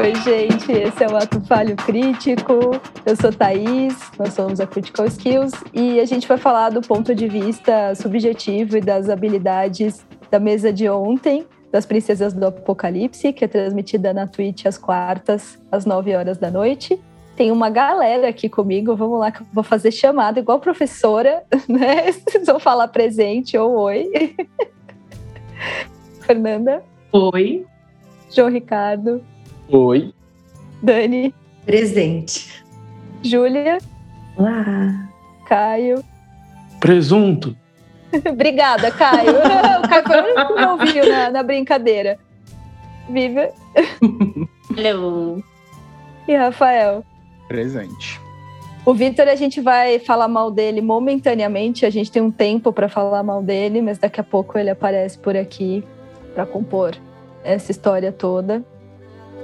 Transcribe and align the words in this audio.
Oi, 0.00 0.14
gente, 0.14 0.72
esse 0.72 1.04
é 1.04 1.08
o 1.08 1.14
Ato 1.14 1.38
Falho 1.42 1.76
Crítico. 1.76 2.54
Eu 3.04 3.14
sou 3.14 3.30
Thaís, 3.30 4.10
nós 4.18 4.32
somos 4.32 4.58
a 4.58 4.66
Critical 4.66 5.04
Skills 5.04 5.52
e 5.74 6.00
a 6.00 6.06
gente 6.06 6.26
vai 6.26 6.38
falar 6.38 6.70
do 6.70 6.80
ponto 6.80 7.14
de 7.14 7.28
vista 7.28 7.94
subjetivo 7.94 8.78
e 8.78 8.80
das 8.80 9.10
habilidades 9.10 10.06
da 10.30 10.40
mesa 10.40 10.72
de 10.72 10.88
ontem, 10.88 11.46
das 11.70 11.84
Princesas 11.84 12.32
do 12.32 12.46
Apocalipse, 12.46 13.30
que 13.34 13.44
é 13.44 13.48
transmitida 13.48 14.14
na 14.14 14.26
Twitch 14.26 14.64
às 14.64 14.78
quartas, 14.78 15.58
às 15.70 15.84
9 15.84 16.16
horas 16.16 16.38
da 16.38 16.50
noite. 16.50 16.98
Tem 17.36 17.52
uma 17.52 17.68
galera 17.68 18.30
aqui 18.30 18.48
comigo, 18.48 18.96
vamos 18.96 19.20
lá 19.20 19.30
que 19.30 19.42
eu 19.42 19.46
vou 19.52 19.62
fazer 19.62 19.90
chamada 19.90 20.40
igual 20.40 20.60
professora, 20.60 21.44
né? 21.68 22.10
Vocês 22.10 22.46
vão 22.46 22.58
falar 22.58 22.88
presente 22.88 23.58
ou 23.58 23.76
oi. 23.76 24.34
Fernanda. 26.24 26.82
Oi. 27.12 27.66
João 28.30 28.48
Ricardo. 28.48 29.22
Oi. 29.72 30.12
Dani. 30.82 31.32
Presente. 31.64 32.64
Júlia. 33.22 33.78
Olá. 34.36 35.08
Caio. 35.46 36.02
Presunto. 36.80 37.56
Obrigada, 38.28 38.90
Caio. 38.90 39.30
o 39.38 39.88
Caio 39.88 40.04
foi 40.04 40.20
o 40.20 40.24
único 40.24 40.54
que 40.54 40.60
não 40.60 40.72
ouviu 40.72 41.08
na, 41.08 41.30
na 41.30 41.42
brincadeira. 41.44 42.18
Viva. 43.08 43.48
Hello. 44.76 45.40
E 46.26 46.34
Rafael. 46.34 47.04
Presente. 47.46 48.20
O 48.84 48.92
Victor, 48.92 49.28
a 49.28 49.36
gente 49.36 49.60
vai 49.60 50.00
falar 50.00 50.26
mal 50.26 50.50
dele 50.50 50.80
momentaneamente. 50.80 51.86
A 51.86 51.90
gente 51.90 52.10
tem 52.10 52.20
um 52.20 52.30
tempo 52.32 52.72
para 52.72 52.88
falar 52.88 53.22
mal 53.22 53.40
dele, 53.40 53.80
mas 53.80 53.98
daqui 53.98 54.20
a 54.20 54.24
pouco 54.24 54.58
ele 54.58 54.70
aparece 54.70 55.16
por 55.16 55.36
aqui 55.36 55.84
para 56.34 56.44
compor 56.44 56.96
essa 57.44 57.70
história 57.70 58.10
toda. 58.10 58.64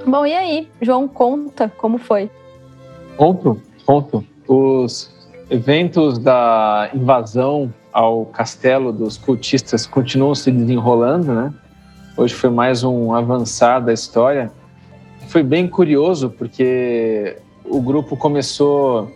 Bom, 0.07 0.25
e 0.25 0.33
aí? 0.33 0.69
João, 0.81 1.09
conta 1.09 1.69
como 1.77 1.99
foi. 1.99 2.31
Conto, 3.17 3.61
conto. 3.85 4.25
Os 4.47 5.13
eventos 5.51 6.17
da 6.19 6.89
invasão 6.95 7.75
ao 7.93 8.25
castelo 8.27 8.93
dos 8.93 9.19
cultistas 9.19 9.85
continuam 9.85 10.33
se 10.33 10.53
desenrolando, 10.53 11.35
né? 11.35 11.53
Hoje 12.17 12.35
foi 12.35 12.51
mais 12.51 12.85
um 12.85 13.13
avançar 13.13 13.81
da 13.81 13.93
história. 13.93 14.53
Foi 15.27 15.43
bem 15.43 15.67
curioso 15.67 16.31
porque 16.31 17.37
o 17.65 17.81
grupo 17.81 18.17
começou 18.17 19.11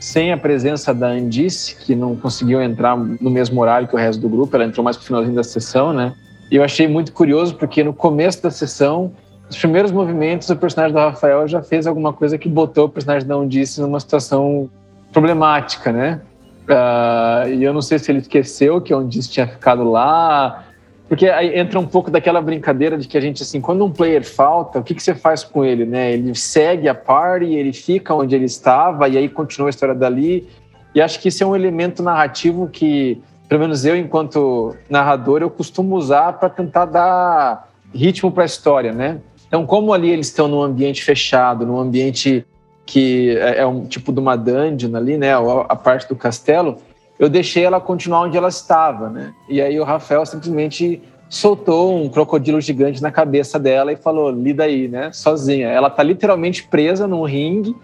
sem 0.00 0.32
a 0.32 0.36
presença 0.36 0.92
da 0.92 1.06
Andice, 1.06 1.76
que 1.76 1.94
não 1.94 2.16
conseguiu 2.16 2.60
entrar 2.60 2.96
no 2.96 3.30
mesmo 3.30 3.60
horário 3.60 3.86
que 3.86 3.94
o 3.94 3.98
resto 3.98 4.20
do 4.20 4.28
grupo, 4.28 4.56
ela 4.56 4.64
entrou 4.64 4.82
mais 4.82 4.96
pro 4.96 5.06
finalzinho 5.06 5.36
da 5.36 5.44
sessão, 5.44 5.92
né? 5.92 6.12
E 6.50 6.56
eu 6.56 6.64
achei 6.64 6.88
muito 6.88 7.12
curioso 7.12 7.54
porque 7.54 7.84
no 7.84 7.92
começo 7.92 8.42
da 8.42 8.50
sessão, 8.50 9.12
os 9.48 9.56
primeiros 9.56 9.92
movimentos, 9.92 10.50
o 10.50 10.56
personagem 10.56 10.94
do 10.94 10.98
Rafael 10.98 11.46
já 11.46 11.62
fez 11.62 11.86
alguma 11.86 12.12
coisa 12.12 12.36
que 12.36 12.48
botou 12.48 12.86
o 12.86 12.88
personagem 12.88 13.26
da 13.26 13.34
Andice 13.34 13.80
numa 13.80 14.00
situação 14.00 14.68
problemática, 15.12 15.92
né? 15.92 16.20
Uh, 16.68 17.48
e 17.50 17.62
eu 17.62 17.72
não 17.72 17.80
sei 17.80 17.98
se 17.98 18.10
ele 18.10 18.18
esqueceu 18.18 18.80
que 18.80 18.92
a 18.92 18.96
Andice 18.96 19.30
tinha 19.30 19.46
ficado 19.46 19.88
lá, 19.88 20.64
porque 21.08 21.28
aí 21.28 21.56
entra 21.56 21.78
um 21.78 21.86
pouco 21.86 22.10
daquela 22.10 22.40
brincadeira 22.40 22.98
de 22.98 23.06
que 23.06 23.16
a 23.16 23.20
gente, 23.20 23.40
assim, 23.42 23.60
quando 23.60 23.84
um 23.84 23.90
player 23.90 24.24
falta, 24.24 24.80
o 24.80 24.82
que, 24.82 24.94
que 24.94 25.02
você 25.02 25.14
faz 25.14 25.44
com 25.44 25.64
ele, 25.64 25.86
né? 25.86 26.12
Ele 26.12 26.34
segue 26.34 26.88
a 26.88 26.94
party, 26.94 27.54
ele 27.54 27.72
fica 27.72 28.12
onde 28.12 28.34
ele 28.34 28.46
estava 28.46 29.08
e 29.08 29.16
aí 29.16 29.28
continua 29.28 29.68
a 29.68 29.70
história 29.70 29.94
dali. 29.94 30.48
E 30.92 31.00
acho 31.00 31.20
que 31.20 31.28
isso 31.28 31.44
é 31.44 31.46
um 31.46 31.54
elemento 31.54 32.02
narrativo 32.02 32.68
que, 32.68 33.22
pelo 33.48 33.60
menos 33.60 33.84
eu, 33.84 33.96
enquanto 33.96 34.74
narrador, 34.90 35.42
eu 35.42 35.50
costumo 35.50 35.94
usar 35.94 36.32
para 36.32 36.48
tentar 36.48 36.86
dar 36.86 37.68
ritmo 37.94 38.32
para 38.32 38.42
a 38.42 38.46
história, 38.46 38.92
né? 38.92 39.20
Então, 39.48 39.64
como 39.64 39.92
ali 39.92 40.10
eles 40.10 40.26
estão 40.26 40.48
num 40.48 40.62
ambiente 40.62 41.04
fechado, 41.04 41.64
num 41.64 41.78
ambiente 41.78 42.44
que 42.84 43.36
é, 43.38 43.58
é 43.58 43.66
um 43.66 43.84
tipo 43.84 44.12
de 44.12 44.20
uma 44.20 44.36
dungeon 44.36 44.94
ali, 44.96 45.16
né? 45.18 45.32
A 45.68 45.76
parte 45.76 46.08
do 46.08 46.16
castelo, 46.16 46.78
eu 47.18 47.28
deixei 47.28 47.64
ela 47.64 47.80
continuar 47.80 48.22
onde 48.22 48.36
ela 48.36 48.48
estava, 48.48 49.08
né? 49.08 49.32
E 49.48 49.60
aí 49.60 49.78
o 49.78 49.84
Rafael 49.84 50.24
simplesmente 50.24 51.02
soltou 51.28 51.96
um 51.96 52.08
crocodilo 52.08 52.60
gigante 52.60 53.02
na 53.02 53.10
cabeça 53.10 53.58
dela 53.58 53.92
e 53.92 53.96
falou: 53.96 54.30
lida 54.30 54.64
aí, 54.64 54.88
né? 54.88 55.10
Sozinha. 55.12 55.68
Ela 55.68 55.90
tá 55.90 56.02
literalmente 56.02 56.64
presa 56.64 57.06
num 57.06 57.22
ringue, 57.22 57.74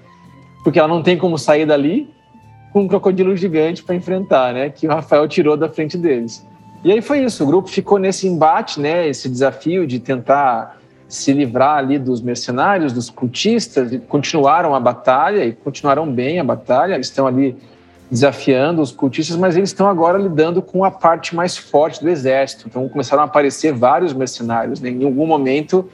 porque 0.63 0.79
ela 0.79 0.89
não 0.89 1.03
tem 1.03 1.17
como 1.17 1.37
sair 1.37 1.67
dali, 1.67 2.09
com 2.73 2.83
um 2.83 2.89
crocodilo 2.89 3.37
gigante 3.37 3.83
para 3.83 3.95
enfrentar, 3.95 4.55
né? 4.55 4.71
Que 4.71 4.87
o 4.87 4.91
Rafael 4.91 5.27
tirou 5.27 5.57
da 5.57 5.69
frente 5.69 5.99
deles. 5.99 6.47
E 6.85 6.91
aí 6.91 7.01
foi 7.01 7.23
isso. 7.25 7.45
O 7.45 7.47
grupo 7.47 7.69
ficou 7.69 7.99
nesse 7.99 8.27
embate, 8.27 8.81
né? 8.81 9.07
Esse 9.09 9.29
desafio 9.29 9.87
de 9.87 9.99
tentar 9.99 10.79
se 11.13 11.31
livrar 11.31 11.77
ali 11.77 11.99
dos 11.99 12.23
mercenários, 12.23 12.91
dos 12.91 13.11
cultistas, 13.11 13.93
e 13.93 13.99
continuaram 13.99 14.75
a 14.75 14.81
batalha 14.81 15.45
e 15.45 15.53
continuaram 15.53 16.11
bem 16.11 16.41
a 16.41 16.45
batalha. 16.45 16.95
Eles 16.95 17.09
estão 17.09 17.27
ali 17.27 17.55
desafiando 18.11 18.81
os 18.81 18.91
cultistas, 18.91 19.37
mas 19.37 19.55
eles 19.55 19.69
estão 19.69 19.87
agora 19.89 20.17
lidando 20.17 20.63
com 20.63 20.87
a 20.87 20.91
parte 20.91 21.37
mais 21.37 21.55
forte 21.55 22.01
do 22.01 22.09
exército. 22.09 22.67
Então 22.67 22.89
começaram 22.89 23.23
a 23.23 23.27
aparecer 23.27 23.75
vários 23.75 24.15
mercenários. 24.15 24.81
Né? 24.81 24.89
Em 24.89 25.05
algum 25.05 25.27
momento 25.27 25.87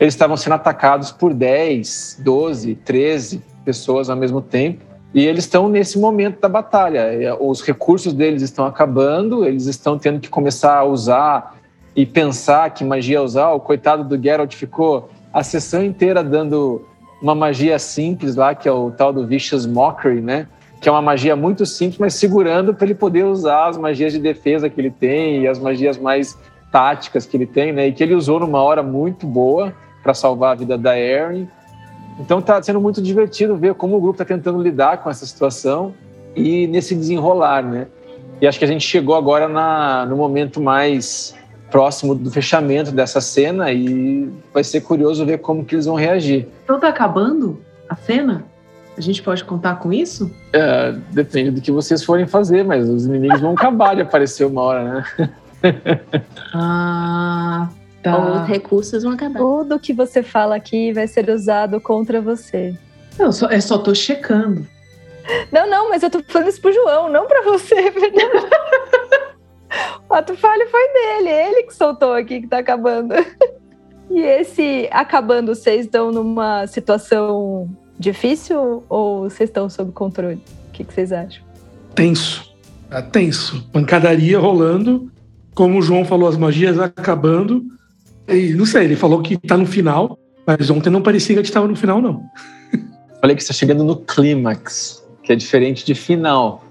eles 0.00 0.14
estavam 0.14 0.38
sendo 0.38 0.54
atacados 0.54 1.12
por 1.12 1.34
10, 1.34 2.22
12, 2.24 2.74
13 2.76 3.42
pessoas 3.66 4.08
ao 4.08 4.16
mesmo 4.16 4.40
tempo. 4.40 4.82
E 5.12 5.26
eles 5.26 5.44
estão 5.44 5.68
nesse 5.68 5.98
momento 5.98 6.40
da 6.40 6.48
batalha. 6.48 7.36
Os 7.38 7.60
recursos 7.60 8.14
deles 8.14 8.40
estão 8.40 8.64
acabando, 8.64 9.44
eles 9.44 9.66
estão 9.66 9.98
tendo 9.98 10.18
que 10.18 10.30
começar 10.30 10.78
a 10.78 10.84
usar 10.84 11.61
e 11.94 12.06
pensar 12.06 12.70
que 12.70 12.84
magia 12.84 13.22
usar. 13.22 13.52
O 13.52 13.60
coitado 13.60 14.04
do 14.04 14.22
Geralt 14.22 14.54
ficou 14.54 15.10
a 15.32 15.42
sessão 15.42 15.84
inteira 15.84 16.22
dando 16.22 16.86
uma 17.20 17.34
magia 17.34 17.78
simples 17.78 18.36
lá, 18.36 18.54
que 18.54 18.68
é 18.68 18.72
o 18.72 18.90
tal 18.90 19.12
do 19.12 19.26
Vicious 19.26 19.66
Mockery, 19.66 20.20
né? 20.20 20.46
que 20.82 20.88
é 20.88 20.92
uma 20.92 21.00
magia 21.00 21.36
muito 21.36 21.64
simples, 21.64 21.96
mas 21.96 22.14
segurando 22.14 22.74
para 22.74 22.86
ele 22.86 22.94
poder 22.96 23.24
usar 23.24 23.68
as 23.68 23.78
magias 23.78 24.12
de 24.12 24.18
defesa 24.18 24.68
que 24.68 24.80
ele 24.80 24.90
tem 24.90 25.42
e 25.42 25.46
as 25.46 25.56
magias 25.56 25.96
mais 25.96 26.36
táticas 26.72 27.24
que 27.24 27.36
ele 27.36 27.46
tem, 27.46 27.72
né? 27.72 27.86
E 27.86 27.92
que 27.92 28.02
ele 28.02 28.16
usou 28.16 28.40
numa 28.40 28.60
hora 28.60 28.82
muito 28.82 29.24
boa 29.24 29.72
para 30.02 30.12
salvar 30.12 30.52
a 30.52 30.54
vida 30.56 30.76
da 30.76 30.98
Erin. 30.98 31.48
Então 32.18 32.40
está 32.40 32.60
sendo 32.60 32.80
muito 32.80 33.00
divertido 33.00 33.56
ver 33.56 33.74
como 33.74 33.96
o 33.96 34.00
grupo 34.00 34.20
está 34.20 34.24
tentando 34.24 34.60
lidar 34.60 35.04
com 35.04 35.08
essa 35.08 35.24
situação 35.24 35.94
e 36.34 36.66
nesse 36.66 36.96
desenrolar, 36.96 37.62
né? 37.62 37.86
E 38.40 38.46
acho 38.48 38.58
que 38.58 38.64
a 38.64 38.68
gente 38.68 38.84
chegou 38.84 39.14
agora 39.14 39.46
na, 39.46 40.04
no 40.04 40.16
momento 40.16 40.60
mais 40.60 41.32
próximo 41.72 42.14
do 42.14 42.30
fechamento 42.30 42.92
dessa 42.92 43.20
cena 43.20 43.72
e 43.72 44.30
vai 44.52 44.62
ser 44.62 44.82
curioso 44.82 45.24
ver 45.24 45.38
como 45.38 45.64
que 45.64 45.74
eles 45.74 45.86
vão 45.86 45.96
reagir. 45.96 46.46
Então 46.62 46.78
tá 46.78 46.88
acabando 46.88 47.58
a 47.88 47.96
cena? 47.96 48.44
A 48.96 49.00
gente 49.00 49.22
pode 49.22 49.42
contar 49.42 49.76
com 49.76 49.90
isso? 49.90 50.30
É, 50.52 50.92
depende 51.10 51.50
do 51.50 51.62
que 51.62 51.72
vocês 51.72 52.04
forem 52.04 52.26
fazer, 52.26 52.62
mas 52.62 52.86
os 52.86 53.06
inimigos 53.06 53.40
vão 53.40 53.52
acabar 53.52 53.96
de 53.96 54.02
aparecer 54.02 54.44
uma 54.44 54.60
hora, 54.60 54.84
né? 54.84 55.30
ah, 56.52 57.68
tá. 58.02 58.18
Ou 58.18 58.42
os 58.42 58.46
recursos 58.46 59.02
vão 59.02 59.12
acabar. 59.12 59.38
Tudo 59.38 59.80
que 59.80 59.94
você 59.94 60.22
fala 60.22 60.54
aqui 60.54 60.92
vai 60.92 61.08
ser 61.08 61.30
usado 61.30 61.80
contra 61.80 62.20
você. 62.20 62.76
Não, 63.18 63.32
só, 63.32 63.48
é 63.48 63.60
só 63.60 63.78
tô 63.78 63.94
checando. 63.94 64.66
Não, 65.50 65.70
não, 65.70 65.88
mas 65.88 66.02
eu 66.02 66.10
tô 66.10 66.22
falando 66.26 66.48
isso 66.48 66.60
pro 66.60 66.72
João, 66.72 67.08
não 67.08 67.26
pra 67.26 67.42
você, 67.42 67.90
Fernando. 67.90 68.50
o 70.08 70.14
ato 70.14 70.36
falho 70.36 70.68
foi 70.68 70.92
dele, 70.92 71.28
ele 71.28 71.62
que 71.64 71.74
soltou 71.74 72.12
aqui 72.12 72.40
que 72.40 72.46
tá 72.46 72.58
acabando. 72.58 73.14
E 74.10 74.20
esse 74.20 74.88
acabando, 74.90 75.54
vocês 75.54 75.86
estão 75.86 76.12
numa 76.12 76.66
situação 76.66 77.66
difícil 77.98 78.84
ou 78.86 79.22
vocês 79.22 79.48
estão 79.48 79.70
sob 79.70 79.90
controle? 79.92 80.42
O 80.68 80.72
que, 80.72 80.84
que 80.84 80.92
vocês 80.92 81.12
acham? 81.12 81.42
Tenso. 81.94 82.52
Tá 82.90 83.00
tenso. 83.00 83.66
Pancadaria 83.72 84.38
rolando. 84.38 85.10
Como 85.54 85.78
o 85.78 85.82
João 85.82 86.04
falou, 86.04 86.28
as 86.28 86.36
magias 86.36 86.78
acabando. 86.78 87.64
E 88.28 88.52
não 88.52 88.66
sei, 88.66 88.84
ele 88.84 88.96
falou 88.96 89.22
que 89.22 89.38
tá 89.38 89.56
no 89.56 89.64
final, 89.64 90.18
mas 90.46 90.68
ontem 90.68 90.90
não 90.90 91.00
parecia 91.00 91.34
que 91.34 91.40
a 91.40 91.42
gente 91.42 91.52
tava 91.52 91.68
no 91.68 91.76
final, 91.76 92.02
não. 92.02 92.22
Falei 93.20 93.34
que 93.34 93.42
está 93.42 93.54
chegando 93.54 93.82
no 93.82 93.96
clímax, 93.96 95.02
que 95.22 95.32
é 95.32 95.36
diferente 95.36 95.86
de 95.86 95.94
final. 95.94 96.62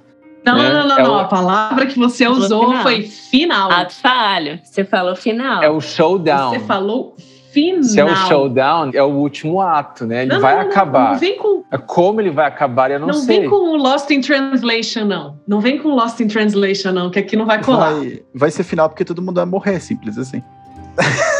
Não, 0.46 0.58
né? 0.58 0.74
não, 0.74 0.88
não, 0.88 0.98
é 0.98 1.04
não. 1.04 1.14
O... 1.14 1.20
A 1.20 1.26
palavra 1.26 1.86
que 1.86 1.98
você 1.98 2.28
usou 2.28 2.68
final. 2.68 2.84
foi 2.84 3.04
final. 3.04 3.72
Ato 3.72 3.94
falho. 3.94 4.60
Você 4.64 4.84
falou 4.84 5.16
final. 5.16 5.62
É 5.62 5.70
o 5.70 5.80
showdown. 5.80 6.50
Você 6.50 6.60
falou 6.60 7.16
final. 7.52 7.84
Se 7.84 8.00
é 8.00 8.06
o 8.06 8.16
showdown, 8.16 8.92
é 8.94 9.04
o 9.04 9.10
último 9.10 9.62
ato, 9.62 10.06
né? 10.06 10.24
Ele 10.24 10.34
não, 10.34 10.42
vai 10.42 10.56
não, 10.56 10.62
acabar. 10.62 11.12
Não 11.12 11.20
vem 11.20 11.38
com... 11.38 11.64
É 11.72 11.78
como 11.78 12.20
ele 12.20 12.32
vai 12.32 12.48
acabar, 12.48 12.92
eu 12.92 13.00
não, 13.00 13.08
não 13.08 13.14
sei. 13.14 13.36
Não 13.36 13.42
vem 13.42 13.50
com 13.50 13.56
o 13.56 13.78
Lost 13.78 14.10
in 14.10 14.22
Translation, 14.22 15.06
não. 15.06 15.40
Não 15.48 15.60
vem 15.60 15.78
com 15.78 15.90
Lost 15.90 16.20
in 16.20 16.28
Translation, 16.28 16.92
não, 16.92 17.10
que 17.10 17.20
aqui 17.20 17.36
não 17.36 17.46
vai 17.46 17.64
colar. 17.64 17.94
Vai, 17.94 18.22
vai 18.34 18.52
ser 18.52 18.64
final 18.64 18.90
porque 18.90 19.06
todo 19.06 19.22
mundo 19.22 19.36
vai 19.36 19.46
morrer, 19.46 19.80
simples 19.80 20.18
assim. 20.18 20.42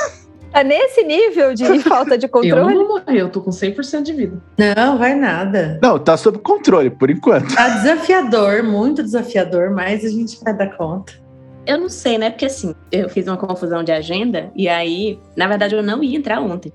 Tá 0.52 0.64
nesse 0.64 1.04
nível 1.04 1.54
de 1.54 1.80
falta 1.80 2.18
de 2.18 2.28
controle? 2.28 2.74
Eu 2.74 2.80
não 2.80 2.88
vou 2.88 3.00
morrer, 3.00 3.22
eu 3.22 3.30
tô 3.30 3.42
com 3.42 3.52
100% 3.52 4.04
de 4.04 4.14
vida. 4.14 4.42
Não, 4.76 4.98
vai 4.98 5.16
nada. 5.16 5.80
Não, 5.82 5.98
tá 5.98 6.18
sob 6.18 6.40
controle, 6.40 6.90
por 6.90 7.10
enquanto. 7.10 7.56
Tá 7.56 7.70
desafiador, 7.70 8.64
muito 8.64 9.02
desafiador, 9.02 9.72
mas 9.72 10.04
a 10.04 10.10
gente 10.10 10.38
vai 10.44 10.56
dar 10.56 10.76
conta. 10.76 11.14
Eu 11.66 11.78
não 11.78 11.90
sei, 11.90 12.18
né? 12.18 12.30
Porque 12.30 12.46
assim, 12.46 12.76
eu 12.92 13.08
fiz 13.08 13.28
uma 13.28 13.38
confusão 13.38 13.84
de 13.84 13.92
agenda 13.92 14.52
e 14.56 14.68
aí, 14.68 15.20
na 15.38 15.48
verdade, 15.48 15.76
eu 15.76 15.84
não 15.84 16.04
ia 16.04 16.18
entrar 16.18 16.42
ontem. 16.42 16.74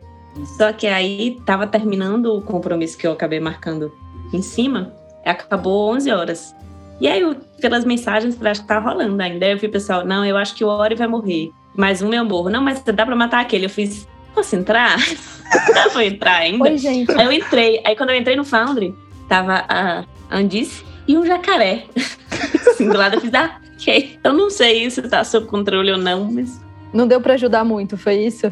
Só 0.57 0.73
que 0.73 0.87
aí 0.87 1.39
tava 1.45 1.67
terminando 1.67 2.27
o 2.27 2.43
compromisso 2.43 2.97
que 2.97 3.07
eu 3.07 3.13
acabei 3.13 3.41
marcando 3.41 3.93
em 4.33 4.43
cima, 4.43 4.93
acabou 5.25 5.91
11 5.93 6.11
horas. 6.11 6.55
E 7.01 7.09
aí, 7.09 7.21
eu, 7.21 7.37
pelas 7.61 7.85
mensagens, 7.85 8.41
eu 8.41 8.49
acho 8.49 8.63
que 8.63 8.69
tá 8.69 8.79
rolando 8.79 9.21
ainda. 9.23 9.45
Aí 9.45 9.53
eu 9.53 9.59
vi 9.59 9.67
o 9.67 9.71
pessoal, 9.71 10.05
não, 10.05 10.25
eu 10.25 10.37
acho 10.37 10.55
que 10.55 10.65
o 10.65 10.69
Ori 10.69 10.95
vai 10.95 11.07
morrer. 11.07 11.51
Mais 11.77 12.01
um 12.03 12.13
eu 12.13 12.25
morro. 12.25 12.49
Não, 12.49 12.63
mas 12.63 12.83
dá 12.83 13.05
pra 13.05 13.15
matar 13.15 13.41
aquele. 13.41 13.67
Eu 13.67 13.71
fiz, 13.71 14.09
posso 14.35 14.57
entrar? 14.57 14.97
dá 15.75 15.91
pra 15.91 16.05
entrar 16.05 16.37
ainda? 16.37 16.65
Oi, 16.65 16.79
gente. 16.79 17.13
Aí 17.13 17.27
eu 17.27 17.33
entrei. 17.33 17.83
Aí 17.85 17.95
quando 17.95 18.11
eu 18.11 18.17
entrei 18.17 18.37
no 18.37 18.45
Foundry, 18.45 18.95
tava 19.29 19.65
a 19.69 20.05
Andice 20.31 20.85
e 21.07 21.17
um 21.17 21.27
jacaré. 21.27 21.85
assim, 22.69 22.89
do 22.89 22.97
lado 22.97 23.17
eu 23.17 23.21
fiz, 23.21 23.33
ah, 23.35 23.61
ok. 23.75 24.19
Eu 24.25 24.33
não 24.33 24.51
sei 24.51 24.89
se 24.91 25.03
tá 25.03 25.23
sob 25.23 25.47
controle 25.47 25.93
ou 25.93 25.99
não, 25.99 26.31
mas. 26.31 26.61
Não 26.93 27.07
deu 27.07 27.21
pra 27.21 27.35
ajudar 27.35 27.65
muito, 27.65 27.97
foi 27.97 28.17
isso? 28.17 28.51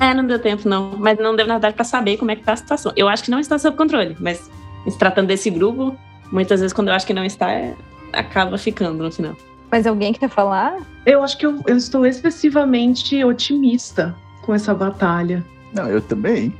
É, 0.00 0.12
não 0.12 0.26
deu 0.26 0.38
tempo, 0.38 0.68
não. 0.68 0.92
Mas 0.98 1.18
não 1.18 1.34
deu, 1.34 1.46
na 1.46 1.54
verdade, 1.54 1.74
pra 1.74 1.84
saber 1.84 2.16
como 2.16 2.30
é 2.30 2.36
que 2.36 2.44
tá 2.44 2.52
a 2.52 2.56
situação. 2.56 2.92
Eu 2.96 3.08
acho 3.08 3.24
que 3.24 3.30
não 3.30 3.38
está 3.40 3.58
sob 3.58 3.76
controle, 3.76 4.16
mas 4.20 4.50
se 4.88 4.98
tratando 4.98 5.28
desse 5.28 5.50
grupo, 5.50 5.96
muitas 6.30 6.60
vezes 6.60 6.72
quando 6.72 6.88
eu 6.88 6.94
acho 6.94 7.06
que 7.06 7.14
não 7.14 7.24
está, 7.24 7.50
é- 7.50 7.74
acaba 8.12 8.58
ficando 8.58 9.02
no 9.02 9.10
final. 9.10 9.34
Mas 9.74 9.88
alguém 9.88 10.12
quer 10.12 10.28
falar? 10.28 10.86
Eu 11.04 11.24
acho 11.24 11.36
que 11.36 11.44
eu, 11.44 11.60
eu 11.66 11.76
estou 11.76 12.06
excessivamente 12.06 13.24
otimista 13.24 14.14
com 14.42 14.54
essa 14.54 14.72
batalha. 14.72 15.44
Não, 15.72 15.88
eu 15.88 16.00
também. 16.00 16.54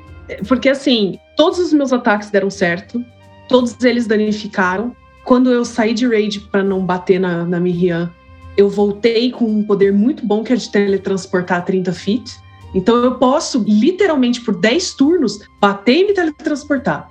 Porque 0.48 0.68
assim, 0.68 1.16
todos 1.36 1.60
os 1.60 1.72
meus 1.72 1.92
ataques 1.92 2.28
deram 2.28 2.50
certo, 2.50 3.00
todos 3.48 3.80
eles 3.84 4.08
danificaram. 4.08 4.96
Quando 5.24 5.48
eu 5.48 5.64
saí 5.64 5.94
de 5.94 6.08
raid 6.08 6.40
para 6.50 6.64
não 6.64 6.84
bater 6.84 7.20
na, 7.20 7.44
na 7.44 7.60
Miriam, 7.60 8.10
eu 8.56 8.68
voltei 8.68 9.30
com 9.30 9.44
um 9.44 9.62
poder 9.62 9.92
muito 9.92 10.26
bom 10.26 10.42
que 10.42 10.52
é 10.52 10.56
de 10.56 10.68
teletransportar 10.68 11.64
30 11.64 11.92
feet. 11.92 12.36
Então 12.74 12.96
eu 12.96 13.14
posso, 13.14 13.64
literalmente, 13.64 14.40
por 14.40 14.56
10 14.56 14.92
turnos, 14.94 15.38
bater 15.60 15.98
e 15.98 16.06
me 16.08 16.14
teletransportar. 16.14 17.08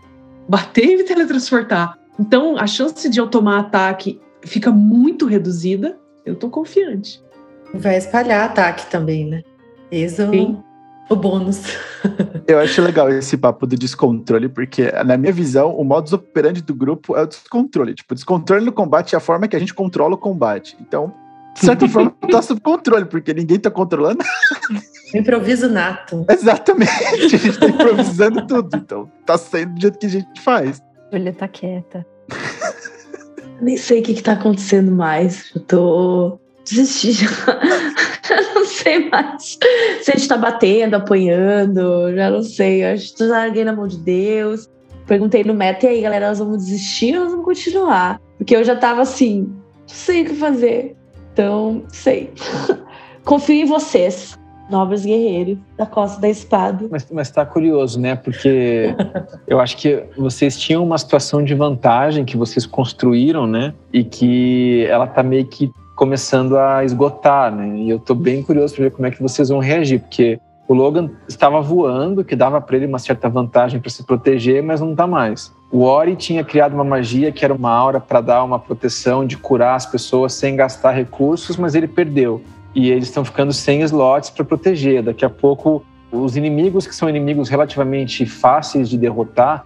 Bater 0.49 0.83
e 0.83 0.97
me 0.97 1.03
teletransportar. 1.05 1.97
Então 2.19 2.57
a 2.57 2.67
chance 2.67 3.07
de 3.09 3.21
eu 3.21 3.27
tomar 3.27 3.59
ataque 3.59 4.19
fica 4.45 4.71
muito 4.71 5.25
reduzida. 5.25 5.97
Eu 6.25 6.35
tô 6.35 6.49
confiante. 6.49 7.21
Vai 7.73 7.97
espalhar 7.97 8.45
ataque 8.45 8.89
também, 8.89 9.25
né? 9.25 9.41
Esse 9.91 10.21
é 10.21 10.29
Sim. 10.29 10.63
o, 11.09 11.15
bônus. 11.15 11.63
Eu 12.47 12.59
acho 12.59 12.81
legal 12.81 13.09
esse 13.09 13.37
papo 13.37 13.65
do 13.65 13.75
descontrole, 13.75 14.47
porque, 14.47 14.91
na 15.05 15.17
minha 15.17 15.33
visão, 15.33 15.75
o 15.75 15.83
modus 15.83 16.13
operandi 16.13 16.61
do 16.61 16.73
grupo 16.73 17.15
é 17.15 17.23
o 17.23 17.27
descontrole. 17.27 17.93
Tipo, 17.93 18.15
descontrole 18.15 18.65
no 18.65 18.71
combate 18.71 19.15
é 19.15 19.17
a 19.17 19.21
forma 19.21 19.47
que 19.47 19.55
a 19.55 19.59
gente 19.59 19.73
controla 19.73 20.15
o 20.15 20.17
combate. 20.17 20.77
Então, 20.79 21.13
de 21.53 21.59
certa 21.59 21.87
forma, 21.87 22.15
tá 22.31 22.41
sob 22.41 22.61
controle, 22.61 23.05
porque 23.05 23.33
ninguém 23.33 23.59
tá 23.59 23.69
controlando. 23.69 24.23
Improviso 25.13 25.69
nato. 25.69 26.25
Exatamente. 26.29 26.91
A 26.91 27.27
gente 27.27 27.59
tá 27.59 27.67
improvisando 27.67 28.47
tudo. 28.47 28.77
Então, 28.77 29.11
tá 29.25 29.37
saindo 29.37 29.73
do 29.73 29.81
jeito 29.81 29.99
que 29.99 30.05
a 30.05 30.09
gente 30.09 30.41
faz. 30.41 30.81
Júlia 31.11 31.33
tá 31.33 31.47
quieta. 31.47 32.05
Nem 33.63 33.77
sei 33.77 34.01
o 34.01 34.03
que, 34.03 34.13
que 34.13 34.23
tá 34.23 34.33
acontecendo 34.33 34.91
mais. 34.91 35.51
Eu 35.55 35.61
tô 35.61 36.39
desistindo. 36.69 37.31
Eu 38.29 38.53
não 38.55 38.65
sei 38.65 39.09
mais. 39.09 39.59
Se 40.01 40.11
a 40.11 40.15
gente 40.15 40.27
tá 40.27 40.37
batendo, 40.37 40.95
apanhando, 40.95 42.13
já 42.15 42.29
não 42.29 42.43
sei. 42.43 42.83
Eu 42.83 42.93
acho 42.93 43.13
que 43.13 43.27
já 43.27 43.31
larguei 43.31 43.63
na 43.63 43.73
mão 43.73 43.87
de 43.87 43.97
Deus. 43.97 44.69
Perguntei 45.05 45.43
no 45.43 45.53
meta, 45.53 45.85
e 45.85 45.89
aí, 45.89 46.01
galera, 46.01 46.29
nós 46.29 46.39
vamos 46.39 46.65
desistir 46.65 47.15
ou 47.15 47.23
nós 47.23 47.31
vamos 47.31 47.45
continuar? 47.45 48.21
Porque 48.37 48.55
eu 48.55 48.63
já 48.63 48.75
tava 48.75 49.01
assim, 49.01 49.41
não 49.41 49.87
sei 49.87 50.21
o 50.21 50.25
que 50.25 50.35
fazer. 50.35 50.95
Então, 51.33 51.83
sei. 51.89 52.31
Confio 53.25 53.55
em 53.55 53.65
vocês, 53.65 54.37
nobres 54.69 55.05
guerreiros 55.05 55.57
da 55.77 55.85
Costa 55.85 56.19
da 56.21 56.29
Espada. 56.29 56.87
Mas, 56.89 57.07
mas 57.11 57.29
tá 57.29 57.45
curioso, 57.45 57.99
né? 57.99 58.15
Porque 58.15 58.95
eu 59.47 59.59
acho 59.59 59.77
que 59.77 60.03
vocês 60.17 60.57
tinham 60.57 60.83
uma 60.83 60.97
situação 60.97 61.43
de 61.43 61.53
vantagem 61.53 62.25
que 62.25 62.37
vocês 62.37 62.65
construíram, 62.65 63.45
né? 63.45 63.73
E 63.91 64.03
que 64.03 64.85
ela 64.89 65.07
tá 65.07 65.21
meio 65.21 65.45
que 65.45 65.71
começando 65.95 66.57
a 66.57 66.83
esgotar, 66.83 67.53
né? 67.53 67.77
E 67.77 67.89
eu 67.89 67.99
tô 67.99 68.15
bem 68.15 68.41
curioso 68.41 68.75
para 68.75 68.85
ver 68.85 68.91
como 68.91 69.07
é 69.07 69.11
que 69.11 69.21
vocês 69.21 69.49
vão 69.49 69.59
reagir, 69.59 69.99
porque 69.99 70.39
o 70.67 70.73
Logan 70.73 71.09
estava 71.27 71.61
voando, 71.61 72.23
que 72.23 72.35
dava 72.35 72.59
para 72.61 72.77
ele 72.77 72.85
uma 72.85 72.99
certa 72.99 73.29
vantagem 73.29 73.79
para 73.79 73.89
se 73.89 74.03
proteger, 74.03 74.63
mas 74.63 74.79
não 74.79 74.95
tá 74.95 75.05
mais. 75.05 75.53
O 75.71 75.81
Ori 75.81 76.15
tinha 76.15 76.43
criado 76.43 76.73
uma 76.73 76.83
magia 76.83 77.31
que 77.31 77.43
era 77.43 77.53
uma 77.53 77.71
aura 77.71 77.99
para 77.99 78.21
dar 78.21 78.43
uma 78.43 78.59
proteção 78.59 79.25
de 79.25 79.35
curar 79.37 79.75
as 79.75 79.85
pessoas 79.85 80.33
sem 80.33 80.55
gastar 80.55 80.91
recursos, 80.91 81.57
mas 81.57 81.75
ele 81.75 81.87
perdeu. 81.87 82.41
E 82.75 82.89
eles 82.89 83.05
estão 83.05 83.23
ficando 83.23 83.53
sem 83.53 83.81
slots 83.81 84.29
para 84.29 84.43
proteger. 84.43 85.03
Daqui 85.03 85.23
a 85.23 85.29
pouco, 85.29 85.83
os 86.11 86.35
inimigos 86.35 86.87
que 86.87 86.95
são 86.95 87.07
inimigos 87.07 87.49
relativamente 87.49 88.25
fáceis 88.25 88.89
de 88.89 88.97
derrotar, 88.97 89.65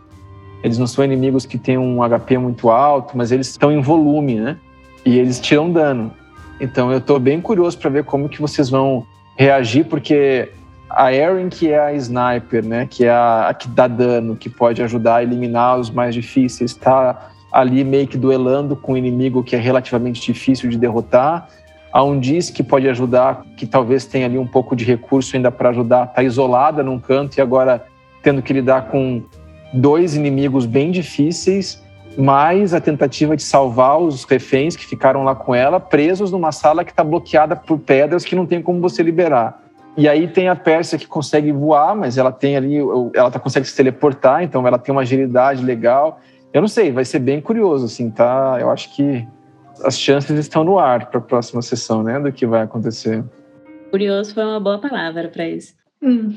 eles 0.64 0.78
não 0.78 0.88
são 0.88 1.04
inimigos 1.04 1.46
que 1.46 1.58
têm 1.58 1.78
um 1.78 2.00
HP 2.02 2.38
muito 2.38 2.70
alto, 2.70 3.16
mas 3.16 3.32
eles 3.32 3.48
estão 3.48 3.72
em 3.72 3.82
volume, 3.82 4.36
né? 4.36 4.58
E 5.06 5.18
eles 5.18 5.40
tiram 5.40 5.72
dano. 5.72 6.12
Então 6.60 6.92
eu 6.92 7.00
tô 7.00 7.20
bem 7.20 7.40
curioso 7.40 7.78
para 7.78 7.90
ver 7.90 8.04
como 8.04 8.28
que 8.28 8.42
vocês 8.42 8.70
vão 8.70 9.06
reagir, 9.38 9.86
porque 9.86 10.50
a 10.90 11.14
Erin, 11.14 11.50
que 11.50 11.70
é 11.70 11.80
a 11.80 11.94
sniper, 11.94 12.66
né, 12.66 12.88
que 12.90 13.06
é 13.06 13.12
a, 13.12 13.50
a 13.50 13.54
que 13.54 13.68
dá 13.68 13.88
dano, 13.88 14.36
que 14.36 14.50
pode 14.50 14.82
ajudar 14.82 15.18
a 15.18 15.24
eliminar 15.24 15.78
os 15.78 15.90
mais 15.90 16.16
difíceis, 16.16 16.72
está 16.72 17.30
ali 17.52 17.84
meio 17.84 18.08
que 18.08 18.18
duelando 18.18 18.76
com 18.76 18.94
um 18.94 18.98
inimigo 18.98 19.44
que 19.44 19.56
é 19.56 19.60
relativamente 19.60 20.22
difícil 20.22 20.70
de 20.70 20.78
derrotar. 20.78 21.48
A 21.92 22.04
Undice, 22.04 22.52
que 22.52 22.64
pode 22.64 22.88
ajudar, 22.90 23.44
que 23.56 23.66
talvez 23.66 24.06
tenha 24.06 24.26
ali 24.26 24.38
um 24.38 24.48
pouco 24.48 24.76
de 24.76 24.84
recurso 24.84 25.36
ainda 25.36 25.52
para 25.52 25.70
ajudar, 25.70 26.06
está 26.06 26.24
isolada 26.24 26.84
num 26.84 27.00
canto 27.00 27.38
e 27.38 27.42
agora 27.42 27.86
tendo 28.22 28.42
que 28.42 28.54
lidar 28.54 28.90
com 28.90 29.24
dois 29.74 30.16
inimigos 30.16 30.66
bem 30.66 30.92
difíceis, 30.92 31.84
mais 32.18 32.74
a 32.74 32.82
tentativa 32.82 33.36
de 33.36 33.44
salvar 33.44 34.00
os 34.00 34.24
reféns 34.26 34.76
que 34.76 34.86
ficaram 34.86 35.24
lá 35.24 35.36
com 35.36 35.54
ela, 35.54 35.80
presos 35.80 36.32
numa 36.32 36.52
sala 36.52 36.84
que 36.84 36.92
está 36.92 37.04
bloqueada 37.04 37.56
por 37.56 37.80
pedras 37.80 38.26
que 38.26 38.36
não 38.36 38.46
tem 38.46 38.62
como 38.62 38.82
você 38.82 39.04
liberar. 39.04 39.64
E 39.96 40.08
aí 40.08 40.28
tem 40.28 40.48
a 40.48 40.56
Pérsia 40.56 40.98
que 40.98 41.08
consegue 41.08 41.52
voar, 41.52 41.96
mas 41.96 42.18
ela 42.18 42.32
tem 42.32 42.56
ali, 42.56 42.78
ela 43.16 43.32
tá, 43.32 43.40
consegue 43.40 43.68
se 43.68 43.76
teleportar, 43.76 44.44
então 44.44 44.66
ela 44.68 44.78
tem 44.78 44.92
uma 44.92 45.02
agilidade 45.02 45.64
legal. 45.64 46.20
Eu 46.54 46.62
não 46.62 46.68
sei, 46.68 46.92
vai 46.92 47.04
ser 47.04 47.20
bem 47.20 47.42
curioso, 47.42 47.86
assim, 47.86 48.12
tá? 48.12 48.58
Eu 48.60 48.70
acho 48.70 48.96
que 48.96 49.28
as 49.84 50.00
chances 50.00 50.38
estão 50.38 50.64
no 50.64 50.80
ar 50.80 51.10
para 51.10 51.20
a 51.20 51.24
próxima 51.24 51.62
sessão, 51.62 52.04
né? 52.04 52.20
Do 52.20 52.32
que 52.32 52.46
vai 52.46 52.64
acontecer. 52.64 53.24
Curioso 53.90 54.34
foi 54.34 54.44
uma 54.44 54.60
boa 54.60 54.80
palavra 54.80 55.30
para 55.30 55.48
isso. 55.48 55.74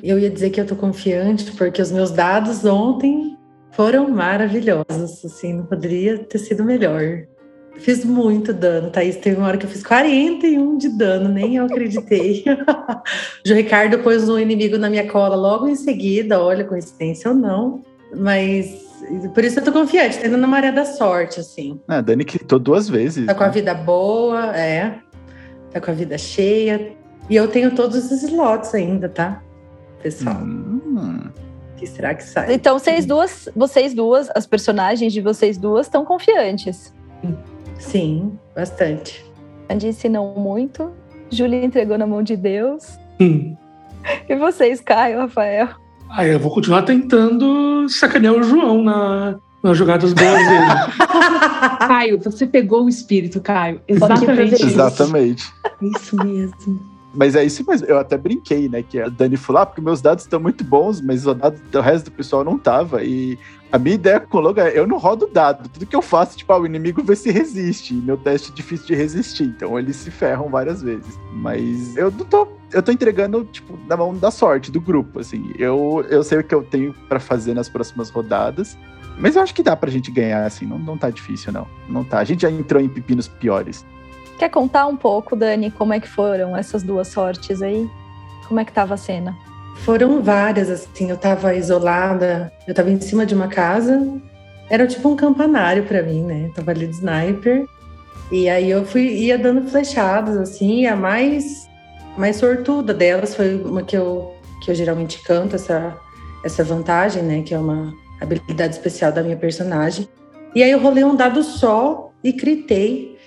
Eu 0.02 0.18
ia 0.18 0.30
dizer 0.30 0.50
que 0.50 0.60
eu 0.60 0.66
tô 0.66 0.74
confiante, 0.74 1.52
porque 1.52 1.82
os 1.82 1.92
meus 1.92 2.10
dados 2.10 2.64
ontem 2.64 3.36
foram 3.72 4.08
maravilhosos. 4.08 5.24
Assim, 5.24 5.54
não 5.54 5.66
poderia 5.66 6.18
ter 6.18 6.38
sido 6.38 6.64
melhor. 6.64 7.24
Fiz 7.76 8.04
muito 8.04 8.52
dano, 8.52 8.90
Thaís. 8.90 9.16
Teve 9.16 9.36
uma 9.36 9.48
hora 9.48 9.58
que 9.58 9.66
eu 9.66 9.70
fiz 9.70 9.82
41 9.82 10.78
de 10.78 10.88
dano, 10.90 11.28
nem 11.28 11.56
eu 11.56 11.64
acreditei. 11.64 12.44
o 13.46 13.54
Ricardo 13.54 13.98
pôs 14.00 14.28
um 14.28 14.38
inimigo 14.38 14.76
na 14.78 14.90
minha 14.90 15.08
cola 15.08 15.36
logo 15.36 15.68
em 15.68 15.76
seguida, 15.76 16.42
olha, 16.42 16.64
coincidência 16.64 17.30
ou 17.30 17.36
não. 17.36 17.82
Mas 18.14 18.89
por 19.34 19.44
isso 19.44 19.58
eu 19.58 19.64
tô 19.64 19.72
confiante, 19.72 20.18
tá 20.18 20.26
indo 20.26 20.36
na 20.36 20.46
maré 20.46 20.70
da 20.70 20.84
sorte, 20.84 21.40
assim. 21.40 21.80
Ah, 21.88 21.98
a 21.98 22.00
Dani 22.00 22.24
gritou 22.24 22.58
duas 22.58 22.88
vezes. 22.88 23.26
Tá 23.26 23.34
com 23.34 23.44
a 23.44 23.46
né? 23.46 23.52
vida 23.52 23.74
boa, 23.74 24.56
é. 24.56 24.98
Tá 25.70 25.80
com 25.80 25.90
a 25.90 25.94
vida 25.94 26.16
cheia. 26.16 26.92
E 27.28 27.36
eu 27.36 27.48
tenho 27.48 27.74
todos 27.74 28.10
os 28.10 28.22
slots 28.22 28.74
ainda, 28.74 29.08
tá? 29.08 29.42
Pessoal, 30.02 30.36
Hum, 30.36 31.30
o 31.74 31.76
que 31.76 31.86
será 31.86 32.14
que 32.14 32.22
sai? 32.24 32.54
Então 32.54 32.78
vocês 32.78 33.04
duas, 33.04 33.48
vocês 33.54 33.94
duas, 33.94 34.28
as 34.34 34.46
personagens 34.46 35.12
de 35.12 35.20
vocês 35.20 35.58
duas 35.58 35.86
estão 35.86 36.04
confiantes. 36.04 36.94
Sim, 37.78 38.38
bastante. 38.54 39.24
A 39.68 39.74
disse 39.74 40.08
não 40.08 40.34
muito. 40.34 40.92
Júlia 41.30 41.64
entregou 41.64 41.96
na 41.96 42.06
mão 42.06 42.22
de 42.22 42.36
Deus. 42.36 42.98
Hum. 43.20 43.56
E 44.28 44.34
vocês, 44.36 44.80
Caio, 44.80 45.18
Rafael? 45.18 45.68
Ah, 46.10 46.26
eu 46.26 46.38
vou 46.40 46.50
continuar 46.50 46.82
tentando 46.82 47.88
sacanear 47.88 48.34
o 48.34 48.42
João 48.42 48.82
na, 48.82 49.36
nas 49.62 49.78
jogadas 49.78 50.12
boas 50.12 50.38
dele. 50.38 50.66
Caio, 51.86 52.20
você 52.20 52.46
pegou 52.46 52.84
o 52.84 52.88
espírito, 52.88 53.40
Caio. 53.40 53.80
Exatamente. 53.86 54.64
exatamente. 54.64 55.52
Isso 55.80 56.16
mesmo. 56.16 56.99
Mas 57.12 57.34
é 57.34 57.44
isso 57.44 57.64
mesmo. 57.66 57.86
Eu 57.86 57.98
até 57.98 58.16
brinquei, 58.16 58.68
né? 58.68 58.82
Que 58.82 59.00
a 59.00 59.08
Dani 59.08 59.36
falou, 59.36 59.62
ah, 59.62 59.66
porque 59.66 59.80
meus 59.80 60.00
dados 60.00 60.24
estão 60.24 60.38
muito 60.38 60.62
bons, 60.62 61.00
mas 61.00 61.26
o 61.26 61.34
dado 61.34 61.60
do 61.70 61.80
resto 61.80 62.06
do 62.06 62.12
pessoal 62.12 62.44
não 62.44 62.58
tava. 62.58 63.02
E 63.02 63.38
a 63.72 63.78
minha 63.78 63.94
ideia 63.94 64.20
com 64.20 64.38
o 64.38 64.40
logo 64.40 64.60
é, 64.60 64.78
eu 64.78 64.86
não 64.86 64.98
rodo 64.98 65.26
dado. 65.26 65.68
Tudo 65.68 65.86
que 65.86 65.96
eu 65.96 66.02
faço, 66.02 66.36
tipo, 66.36 66.52
ah, 66.52 66.58
o 66.58 66.66
inimigo 66.66 67.02
vê 67.02 67.16
se 67.16 67.30
resiste. 67.30 67.94
Meu 67.94 68.16
teste 68.16 68.52
é 68.52 68.54
difícil 68.54 68.86
de 68.86 68.94
resistir. 68.94 69.44
Então 69.44 69.78
eles 69.78 69.96
se 69.96 70.10
ferram 70.10 70.48
várias 70.48 70.82
vezes. 70.82 71.18
Mas 71.32 71.96
eu 71.96 72.10
não 72.10 72.24
tô. 72.24 72.46
Eu 72.72 72.82
tô 72.82 72.92
entregando, 72.92 73.44
tipo, 73.44 73.76
na 73.88 73.96
mão 73.96 74.16
da 74.16 74.30
sorte 74.30 74.70
do 74.70 74.80
grupo, 74.80 75.18
assim. 75.18 75.52
Eu, 75.58 76.04
eu 76.08 76.22
sei 76.22 76.38
o 76.38 76.44
que 76.44 76.54
eu 76.54 76.62
tenho 76.62 76.94
pra 77.08 77.18
fazer 77.18 77.54
nas 77.54 77.68
próximas 77.68 78.10
rodadas. 78.10 78.78
Mas 79.18 79.34
eu 79.34 79.42
acho 79.42 79.52
que 79.52 79.62
dá 79.62 79.74
pra 79.74 79.90
gente 79.90 80.10
ganhar, 80.10 80.44
assim. 80.44 80.64
Não, 80.64 80.78
não 80.78 80.96
tá 80.96 81.10
difícil, 81.10 81.52
não. 81.52 81.66
Não 81.88 82.04
tá. 82.04 82.20
A 82.20 82.24
gente 82.24 82.42
já 82.42 82.50
entrou 82.50 82.80
em 82.80 82.88
pepinos 82.88 83.26
piores. 83.26 83.84
Quer 84.40 84.48
contar 84.48 84.86
um 84.86 84.96
pouco, 84.96 85.36
Dani, 85.36 85.70
como 85.70 85.92
é 85.92 86.00
que 86.00 86.08
foram 86.08 86.56
essas 86.56 86.82
duas 86.82 87.08
sortes 87.08 87.60
aí? 87.60 87.86
Como 88.48 88.58
é 88.58 88.64
que 88.64 88.72
tava 88.72 88.94
a 88.94 88.96
cena? 88.96 89.36
Foram 89.84 90.22
várias, 90.22 90.70
assim. 90.70 91.10
Eu 91.10 91.18
tava 91.18 91.54
isolada, 91.54 92.50
eu 92.66 92.72
tava 92.72 92.90
em 92.90 92.98
cima 92.98 93.26
de 93.26 93.34
uma 93.34 93.48
casa. 93.48 94.00
Era 94.70 94.86
tipo 94.86 95.10
um 95.10 95.14
campanário 95.14 95.82
para 95.82 96.02
mim, 96.02 96.22
né? 96.22 96.50
Tava 96.54 96.70
ali 96.70 96.86
de 96.86 96.94
sniper. 96.94 97.66
E 98.32 98.48
aí 98.48 98.70
eu 98.70 98.82
fui 98.86 99.08
ia 99.08 99.36
dando 99.36 99.68
flechadas, 99.68 100.34
assim. 100.38 100.84
E 100.84 100.86
a 100.86 100.96
mais, 100.96 101.68
mais 102.16 102.36
sortuda 102.36 102.94
delas 102.94 103.34
foi 103.34 103.56
uma 103.56 103.82
que 103.82 103.94
eu, 103.94 104.32
que 104.64 104.70
eu 104.70 104.74
geralmente 104.74 105.22
canto, 105.22 105.56
essa, 105.56 105.94
essa 106.42 106.64
vantagem, 106.64 107.22
né? 107.22 107.42
Que 107.42 107.52
é 107.52 107.58
uma 107.58 107.92
habilidade 108.18 108.72
especial 108.72 109.12
da 109.12 109.22
minha 109.22 109.36
personagem. 109.36 110.08
E 110.54 110.62
aí 110.62 110.70
eu 110.70 110.80
rolei 110.80 111.04
um 111.04 111.14
dado 111.14 111.42
só 111.42 112.10
e 112.24 112.32
critei. 112.32 113.19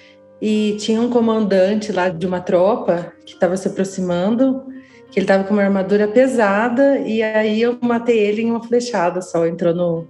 E 0.46 0.76
tinha 0.76 1.00
um 1.00 1.10
comandante 1.10 1.94
lá 1.94 2.10
de 2.10 2.28
uma 2.28 2.42
tropa 2.42 3.14
que 3.26 3.32
estava 3.32 3.56
se 3.56 3.66
aproximando, 3.70 4.66
que 5.10 5.18
ele 5.18 5.24
estava 5.24 5.46
com 5.46 5.54
uma 5.54 5.64
armadura 5.64 6.06
pesada, 6.06 7.00
e 7.00 7.24
aí 7.24 7.62
eu 7.62 7.78
matei 7.82 8.20
ele 8.20 8.42
em 8.42 8.52
uma 8.52 8.62
flechada 8.62 9.22
só. 9.22 9.48
Entrou 9.48 9.74
no. 9.74 10.06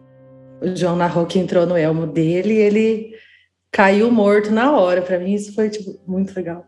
O 0.59 0.75
João 0.75 0.95
narrou 0.95 1.27
que 1.27 1.37
entrou 1.37 1.67
no 1.67 1.77
elmo 1.77 2.07
dele 2.07 2.55
e 2.55 2.57
ele 2.57 3.11
caiu 3.71 4.09
morto 4.09 4.49
na 4.49 4.75
hora. 4.75 5.03
Para 5.03 5.19
mim, 5.19 5.35
isso 5.35 5.53
foi 5.53 5.69
tipo, 5.69 5.99
muito 6.07 6.35
legal. 6.35 6.65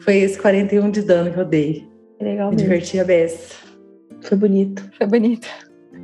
Foi 0.00 0.16
esse 0.16 0.38
41 0.38 0.90
de 0.90 1.02
dano 1.02 1.30
que 1.30 1.38
eu 1.38 1.44
dei. 1.44 1.86
Legal 2.18 2.48
Me 2.48 2.56
mesmo. 2.56 2.66
diverti 2.66 2.98
a 2.98 3.04
beça. 3.04 3.56
Foi 4.22 4.38
bonito. 4.38 4.90
Foi 4.96 5.06
bonito. 5.06 5.46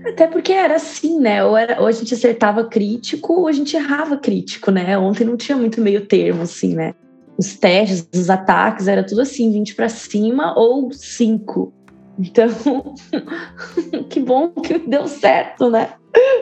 Até 0.07 0.27
porque 0.27 0.53
era 0.53 0.77
assim, 0.77 1.19
né? 1.21 1.45
Ou, 1.45 1.57
era, 1.57 1.81
ou 1.81 1.87
a 1.87 1.93
gente 1.93 2.15
acertava 2.15 2.65
crítico, 2.65 3.33
ou 3.33 3.49
a 3.49 3.53
gente 3.53 3.77
errava 3.77 4.17
crítico, 4.17 4.71
né? 4.71 4.97
Ontem 4.99 5.25
não 5.25 5.37
tinha 5.37 5.57
muito 5.57 5.81
meio 5.81 6.07
termo, 6.07 6.43
assim, 6.43 6.75
né? 6.75 6.95
Os 7.39 7.55
testes, 7.55 8.09
os 8.15 8.29
ataques, 8.29 8.89
era 8.89 9.05
tudo 9.05 9.21
assim, 9.23 9.53
20 9.53 9.75
para 9.75 9.89
cima 9.89 10.59
ou 10.59 10.93
5. 10.93 11.73
Então, 12.19 12.49
que 14.11 14.21
bom 14.21 14.51
que 14.51 14.79
deu 14.79 15.07
certo, 15.07 15.71
né? 15.71 15.91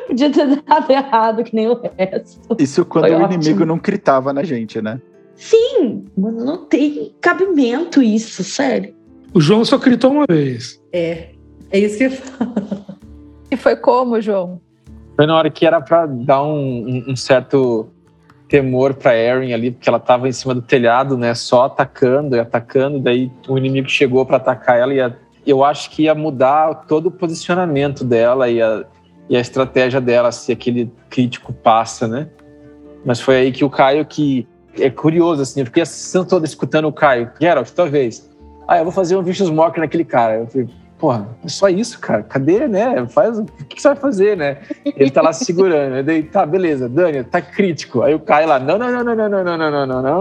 Podia 0.07 0.31
ter 0.31 0.47
dado 0.63 0.91
errado, 0.91 1.45
que 1.45 1.55
nem 1.55 1.69
o 1.69 1.81
resto. 1.97 2.41
Isso 2.59 2.85
quando 2.85 3.07
Foi 3.07 3.15
o 3.15 3.21
ótimo. 3.21 3.35
inimigo 3.35 3.65
não 3.65 3.79
critava 3.79 4.33
na 4.33 4.43
gente, 4.43 4.81
né? 4.83 5.01
Sim, 5.37 6.05
mas 6.19 6.35
não 6.35 6.65
tem 6.67 7.15
cabimento 7.21 8.03
isso, 8.03 8.43
sério. 8.43 8.95
O 9.33 9.41
João 9.41 9.65
só 9.65 9.79
gritou 9.79 10.11
uma 10.11 10.27
vez. 10.29 10.83
É, 10.93 11.29
é 11.71 11.79
isso 11.79 11.97
que 11.97 12.05
eu 12.05 12.11
falo. 12.11 12.90
Foi 13.61 13.77
como, 13.77 14.21
João? 14.21 14.61
Foi 15.17 15.27
na 15.27 15.37
hora 15.37 15.51
que 15.51 15.67
era 15.67 15.81
pra 15.81 16.07
dar 16.07 16.43
um, 16.43 17.05
um- 17.09 17.17
certo 17.17 17.89
temor 18.49 18.95
pra 18.95 19.15
Erin 19.17 19.53
ali, 19.53 19.71
porque 19.71 19.89
ela 19.89 20.01
tava 20.01 20.29
em 20.29 20.33
cima 20.33 20.55
do 20.55 20.63
telhado, 20.63 21.17
né? 21.17 21.35
Só 21.35 21.67
atacando 21.67 22.35
e 22.35 22.41
atacando, 22.41 22.99
daí 22.99 23.31
o 23.49 23.57
inimigo 23.57 23.89
chegou 23.89 24.27
pra 24.27 24.39
atacar 24.39 24.79
ela 24.79 24.93
e 24.93 25.15
eu 25.47 25.63
acho 25.65 25.91
que 25.91 26.05
ia 26.05 26.15
mudar 26.15 26.87
todo 26.87 27.07
o 27.07 27.11
posicionamento 27.11 28.03
dela 28.05 28.49
e 28.49 28.61
a, 28.61 28.85
e 29.29 29.37
a 29.37 29.41
estratégia 29.41 30.01
dela, 30.01 30.33
se 30.33 30.51
aquele 30.51 30.93
crítico 31.09 31.53
passa, 31.53 32.09
né? 32.09 32.29
Mas 33.05 33.21
foi 33.21 33.37
aí 33.37 33.53
que 33.53 33.65
o 33.65 33.71
Caio, 33.71 34.05
que 34.05 34.47
é 34.79 34.91
curioso, 34.91 35.43
assim, 35.43 35.61
eu 35.61 35.67
fiquei 35.67 35.83
a 35.83 35.87
sessão 35.87 36.25
toda 36.25 36.45
escutando 36.45 36.87
o 36.89 36.93
Caio. 36.93 37.31
Geralt, 37.41 37.71
tua 37.71 37.89
vez. 37.89 38.29
Ah, 38.67 38.79
eu 38.79 38.85
vou 38.85 38.93
fazer 38.93 39.17
um 39.17 39.23
Vicious 39.23 39.51
Mocker 39.51 39.81
naquele 39.81 40.05
cara. 40.05 40.37
Eu 40.39 40.47
falei, 40.47 40.69
porra, 41.01 41.29
é 41.43 41.49
só 41.49 41.69
isso, 41.69 41.99
cara. 41.99 42.23
Cadê, 42.23 42.69
né? 42.69 43.07
Faz, 43.09 43.39
o 43.39 43.45
que, 43.45 43.81
você 43.81 43.89
vai 43.89 43.97
fazer, 43.97 44.37
né? 44.37 44.59
Ele 44.85 45.11
tá 45.11 45.23
lá 45.23 45.33
se 45.33 45.45
segurando. 45.45 45.95
Aí 45.95 46.03
daí, 46.03 46.23
tá, 46.23 46.45
beleza, 46.45 46.89
Dani, 46.89 47.25
tá 47.25 47.41
crítico. 47.41 48.03
Aí 48.03 48.15
o 48.15 48.21
Caio 48.21 48.49
lá, 48.49 48.61
não, 48.61 48.79
não, 48.79 48.91
não, 48.93 49.03
não, 49.03 49.17
não, 49.17 49.29
não, 49.29 49.45
não, 49.45 49.71
não, 49.71 49.87
não, 49.87 50.03
não. 50.03 50.21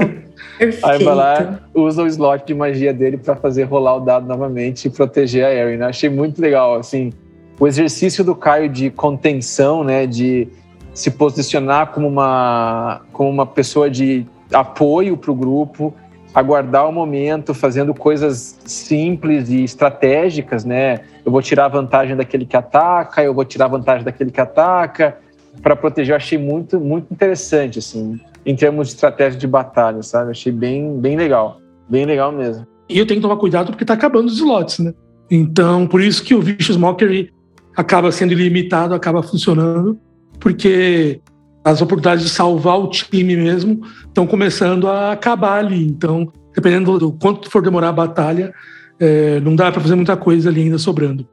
Aí 0.84 1.04
vai 1.04 1.16
lá, 1.16 1.60
usa 1.76 2.02
o 2.02 2.08
slot 2.08 2.46
de 2.46 2.54
magia 2.54 2.94
dele 2.94 3.18
pra 3.18 3.36
fazer 3.36 3.64
rolar 3.64 3.98
o 3.98 4.00
dado 4.00 4.26
novamente 4.26 4.86
e 4.86 4.90
proteger 4.90 5.46
a 5.46 5.54
Erin, 5.54 5.78
né? 5.78 5.88
Achei 5.88 6.10
muito 6.10 6.42
legal, 6.42 6.76
assim, 6.76 7.12
o 7.60 7.68
exercício 7.68 8.24
do 8.24 8.34
Caio 8.34 8.70
de 8.70 8.90
contenção, 8.90 9.84
né, 9.84 10.08
de 10.08 10.48
se 10.94 11.12
posicionar 11.12 11.88
como 11.88 12.08
uma, 12.08 13.02
como 13.12 13.30
uma 13.30 13.46
pessoa 13.46 13.90
de 13.90 14.26
apoio 14.52 15.18
pro 15.18 15.36
grupo, 15.36 15.94
aguardar 16.34 16.88
o 16.88 16.92
momento, 16.92 17.54
fazendo 17.54 17.94
coisas 17.94 18.60
simples 18.66 19.50
e 19.50 19.64
estratégicas, 19.64 20.64
né? 20.64 21.00
Eu 21.26 21.32
vou 21.32 21.42
tirar 21.42 21.66
a 21.66 21.70
vantagem 21.70 22.16
daquele 22.16 22.46
que 22.46 22.56
ataca, 22.56 23.24
eu 23.24 23.34
vou 23.34 23.44
tirar 23.46 23.66
a 23.66 23.70
vantagem 23.70 24.04
daquele 24.04 24.32
que 24.32 24.40
ataca, 24.40 25.18
para 25.62 25.76
proteger. 25.76 26.14
Eu 26.14 26.18
achei 26.18 26.38
muito, 26.38 26.80
muito 26.80 27.12
interessante, 27.12 27.80
assim, 27.80 28.20
em 28.46 28.56
termos 28.56 28.90
de 28.90 28.94
estratégia 28.96 29.40
de 29.40 29.48
batalha, 29.48 30.04
sabe? 30.04 30.32
Achei 30.32 30.52
bem, 30.52 31.00
bem 31.00 31.18
legal. 31.18 31.60
Bem 31.90 32.06
legal 32.06 32.32
mesmo. 32.32 32.68
E 32.88 32.98
eu 32.98 33.06
tenho 33.06 33.20
que 33.20 33.28
tomar 33.28 33.38
cuidado 33.38 33.72
porque 33.72 33.86
tá 33.86 33.94
acabando 33.94 34.28
os 34.28 34.38
slots, 34.38 34.80
né? 34.80 34.94
Então, 35.30 35.88
por 35.88 36.02
isso 36.02 36.24
que 36.24 36.34
o 36.34 36.42
Vicious 36.42 36.78
Mockery 36.78 37.32
acaba 37.76 38.12
sendo 38.12 38.34
ilimitado, 38.34 38.94
acaba 38.94 39.22
funcionando, 39.22 39.98
porque 40.40 41.22
as 41.70 41.82
oportunidades 41.82 42.24
de 42.24 42.30
salvar 42.30 42.80
o 42.80 42.90
time 42.90 43.36
mesmo 43.36 43.82
estão 44.08 44.26
começando 44.26 44.88
a 44.88 45.12
acabar 45.12 45.60
ali. 45.60 45.86
Então, 45.86 46.32
dependendo 46.54 46.98
do 46.98 47.12
quanto 47.12 47.50
for 47.50 47.62
demorar 47.62 47.90
a 47.90 47.94
batalha, 47.94 48.54
é, 49.00 49.40
não 49.40 49.56
dá 49.56 49.72
para 49.72 49.82
fazer 49.82 49.96
muita 49.96 50.18
coisa 50.18 50.50
ali 50.50 50.64
ainda 50.64 50.78
sobrando. 50.78 51.28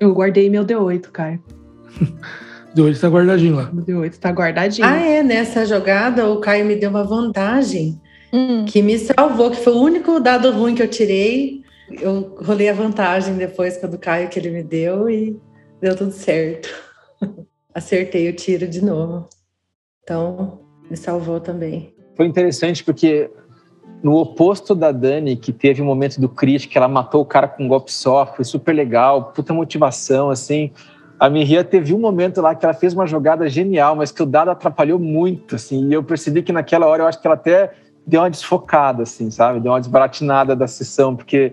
Eu 0.00 0.12
guardei 0.14 0.48
meu 0.48 0.64
D8, 0.64 1.10
Caio. 1.12 1.42
Deu 2.74 2.88
ele 2.88 2.98
tá 2.98 3.08
guardadinho 3.08 3.54
lá. 3.54 3.70
Meu 3.70 3.84
D8 3.84 4.16
tá 4.16 4.30
guardadinho. 4.30 4.88
Ah, 4.88 4.96
é, 4.96 5.22
nessa 5.22 5.66
jogada 5.66 6.28
o 6.28 6.40
Caio 6.40 6.64
me 6.64 6.74
deu 6.74 6.88
uma 6.88 7.04
vantagem 7.04 8.00
Hum, 8.32 8.64
que 8.64 8.80
me 8.80 8.98
salvou, 8.98 9.50
que 9.50 9.58
foi 9.58 9.74
o 9.74 9.82
único 9.82 10.18
dado 10.18 10.50
ruim 10.50 10.74
que 10.74 10.82
eu 10.82 10.88
tirei. 10.88 11.60
Eu 11.90 12.34
rolei 12.42 12.70
a 12.70 12.72
vantagem 12.72 13.36
depois 13.36 13.76
com 13.76 13.86
a 13.86 13.88
do 13.90 13.98
Caio 13.98 14.30
que 14.30 14.38
ele 14.38 14.50
me 14.50 14.62
deu 14.62 15.10
e 15.10 15.38
deu 15.82 15.94
tudo 15.94 16.12
certo. 16.12 16.70
Acertei 17.74 18.30
o 18.30 18.32
tiro 18.34 18.66
de 18.66 18.82
novo. 18.82 19.28
Então, 20.02 20.60
me 20.90 20.96
salvou 20.96 21.40
também. 21.40 21.94
Foi 22.16 22.26
interessante 22.26 22.84
porque 22.84 23.30
no 24.02 24.16
oposto 24.16 24.74
da 24.74 24.90
Dani, 24.90 25.36
que 25.36 25.52
teve 25.52 25.80
o 25.80 25.84
momento 25.84 26.20
do 26.20 26.28
crítico, 26.28 26.72
que 26.72 26.78
ela 26.78 26.88
matou 26.88 27.22
o 27.22 27.24
cara 27.24 27.46
com 27.46 27.64
um 27.64 27.68
golpe 27.68 27.92
só, 27.92 28.26
foi 28.26 28.44
super 28.44 28.72
legal, 28.72 29.32
puta 29.32 29.54
motivação, 29.54 30.28
assim. 30.28 30.72
A 31.20 31.30
Mihia 31.30 31.62
teve 31.62 31.94
um 31.94 32.00
momento 32.00 32.40
lá 32.40 32.52
que 32.52 32.64
ela 32.64 32.74
fez 32.74 32.94
uma 32.94 33.06
jogada 33.06 33.48
genial, 33.48 33.94
mas 33.94 34.10
que 34.10 34.22
o 34.22 34.26
dado 34.26 34.50
atrapalhou 34.50 34.98
muito, 34.98 35.54
assim. 35.54 35.88
E 35.88 35.92
eu 35.92 36.02
percebi 36.02 36.42
que 36.42 36.52
naquela 36.52 36.86
hora 36.86 37.04
eu 37.04 37.06
acho 37.06 37.20
que 37.20 37.26
ela 37.26 37.36
até 37.36 37.72
deu 38.04 38.20
uma 38.20 38.30
desfocada, 38.30 39.04
assim, 39.04 39.30
sabe? 39.30 39.60
Deu 39.60 39.70
uma 39.70 39.78
desbaratinada 39.78 40.56
da 40.56 40.66
sessão, 40.66 41.14
porque 41.14 41.52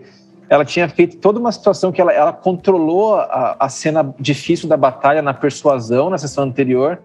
ela 0.49 0.65
tinha 0.65 0.89
feito 0.89 1.17
toda 1.17 1.39
uma 1.39 1.51
situação 1.51 1.91
que 1.91 2.01
ela, 2.01 2.11
ela 2.11 2.33
controlou 2.33 3.13
a, 3.13 3.57
a 3.59 3.69
cena 3.69 4.11
difícil 4.19 4.67
da 4.67 4.75
batalha 4.75 5.21
na 5.21 5.35
persuasão 5.35 6.09
na 6.09 6.17
sessão 6.17 6.45
anterior. 6.45 6.99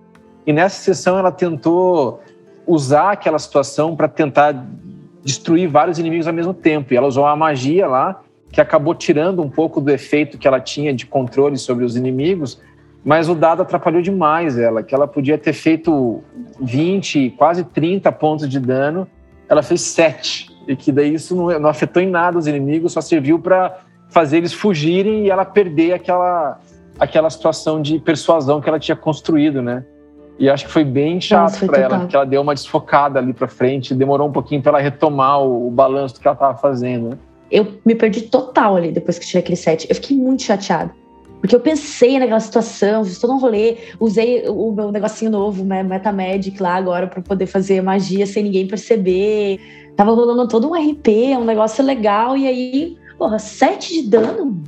E 0.47 0.53
nessa 0.53 0.77
sessão 0.83 1.19
ela 1.19 1.33
tentou 1.33 2.21
usar 2.67 3.13
aquela 3.13 3.39
situação 3.39 3.95
para 3.97 4.09
tentar 4.09 4.65
destruir 5.23 5.69
vários 5.69 5.99
inimigos 5.99 6.27
ao 6.27 6.35
mesmo 6.35 6.53
tempo. 6.53 6.93
E 6.93 6.97
ela 6.97 7.07
usou 7.07 7.25
uma 7.25 7.37
magia 7.37 7.87
lá 7.87 8.21
que 8.51 8.61
acabou 8.61 8.95
tirando 8.95 9.43
um 9.43 9.51
pouco 9.51 9.81
do 9.81 9.91
efeito 9.91 10.39
que 10.39 10.47
ela 10.47 10.61
tinha 10.61 10.95
de 10.95 11.07
controle 11.07 11.59
sobre 11.59 11.85
os 11.85 11.97
inimigos, 11.97 12.61
mas 13.05 13.29
o 13.29 13.35
dado 13.35 13.63
atrapalhou 13.63 14.01
demais 14.01 14.57
ela, 14.57 14.83
que 14.83 14.95
ela 14.95 15.09
podia 15.09 15.37
ter 15.37 15.53
feito 15.53 16.23
20, 16.61 17.31
quase 17.31 17.65
30 17.65 18.13
pontos 18.13 18.49
de 18.49 18.61
dano, 18.61 19.09
ela 19.49 19.63
fez 19.63 19.81
7. 19.81 20.55
E 20.69 20.77
que 20.77 20.93
daí 20.93 21.15
isso 21.15 21.35
não, 21.35 21.59
não 21.59 21.69
afetou 21.69 22.03
em 22.03 22.09
nada 22.09 22.39
os 22.39 22.47
inimigos, 22.47 22.93
só 22.93 23.01
serviu 23.01 23.39
para 23.39 23.81
fazer 24.09 24.39
eles 24.39 24.53
fugirem 24.53 25.25
e 25.27 25.31
ela 25.31 25.45
perder 25.45 25.93
aquela, 25.93 26.61
aquela 26.99 27.29
situação 27.29 27.83
de 27.83 27.99
persuasão 27.99 28.61
que 28.61 28.69
ela 28.69 28.79
tinha 28.79 28.97
construído, 28.97 29.61
né? 29.61 29.85
E 30.39 30.51
acho 30.51 30.67
que 30.67 30.73
foi 30.73 30.85
bem 30.85 31.21
chato 31.21 31.65
para 31.67 31.79
ela, 31.81 31.99
porque 32.01 32.17
ela 32.17 32.25
deu 32.25 32.43
uma 32.43 32.55
desfocada 32.55 33.19
ali 33.19 33.33
para 33.33 33.47
frente, 33.47 33.95
demorou 33.95 34.29
um 34.29 34.33
pouquinho 34.33 34.61
para 34.61 34.73
ela 34.73 34.81
retomar 34.81 35.41
o, 35.41 35.69
o 35.69 35.71
balanço 35.71 36.15
do 36.15 36.21
que 36.21 36.27
ela 36.27 36.35
estava 36.35 36.59
fazendo. 36.59 37.11
Né? 37.11 37.19
Eu 37.51 37.75
me 37.85 37.95
perdi 37.95 38.23
total 38.23 38.77
ali 38.77 38.91
depois 38.91 39.19
que 39.19 39.27
tirei 39.27 39.41
aquele 39.41 39.57
set. 39.57 39.87
Eu 39.89 39.95
fiquei 39.95 40.17
muito 40.17 40.43
chateada. 40.43 40.93
Porque 41.41 41.55
eu 41.55 41.61
pensei 41.61 42.19
naquela 42.19 42.41
situação, 42.41 43.05
fiz 43.05 43.19
todo 43.19 43.35
um 43.35 43.39
rolê, 43.39 43.77
usei 44.01 44.49
o 44.49 44.73
meu 44.73 44.91
negocinho 44.91 45.31
novo, 45.31 45.63
né, 45.63 45.83
Metamagic 45.83 46.59
lá 46.59 46.75
agora, 46.75 47.07
para 47.07 47.21
poder 47.21 47.45
fazer 47.45 47.83
magia 47.83 48.27
sem 48.27 48.45
ninguém 48.45 48.67
perceber. 48.67 49.61
Tava 49.95 50.11
rolando 50.13 50.49
todo 50.49 50.71
um 50.71 50.75
RP, 50.75 51.37
um 51.39 51.45
negócio 51.45 51.85
legal, 51.85 52.35
e 52.35 52.49
aí, 52.49 52.97
porra, 53.19 53.39
sete 53.39 53.93
de 54.03 54.09
dano? 54.09 54.63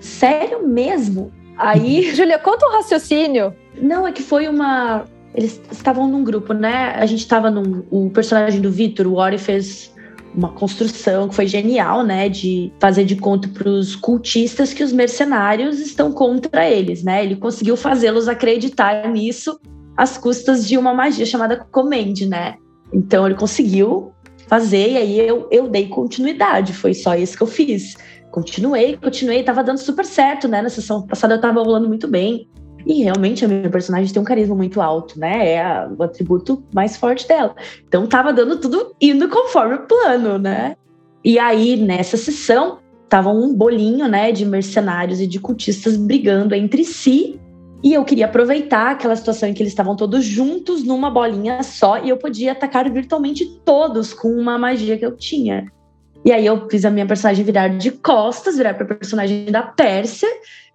Sério 0.00 0.68
mesmo? 0.68 1.32
Aí. 1.56 2.02
Júlia, 2.14 2.38
conta 2.38 2.66
um 2.66 2.72
raciocínio. 2.72 3.54
Não, 3.82 4.06
é 4.06 4.12
que 4.12 4.22
foi 4.22 4.46
uma. 4.46 5.04
Eles 5.34 5.60
estavam 5.72 6.06
num 6.06 6.22
grupo, 6.22 6.54
né? 6.54 6.94
A 6.94 7.04
gente 7.04 7.26
tava 7.26 7.50
num. 7.50 7.84
O 7.90 8.08
personagem 8.10 8.60
do 8.60 8.70
Victor, 8.70 9.08
o 9.08 9.16
Ori, 9.16 9.38
fez 9.38 9.92
uma 10.34 10.50
construção 10.50 11.28
que 11.28 11.34
foi 11.34 11.48
genial, 11.48 12.04
né? 12.04 12.28
De 12.28 12.72
fazer 12.78 13.04
de 13.04 13.16
conta 13.16 13.48
para 13.48 13.68
os 13.68 13.96
cultistas 13.96 14.72
que 14.72 14.84
os 14.84 14.92
mercenários 14.92 15.80
estão 15.80 16.12
contra 16.12 16.70
eles, 16.70 17.02
né? 17.02 17.24
Ele 17.24 17.34
conseguiu 17.34 17.76
fazê-los 17.76 18.28
acreditar 18.28 19.08
nisso 19.10 19.58
às 19.96 20.16
custas 20.16 20.66
de 20.66 20.78
uma 20.78 20.94
magia 20.94 21.26
chamada 21.26 21.66
Commend, 21.72 22.26
né? 22.26 22.54
Então 22.92 23.26
ele 23.26 23.34
conseguiu 23.34 24.12
fazer, 24.46 24.92
e 24.92 24.96
aí 24.96 25.18
eu, 25.18 25.48
eu 25.50 25.66
dei 25.66 25.88
continuidade, 25.88 26.72
foi 26.72 26.94
só 26.94 27.16
isso 27.16 27.36
que 27.36 27.42
eu 27.42 27.46
fiz. 27.48 27.96
Continuei, 28.30 28.96
continuei, 28.96 29.42
tava 29.42 29.64
dando 29.64 29.78
super 29.78 30.04
certo, 30.04 30.46
né? 30.46 30.62
Na 30.62 30.68
sessão 30.68 31.06
passada 31.06 31.34
eu 31.34 31.40
tava 31.40 31.62
rolando 31.62 31.88
muito 31.88 32.06
bem. 32.06 32.48
E 32.86 33.02
realmente 33.02 33.44
a 33.44 33.48
minha 33.48 33.70
personagem 33.70 34.12
tem 34.12 34.20
um 34.20 34.24
carisma 34.24 34.54
muito 34.54 34.80
alto, 34.80 35.18
né? 35.18 35.52
É 35.52 35.62
a, 35.62 35.90
o 35.96 36.02
atributo 36.02 36.62
mais 36.74 36.96
forte 36.96 37.26
dela. 37.26 37.54
Então 37.86 38.06
tava 38.06 38.32
dando 38.32 38.56
tudo 38.58 38.94
indo 39.00 39.28
conforme 39.28 39.74
o 39.74 39.86
plano, 39.86 40.38
né? 40.38 40.76
E 41.24 41.38
aí, 41.38 41.76
nessa 41.76 42.16
sessão, 42.16 42.78
tava 43.08 43.28
um 43.30 43.54
bolinho, 43.54 44.08
né, 44.08 44.32
de 44.32 44.44
mercenários 44.44 45.20
e 45.20 45.26
de 45.26 45.38
cultistas 45.38 45.96
brigando 45.96 46.54
entre 46.54 46.84
si. 46.84 47.38
E 47.82 47.92
eu 47.92 48.04
queria 48.04 48.26
aproveitar 48.26 48.92
aquela 48.92 49.14
situação 49.14 49.48
em 49.48 49.54
que 49.54 49.62
eles 49.62 49.72
estavam 49.72 49.94
todos 49.94 50.24
juntos 50.24 50.84
numa 50.84 51.10
bolinha 51.10 51.62
só 51.62 52.02
e 52.02 52.08
eu 52.08 52.16
podia 52.16 52.52
atacar 52.52 52.90
virtualmente 52.90 53.44
todos 53.64 54.14
com 54.14 54.28
uma 54.28 54.56
magia 54.56 54.96
que 54.96 55.04
eu 55.04 55.16
tinha. 55.16 55.66
E 56.24 56.30
aí 56.30 56.46
eu 56.46 56.68
fiz 56.70 56.84
a 56.84 56.90
minha 56.90 57.04
personagem 57.04 57.44
virar 57.44 57.68
de 57.68 57.90
costas, 57.90 58.56
virar 58.56 58.74
para 58.74 58.86
personagem 58.86 59.46
da 59.46 59.62
Pérsia 59.62 60.28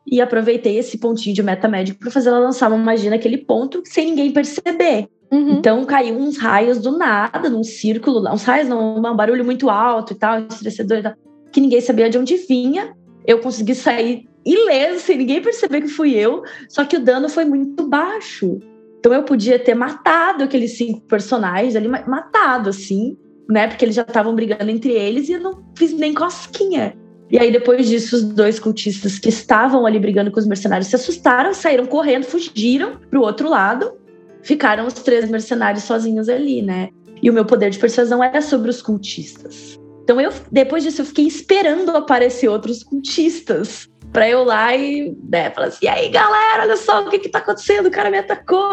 e 0.09 0.21
aproveitei 0.21 0.77
esse 0.77 0.97
pontinho 0.97 1.35
de 1.35 1.43
meta 1.43 1.67
médico 1.67 1.99
para 1.99 2.11
fazer 2.11 2.29
ela 2.29 2.39
lançar 2.39 2.69
uma 2.69 2.77
magia 2.77 3.09
naquele 3.09 3.37
ponto 3.37 3.81
sem 3.85 4.05
ninguém 4.05 4.31
perceber. 4.31 5.07
Uhum. 5.29 5.57
Então 5.57 5.83
caiu 5.83 6.15
uns 6.15 6.37
raios 6.37 6.79
do 6.79 6.97
nada, 6.97 7.49
num 7.49 7.63
círculo, 7.63 8.27
uns 8.31 8.43
raios, 8.43 8.69
não, 8.69 8.97
um 8.97 9.15
barulho 9.15 9.43
muito 9.43 9.69
alto 9.69 10.13
e 10.13 10.15
tal, 10.15 10.39
estressor 10.47 10.85
e 10.85 11.03
tal, 11.03 11.13
que 11.51 11.59
ninguém 11.59 11.81
sabia 11.81 12.09
de 12.09 12.17
onde 12.17 12.37
vinha. 12.37 12.95
Eu 13.25 13.39
consegui 13.39 13.75
sair 13.75 14.25
ileso, 14.45 15.01
sem 15.01 15.17
ninguém 15.17 15.41
perceber 15.41 15.81
que 15.81 15.89
fui 15.89 16.13
eu, 16.13 16.43
só 16.69 16.85
que 16.85 16.95
o 16.95 17.03
dano 17.03 17.27
foi 17.27 17.43
muito 17.43 17.85
baixo. 17.85 18.59
Então 18.99 19.13
eu 19.13 19.23
podia 19.23 19.59
ter 19.59 19.75
matado 19.75 20.45
aqueles 20.45 20.77
cinco 20.77 21.01
personagens 21.01 21.75
ali, 21.75 21.89
matado 21.89 22.69
assim, 22.69 23.17
né? 23.49 23.67
Porque 23.67 23.83
eles 23.83 23.95
já 23.95 24.03
estavam 24.03 24.33
brigando 24.33 24.71
entre 24.71 24.93
eles 24.93 25.27
e 25.27 25.33
eu 25.33 25.41
não 25.41 25.63
fiz 25.77 25.91
nem 25.91 26.13
cosquinha. 26.13 26.95
E 27.29 27.37
aí, 27.37 27.51
depois 27.51 27.87
disso, 27.87 28.15
os 28.15 28.23
dois 28.23 28.59
cultistas 28.59 29.19
que 29.19 29.29
estavam 29.29 29.85
ali 29.85 29.99
brigando 29.99 30.31
com 30.31 30.39
os 30.39 30.47
mercenários 30.47 30.87
se 30.87 30.95
assustaram, 30.95 31.53
saíram 31.53 31.85
correndo, 31.85 32.23
fugiram 32.23 32.97
pro 33.09 33.21
outro 33.21 33.49
lado, 33.49 33.93
ficaram 34.41 34.85
os 34.85 34.93
três 34.93 35.29
mercenários 35.29 35.83
sozinhos 35.83 36.29
ali, 36.29 36.61
né? 36.61 36.89
E 37.21 37.29
o 37.29 37.33
meu 37.33 37.43
poder 37.43 37.69
de 37.69 37.79
persuasão 37.79 38.23
era 38.23 38.41
sobre 38.41 38.69
os 38.69 38.81
cultistas. 38.81 39.77
Então, 40.03 40.21
eu, 40.21 40.31
depois 40.49 40.83
disso, 40.83 41.01
eu 41.01 41.05
fiquei 41.05 41.27
esperando 41.27 41.89
aparecer 41.91 42.47
outros 42.47 42.81
cultistas 42.81 43.89
para 44.13 44.29
eu 44.29 44.43
lá 44.43 44.73
e 44.73 45.13
né, 45.29 45.49
falar 45.51 45.67
assim: 45.67 45.85
e 45.85 45.87
aí, 45.87 46.09
galera, 46.09 46.63
olha 46.63 46.77
só 46.77 47.05
o 47.05 47.09
que, 47.09 47.19
que 47.19 47.27
tá 47.27 47.39
acontecendo, 47.39 47.87
o 47.87 47.91
cara 47.91 48.09
me 48.09 48.17
atacou. 48.17 48.69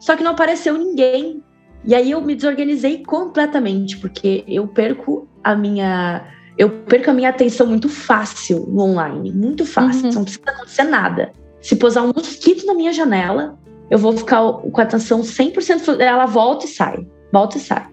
Só 0.00 0.16
que 0.16 0.24
não 0.24 0.32
apareceu 0.32 0.76
ninguém. 0.76 1.40
E 1.84 1.94
aí 1.94 2.10
eu 2.10 2.20
me 2.20 2.34
desorganizei 2.34 3.02
completamente, 3.04 3.96
porque 3.98 4.44
eu 4.46 4.66
perco 4.66 5.28
a 5.42 5.54
minha 5.54 6.24
eu 6.58 6.70
perco 6.70 7.10
a 7.10 7.14
minha 7.14 7.30
atenção 7.30 7.66
muito 7.66 7.88
fácil 7.88 8.66
no 8.68 8.82
online, 8.82 9.32
muito 9.32 9.64
fácil, 9.64 10.06
uhum. 10.06 10.12
não 10.12 10.24
precisa 10.24 10.44
acontecer 10.46 10.84
nada. 10.84 11.32
Se 11.60 11.76
posar 11.76 12.04
um 12.04 12.12
mosquito 12.14 12.66
na 12.66 12.74
minha 12.74 12.92
janela, 12.92 13.58
eu 13.90 13.98
vou 13.98 14.16
ficar 14.16 14.40
com 14.40 14.80
a 14.80 14.84
atenção 14.84 15.20
100%, 15.20 16.00
ela 16.00 16.26
volta 16.26 16.66
e 16.66 16.68
sai, 16.68 17.06
volta 17.32 17.56
e 17.56 17.60
sai. 17.60 17.88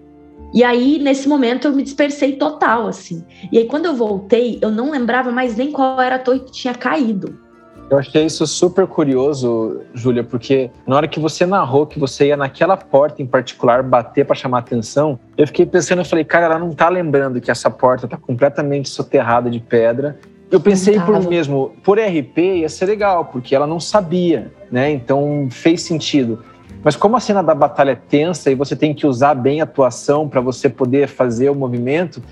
E 0.52 0.64
aí, 0.64 0.98
nesse 0.98 1.28
momento, 1.28 1.68
eu 1.68 1.72
me 1.72 1.82
dispersei 1.82 2.32
total, 2.32 2.88
assim. 2.88 3.24
E 3.52 3.58
aí, 3.58 3.66
quando 3.66 3.86
eu 3.86 3.94
voltei, 3.94 4.58
eu 4.60 4.70
não 4.70 4.90
lembrava 4.90 5.30
mais 5.30 5.56
nem 5.56 5.70
qual 5.70 6.00
era 6.00 6.16
a 6.16 6.18
torre 6.18 6.40
que 6.40 6.50
tinha 6.50 6.74
caído. 6.74 7.38
Eu 7.90 7.98
achei 7.98 8.24
isso 8.24 8.46
super 8.46 8.86
curioso, 8.86 9.80
Júlia, 9.92 10.22
porque 10.22 10.70
na 10.86 10.94
hora 10.94 11.08
que 11.08 11.18
você 11.18 11.44
narrou 11.44 11.84
que 11.84 11.98
você 11.98 12.28
ia 12.28 12.36
naquela 12.36 12.76
porta 12.76 13.20
em 13.20 13.26
particular 13.26 13.82
bater 13.82 14.24
para 14.24 14.36
chamar 14.36 14.58
atenção, 14.58 15.18
eu 15.36 15.44
fiquei 15.44 15.66
pensando, 15.66 15.98
eu 15.98 16.04
falei, 16.04 16.24
cara, 16.24 16.46
ela 16.46 16.58
não 16.58 16.70
tá 16.70 16.88
lembrando 16.88 17.40
que 17.40 17.50
essa 17.50 17.68
porta 17.68 18.06
tá 18.06 18.16
completamente 18.16 18.88
soterrada 18.88 19.50
de 19.50 19.58
pedra. 19.58 20.16
Eu 20.52 20.60
pensei 20.60 21.00
por 21.00 21.18
mim 21.18 21.26
mesmo, 21.26 21.72
por 21.82 21.98
RP 21.98 22.38
ia 22.38 22.68
ser 22.68 22.86
legal, 22.86 23.24
porque 23.24 23.56
ela 23.56 23.66
não 23.66 23.80
sabia, 23.80 24.52
né? 24.70 24.88
Então 24.92 25.48
fez 25.50 25.82
sentido. 25.82 26.44
Mas 26.84 26.94
como 26.94 27.16
a 27.16 27.20
cena 27.20 27.42
da 27.42 27.54
batalha 27.54 27.90
é 27.90 27.96
tensa 27.96 28.52
e 28.52 28.54
você 28.54 28.76
tem 28.76 28.94
que 28.94 29.06
usar 29.06 29.34
bem 29.34 29.60
a 29.60 29.64
atuação 29.64 30.28
para 30.28 30.40
você 30.40 30.68
poder 30.68 31.08
fazer 31.08 31.50
o 31.50 31.54
movimento, 31.56 32.22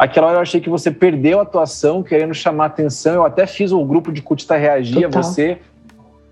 Aquela 0.00 0.28
hora 0.28 0.36
eu 0.38 0.40
achei 0.40 0.62
que 0.62 0.70
você 0.70 0.90
perdeu 0.90 1.40
a 1.40 1.42
atuação, 1.42 2.02
querendo 2.02 2.32
chamar 2.32 2.64
atenção. 2.64 3.16
Eu 3.16 3.24
até 3.26 3.46
fiz 3.46 3.70
o 3.70 3.84
grupo 3.84 4.10
de 4.10 4.22
cultista 4.22 4.56
reagir 4.56 5.02
Total. 5.02 5.20
a 5.20 5.22
você. 5.22 5.58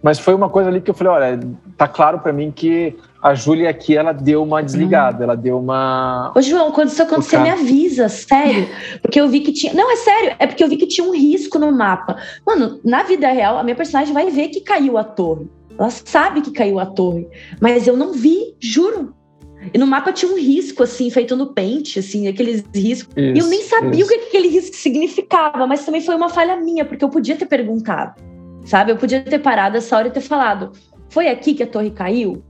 Mas 0.02 0.18
foi 0.18 0.32
uma 0.32 0.48
coisa 0.48 0.70
ali 0.70 0.80
que 0.80 0.90
eu 0.90 0.94
falei, 0.94 1.12
olha, 1.12 1.40
tá 1.76 1.86
claro 1.86 2.18
para 2.20 2.32
mim 2.32 2.50
que 2.50 2.96
a 3.22 3.34
Júlia 3.34 3.68
aqui, 3.68 3.94
ela 3.94 4.12
deu 4.12 4.42
uma 4.42 4.62
desligada, 4.62 5.18
hum. 5.18 5.22
ela 5.24 5.36
deu 5.36 5.58
uma... 5.58 6.32
Ô, 6.34 6.40
João, 6.40 6.72
quando 6.72 6.88
isso 6.88 7.02
acontecer, 7.02 7.38
me 7.40 7.50
avisa, 7.50 8.08
sério. 8.08 8.66
Porque 9.02 9.20
eu 9.20 9.28
vi 9.28 9.40
que 9.40 9.52
tinha... 9.52 9.74
Não, 9.74 9.92
é 9.92 9.96
sério, 9.96 10.34
é 10.38 10.46
porque 10.46 10.64
eu 10.64 10.68
vi 10.68 10.78
que 10.78 10.86
tinha 10.86 11.06
um 11.06 11.14
risco 11.14 11.58
no 11.58 11.70
mapa. 11.70 12.16
Mano, 12.46 12.80
na 12.82 13.02
vida 13.02 13.30
real, 13.30 13.58
a 13.58 13.62
minha 13.62 13.76
personagem 13.76 14.14
vai 14.14 14.30
ver 14.30 14.48
que 14.48 14.62
caiu 14.62 14.96
a 14.96 15.04
torre. 15.04 15.46
Ela 15.78 15.90
sabe 15.90 16.40
que 16.40 16.52
caiu 16.52 16.78
a 16.78 16.86
torre. 16.86 17.28
Mas 17.60 17.86
eu 17.86 17.98
não 17.98 18.14
vi, 18.14 18.56
juro. 18.58 19.14
E 19.72 19.78
no 19.78 19.86
mapa 19.86 20.12
tinha 20.12 20.30
um 20.30 20.36
risco, 20.36 20.82
assim, 20.82 21.10
feito 21.10 21.36
no 21.36 21.52
pente, 21.52 21.98
assim, 21.98 22.28
aqueles 22.28 22.64
riscos. 22.74 23.12
Isso, 23.16 23.36
e 23.36 23.38
eu 23.38 23.46
nem 23.46 23.62
sabia 23.62 24.00
isso. 24.00 24.04
o 24.04 24.08
que 24.08 24.26
aquele 24.26 24.48
risco 24.48 24.76
significava, 24.76 25.66
mas 25.66 25.84
também 25.84 26.00
foi 26.00 26.14
uma 26.14 26.28
falha 26.28 26.56
minha, 26.56 26.84
porque 26.84 27.04
eu 27.04 27.08
podia 27.08 27.36
ter 27.36 27.46
perguntado, 27.46 28.14
sabe? 28.64 28.92
Eu 28.92 28.96
podia 28.96 29.22
ter 29.22 29.38
parado 29.38 29.76
essa 29.76 29.96
hora 29.96 30.08
e 30.08 30.10
ter 30.10 30.20
falado: 30.20 30.72
foi 31.08 31.28
aqui 31.28 31.54
que 31.54 31.62
a 31.62 31.66
torre 31.66 31.90
caiu? 31.90 32.42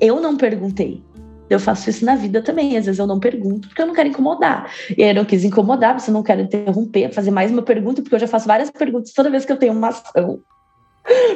Eu 0.00 0.20
não 0.20 0.36
perguntei. 0.36 1.02
Eu 1.48 1.60
faço 1.60 1.88
isso 1.88 2.04
na 2.04 2.16
vida 2.16 2.42
também. 2.42 2.76
Às 2.76 2.86
vezes 2.86 2.98
eu 2.98 3.06
não 3.06 3.20
pergunto 3.20 3.68
porque 3.68 3.80
eu 3.80 3.86
não 3.86 3.94
quero 3.94 4.08
incomodar. 4.08 4.68
E 4.96 5.02
aí 5.02 5.10
eu 5.10 5.14
não 5.14 5.24
quis 5.24 5.44
incomodar, 5.44 5.94
porque 5.94 6.10
eu 6.10 6.14
não 6.14 6.22
quero 6.22 6.40
interromper, 6.40 7.12
fazer 7.12 7.30
mais 7.30 7.52
uma 7.52 7.62
pergunta, 7.62 8.02
porque 8.02 8.16
eu 8.16 8.18
já 8.18 8.26
faço 8.26 8.48
várias 8.48 8.68
perguntas 8.68 9.12
toda 9.12 9.30
vez 9.30 9.44
que 9.44 9.52
eu 9.52 9.56
tenho 9.56 9.72
uma 9.72 9.88
ação 9.88 10.40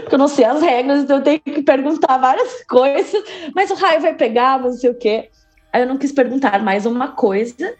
porque 0.00 0.14
eu 0.14 0.18
não 0.18 0.28
sei 0.28 0.44
as 0.44 0.60
regras, 0.60 1.02
então 1.02 1.18
eu 1.18 1.22
tenho 1.22 1.40
que 1.40 1.62
perguntar 1.62 2.18
várias 2.18 2.64
coisas, 2.64 3.22
mas 3.54 3.70
o 3.70 3.74
raio 3.74 4.00
vai 4.00 4.14
pegar, 4.14 4.60
não 4.60 4.72
sei 4.72 4.90
o 4.90 4.94
quê. 4.94 5.30
Aí 5.72 5.82
eu 5.82 5.86
não 5.86 5.96
quis 5.96 6.12
perguntar 6.12 6.62
mais 6.62 6.84
uma 6.86 7.08
coisa, 7.08 7.74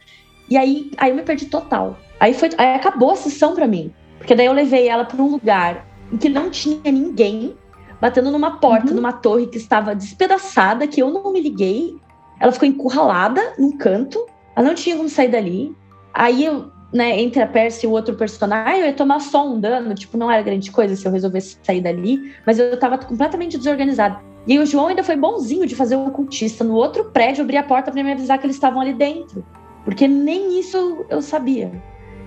e 0.48 0.56
aí, 0.56 0.90
aí 0.96 1.10
eu 1.10 1.16
me 1.16 1.22
perdi 1.22 1.46
total. 1.46 1.98
Aí, 2.18 2.34
foi, 2.34 2.50
aí 2.58 2.74
acabou 2.74 3.10
a 3.10 3.16
sessão 3.16 3.54
para 3.54 3.66
mim, 3.66 3.92
porque 4.18 4.34
daí 4.34 4.46
eu 4.46 4.52
levei 4.52 4.88
ela 4.88 5.04
para 5.04 5.20
um 5.20 5.30
lugar 5.30 5.86
em 6.12 6.16
que 6.16 6.28
não 6.28 6.50
tinha 6.50 6.92
ninguém, 6.92 7.56
batendo 8.00 8.30
numa 8.30 8.58
porta, 8.58 8.88
uhum. 8.88 8.96
numa 8.96 9.12
torre 9.12 9.46
que 9.46 9.58
estava 9.58 9.94
despedaçada, 9.94 10.86
que 10.86 11.00
eu 11.00 11.10
não 11.10 11.32
me 11.32 11.40
liguei. 11.40 11.96
Ela 12.38 12.52
ficou 12.52 12.68
encurralada 12.68 13.54
num 13.58 13.76
canto, 13.76 14.24
ela 14.56 14.68
não 14.68 14.74
tinha 14.74 14.96
como 14.96 15.08
sair 15.08 15.28
dali. 15.28 15.74
Aí 16.12 16.44
eu 16.44 16.70
né, 16.92 17.20
entre 17.20 17.40
a 17.40 17.46
Percy 17.46 17.86
e 17.86 17.88
o 17.88 17.92
outro 17.92 18.14
personagem, 18.14 18.80
eu 18.80 18.86
ia 18.86 18.92
tomar 18.92 19.20
só 19.20 19.46
um 19.46 19.60
dano, 19.60 19.94
tipo, 19.94 20.16
não 20.16 20.30
era 20.30 20.42
grande 20.42 20.70
coisa 20.70 20.96
se 20.96 21.06
eu 21.06 21.12
resolvesse 21.12 21.56
sair 21.62 21.80
dali, 21.80 22.34
mas 22.44 22.58
eu 22.58 22.78
tava 22.78 22.98
completamente 22.98 23.56
desorganizada. 23.56 24.18
E 24.46 24.58
o 24.58 24.66
João 24.66 24.88
ainda 24.88 25.04
foi 25.04 25.16
bonzinho 25.16 25.66
de 25.66 25.76
fazer 25.76 25.96
o 25.96 26.06
ocultista 26.06 26.64
no 26.64 26.74
outro 26.74 27.04
prédio, 27.04 27.44
abrir 27.44 27.58
a 27.58 27.62
porta 27.62 27.92
para 27.92 28.02
me 28.02 28.12
avisar 28.12 28.38
que 28.38 28.46
eles 28.46 28.56
estavam 28.56 28.80
ali 28.80 28.94
dentro, 28.94 29.44
porque 29.84 30.08
nem 30.08 30.58
isso 30.58 31.04
eu 31.08 31.22
sabia. 31.22 31.70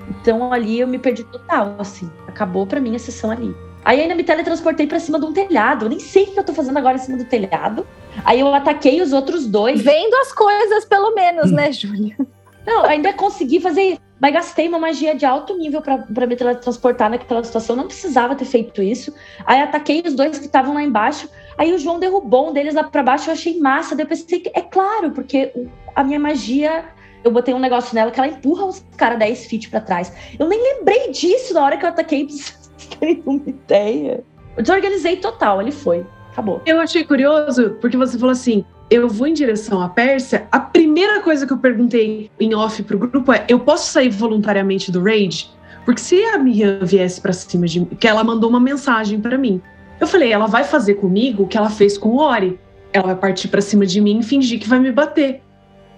Então 0.09 0.53
ali 0.53 0.79
eu 0.79 0.87
me 0.87 0.99
perdi 0.99 1.23
total, 1.23 1.75
assim, 1.79 2.09
acabou 2.27 2.65
para 2.65 2.79
mim 2.79 2.95
a 2.95 2.99
sessão 2.99 3.31
ali. 3.31 3.53
Aí 3.85 3.99
ainda 3.99 4.15
me 4.15 4.23
teletransportei 4.23 4.87
para 4.87 4.99
cima 4.99 5.19
de 5.19 5.25
um 5.25 5.33
telhado. 5.33 5.85
Eu 5.85 5.89
nem 5.89 5.99
sei 5.99 6.23
o 6.23 6.31
que 6.31 6.39
eu 6.39 6.43
tô 6.43 6.53
fazendo 6.53 6.77
agora 6.77 6.95
em 6.95 6.99
cima 6.99 7.17
do 7.17 7.25
telhado. 7.25 7.85
Aí 8.23 8.39
eu 8.39 8.53
ataquei 8.53 9.01
os 9.01 9.11
outros 9.11 9.45
dois. 9.45 9.81
Vendo 9.81 10.15
as 10.15 10.31
coisas, 10.31 10.85
pelo 10.85 11.13
menos, 11.13 11.51
né, 11.51 11.69
Júlia? 11.71 12.15
Não, 12.65 12.83
ainda 12.85 13.13
consegui 13.13 13.59
fazer 13.59 13.97
mas 14.23 14.33
gastei 14.33 14.69
uma 14.69 14.79
magia 14.79 15.13
de 15.13 15.25
alto 15.25 15.57
nível 15.57 15.81
para 15.81 16.25
me 16.25 16.33
teletransportar 16.37 17.09
naquela 17.09 17.43
situação. 17.43 17.75
Não 17.75 17.87
precisava 17.87 18.33
ter 18.35 18.45
feito 18.45 18.81
isso. 18.81 19.13
Aí 19.45 19.59
ataquei 19.61 20.01
os 20.05 20.13
dois 20.13 20.39
que 20.39 20.45
estavam 20.45 20.75
lá 20.75 20.81
embaixo. 20.81 21.29
Aí 21.57 21.73
o 21.73 21.77
João 21.77 21.99
derrubou 21.99 22.49
um 22.49 22.53
deles 22.53 22.73
lá 22.73 22.85
para 22.85 23.03
baixo. 23.03 23.29
Eu 23.29 23.33
achei 23.33 23.59
massa. 23.59 23.97
Daí 23.97 24.05
eu 24.05 24.07
pensei 24.07 24.39
que 24.39 24.49
é 24.53 24.61
claro, 24.61 25.11
porque 25.11 25.51
a 25.93 26.05
minha 26.05 26.21
magia. 26.21 26.85
Eu 27.21 27.31
botei 27.31 27.53
um 27.53 27.59
negócio 27.59 27.93
nela 27.93 28.11
que 28.11 28.19
ela 28.19 28.29
empurra 28.29 28.65
os 28.65 28.85
caras 28.95 29.19
10 29.19 29.45
feet 29.45 29.69
para 29.69 29.81
trás. 29.81 30.13
Eu 30.39 30.47
nem 30.47 30.61
lembrei 30.61 31.11
disso 31.11 31.53
na 31.53 31.61
hora 31.61 31.75
que 31.75 31.85
eu 31.85 31.89
ataquei, 31.89 32.25
vocês 32.25 32.71
terem 32.97 33.21
uma 33.25 33.41
ideia. 33.45 34.23
Eu 34.55 34.63
desorganizei 34.63 35.17
total, 35.17 35.61
ele 35.61 35.71
foi. 35.71 36.05
Acabou. 36.31 36.61
Eu 36.65 36.79
achei 36.79 37.03
curioso, 37.03 37.77
porque 37.81 37.97
você 37.97 38.17
falou 38.17 38.31
assim: 38.31 38.65
eu 38.93 39.09
vou 39.09 39.27
em 39.27 39.33
direção 39.33 39.81
à 39.81 39.89
Pérsia, 39.89 40.47
a 40.51 40.59
primeira 40.59 41.21
coisa 41.21 41.47
que 41.47 41.53
eu 41.53 41.57
perguntei 41.57 42.29
em 42.39 42.53
off 42.53 42.81
pro 42.83 42.99
grupo 42.99 43.31
é: 43.31 43.45
eu 43.47 43.59
posso 43.59 43.91
sair 43.91 44.09
voluntariamente 44.09 44.91
do 44.91 45.01
raid? 45.01 45.49
Porque 45.85 45.99
se 45.99 46.23
a 46.25 46.37
Miriam 46.37 46.79
viesse 46.83 47.19
para 47.19 47.33
cima 47.33 47.65
de 47.65 47.79
mim, 47.79 47.85
que 47.85 48.07
ela 48.07 48.23
mandou 48.23 48.49
uma 48.49 48.59
mensagem 48.59 49.19
para 49.19 49.37
mim. 49.37 49.61
Eu 49.99 50.07
falei, 50.07 50.31
ela 50.31 50.47
vai 50.47 50.63
fazer 50.63 50.95
comigo 50.95 51.43
o 51.43 51.47
que 51.47 51.57
ela 51.57 51.69
fez 51.69 51.97
com 51.97 52.09
o 52.09 52.19
Ori. 52.19 52.59
Ela 52.91 53.07
vai 53.07 53.15
partir 53.15 53.47
para 53.47 53.61
cima 53.61 53.85
de 53.85 53.99
mim 53.99 54.19
e 54.19 54.23
fingir 54.23 54.59
que 54.59 54.67
vai 54.67 54.79
me 54.79 54.91
bater. 54.91 55.41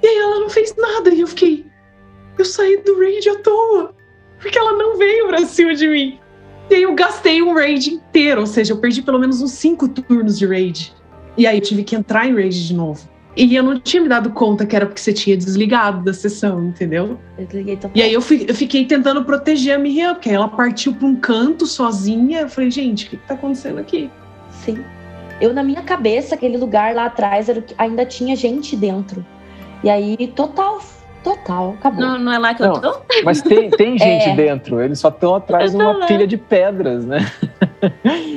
E 0.01 0.07
aí 0.07 0.17
ela 0.17 0.39
não 0.39 0.49
fez 0.49 0.75
nada 0.77 1.09
e 1.09 1.21
eu 1.21 1.27
fiquei, 1.27 1.65
eu 2.37 2.45
saí 2.45 2.81
do 2.83 2.99
raid 2.99 3.27
à 3.29 3.35
toa, 3.39 3.95
porque 4.39 4.57
ela 4.57 4.73
não 4.73 4.97
veio 4.97 5.27
para 5.27 5.45
cima 5.45 5.73
de 5.73 5.87
mim. 5.87 6.19
E 6.69 6.75
aí 6.75 6.83
eu 6.83 6.93
gastei 6.95 7.41
um 7.41 7.53
raid 7.53 7.93
inteiro, 7.93 8.41
ou 8.41 8.47
seja, 8.47 8.73
eu 8.73 8.77
perdi 8.77 9.01
pelo 9.01 9.19
menos 9.19 9.41
uns 9.41 9.51
cinco 9.51 9.87
turnos 9.87 10.37
de 10.37 10.45
raid. 10.45 10.93
E 11.37 11.45
aí 11.47 11.57
eu 11.57 11.61
tive 11.61 11.83
que 11.83 11.95
entrar 11.95 12.27
em 12.27 12.33
Rage 12.35 12.67
de 12.67 12.73
novo. 12.73 13.07
E 13.37 13.53
eu 13.53 13.61
não 13.63 13.77
tinha 13.77 14.01
me 14.01 14.07
dado 14.07 14.29
conta 14.29 14.65
que 14.65 14.73
era 14.75 14.85
porque 14.85 15.01
você 15.01 15.11
tinha 15.11 15.35
desligado 15.35 16.01
da 16.05 16.13
sessão, 16.13 16.63
entendeu? 16.63 17.19
Eu 17.37 17.45
desliguei. 17.45 17.77
E 17.93 18.01
aí 18.01 18.13
eu, 18.13 18.21
fi- 18.21 18.45
eu 18.47 18.55
fiquei 18.55 18.85
tentando 18.85 19.25
proteger 19.25 19.75
a 19.75 19.77
Miriam, 19.77 20.13
porque 20.13 20.29
ela 20.29 20.47
partiu 20.47 20.93
pra 20.93 21.05
um 21.05 21.17
canto 21.17 21.65
sozinha. 21.65 22.41
Eu 22.41 22.49
falei, 22.49 22.71
gente, 22.71 23.07
o 23.07 23.09
que, 23.09 23.17
que 23.17 23.27
tá 23.27 23.33
acontecendo 23.33 23.79
aqui? 23.79 24.09
Sim. 24.49 24.77
Eu, 25.41 25.53
na 25.53 25.61
minha 25.63 25.81
cabeça, 25.81 26.35
aquele 26.35 26.55
lugar 26.55 26.95
lá 26.95 27.07
atrás 27.07 27.49
era 27.49 27.59
o 27.59 27.61
que 27.61 27.75
ainda 27.77 28.05
tinha 28.05 28.37
gente 28.37 28.73
dentro. 28.73 29.25
E 29.83 29.89
aí, 29.89 30.15
total, 30.33 30.79
total, 31.21 31.75
acabou. 31.77 31.99
Não, 31.99 32.17
não 32.17 32.31
é 32.31 32.37
lá 32.39 32.53
que 32.53 32.63
eu 32.63 32.67
Não. 32.67 32.79
tô? 32.79 33.01
Mas 33.25 33.41
tem, 33.41 33.69
tem 33.69 33.97
gente 33.99 34.29
É. 34.29 34.33
dentro, 34.33 34.79
eles 34.79 34.97
só 34.97 35.09
estão 35.09 35.35
atrás 35.35 35.71
de 35.71 35.77
Eu 35.77 35.83
uma 35.85 35.97
lá. 35.97 36.05
pilha 36.05 36.25
de 36.25 36.37
pedras, 36.37 37.03
né? 37.05 37.29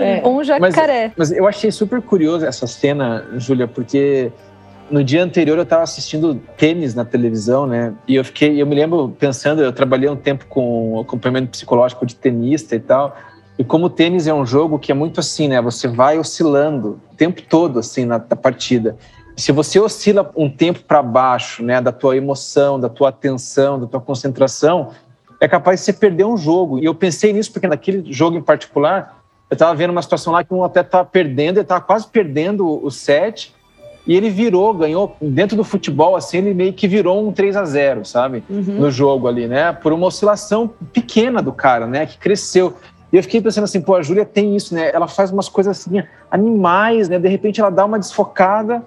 É. 0.00 0.22
Um 0.28 0.42
jacaré. 0.42 1.12
Mas 1.16 1.32
eu 1.32 1.46
achei 1.46 1.70
super 1.70 2.00
curioso 2.00 2.44
essa 2.44 2.66
cena, 2.66 3.26
Júlia, 3.36 3.66
porque 3.66 4.30
no 4.90 5.04
dia 5.04 5.22
anterior 5.22 5.56
eu 5.56 5.62
estava 5.62 5.82
assistindo 5.82 6.34
tênis 6.56 6.94
na 6.94 7.04
televisão, 7.04 7.66
né? 7.66 7.94
E 8.06 8.14
eu 8.14 8.24
fiquei, 8.24 8.60
eu 8.60 8.66
me 8.66 8.74
lembro 8.74 9.14
pensando, 9.18 9.62
eu 9.62 9.72
trabalhei 9.72 10.08
um 10.08 10.16
tempo 10.16 10.46
com 10.46 11.00
acompanhamento 11.00 11.50
psicológico 11.50 12.06
de 12.06 12.14
tenista 12.14 12.74
e 12.74 12.80
tal. 12.80 13.16
E 13.58 13.64
como 13.64 13.86
o 13.86 13.90
tênis 13.90 14.26
é 14.26 14.32
um 14.32 14.46
jogo 14.46 14.78
que 14.78 14.92
é 14.92 14.94
muito 14.94 15.20
assim, 15.20 15.48
né? 15.48 15.60
Você 15.60 15.88
vai 15.88 16.18
oscilando 16.18 17.00
o 17.12 17.16
tempo 17.16 17.42
todo 17.42 17.78
assim 17.78 18.04
na, 18.04 18.18
na 18.18 18.36
partida. 18.36 18.96
Se 19.36 19.52
você 19.52 19.78
oscila 19.78 20.30
um 20.36 20.48
tempo 20.50 20.80
para 20.80 21.02
baixo, 21.02 21.62
né, 21.62 21.80
da 21.80 21.92
tua 21.92 22.16
emoção, 22.16 22.78
da 22.78 22.88
tua 22.88 23.10
atenção, 23.10 23.78
da 23.78 23.86
tua 23.86 24.00
concentração, 24.00 24.90
é 25.40 25.46
capaz 25.46 25.80
de 25.80 25.86
você 25.86 25.92
perder 25.92 26.24
um 26.24 26.36
jogo. 26.36 26.78
E 26.78 26.84
eu 26.84 26.94
pensei 26.94 27.32
nisso 27.32 27.52
porque 27.52 27.68
naquele 27.68 28.12
jogo 28.12 28.36
em 28.36 28.42
particular, 28.42 29.17
eu 29.50 29.54
estava 29.54 29.74
vendo 29.74 29.90
uma 29.90 30.02
situação 30.02 30.32
lá 30.32 30.44
que 30.44 30.52
um 30.52 30.62
atleta 30.62 30.88
estava 30.88 31.04
perdendo, 31.04 31.56
ele 31.56 31.62
estava 31.62 31.80
quase 31.80 32.06
perdendo 32.06 32.84
o 32.84 32.90
set, 32.90 33.54
e 34.06 34.16
ele 34.16 34.30
virou, 34.30 34.72
ganhou, 34.72 35.14
dentro 35.20 35.54
do 35.54 35.62
futebol, 35.62 36.16
assim, 36.16 36.38
ele 36.38 36.54
meio 36.54 36.72
que 36.72 36.88
virou 36.88 37.26
um 37.26 37.30
3 37.30 37.56
a 37.56 37.64
0 37.66 38.06
sabe? 38.06 38.42
Uhum. 38.48 38.80
No 38.80 38.90
jogo 38.90 39.28
ali, 39.28 39.46
né? 39.46 39.70
Por 39.72 39.92
uma 39.92 40.06
oscilação 40.06 40.70
pequena 40.92 41.42
do 41.42 41.52
cara, 41.52 41.86
né? 41.86 42.06
Que 42.06 42.16
cresceu. 42.16 42.74
E 43.12 43.16
eu 43.16 43.22
fiquei 43.22 43.40
pensando 43.40 43.64
assim, 43.64 43.82
pô, 43.82 43.94
a 43.94 44.02
Júlia 44.02 44.24
tem 44.24 44.56
isso, 44.56 44.74
né? 44.74 44.90
Ela 44.94 45.06
faz 45.08 45.30
umas 45.30 45.48
coisas 45.48 45.78
assim, 45.78 46.02
animais, 46.30 47.08
né? 47.08 47.18
De 47.18 47.28
repente 47.28 47.60
ela 47.60 47.68
dá 47.68 47.84
uma 47.84 47.98
desfocada 47.98 48.82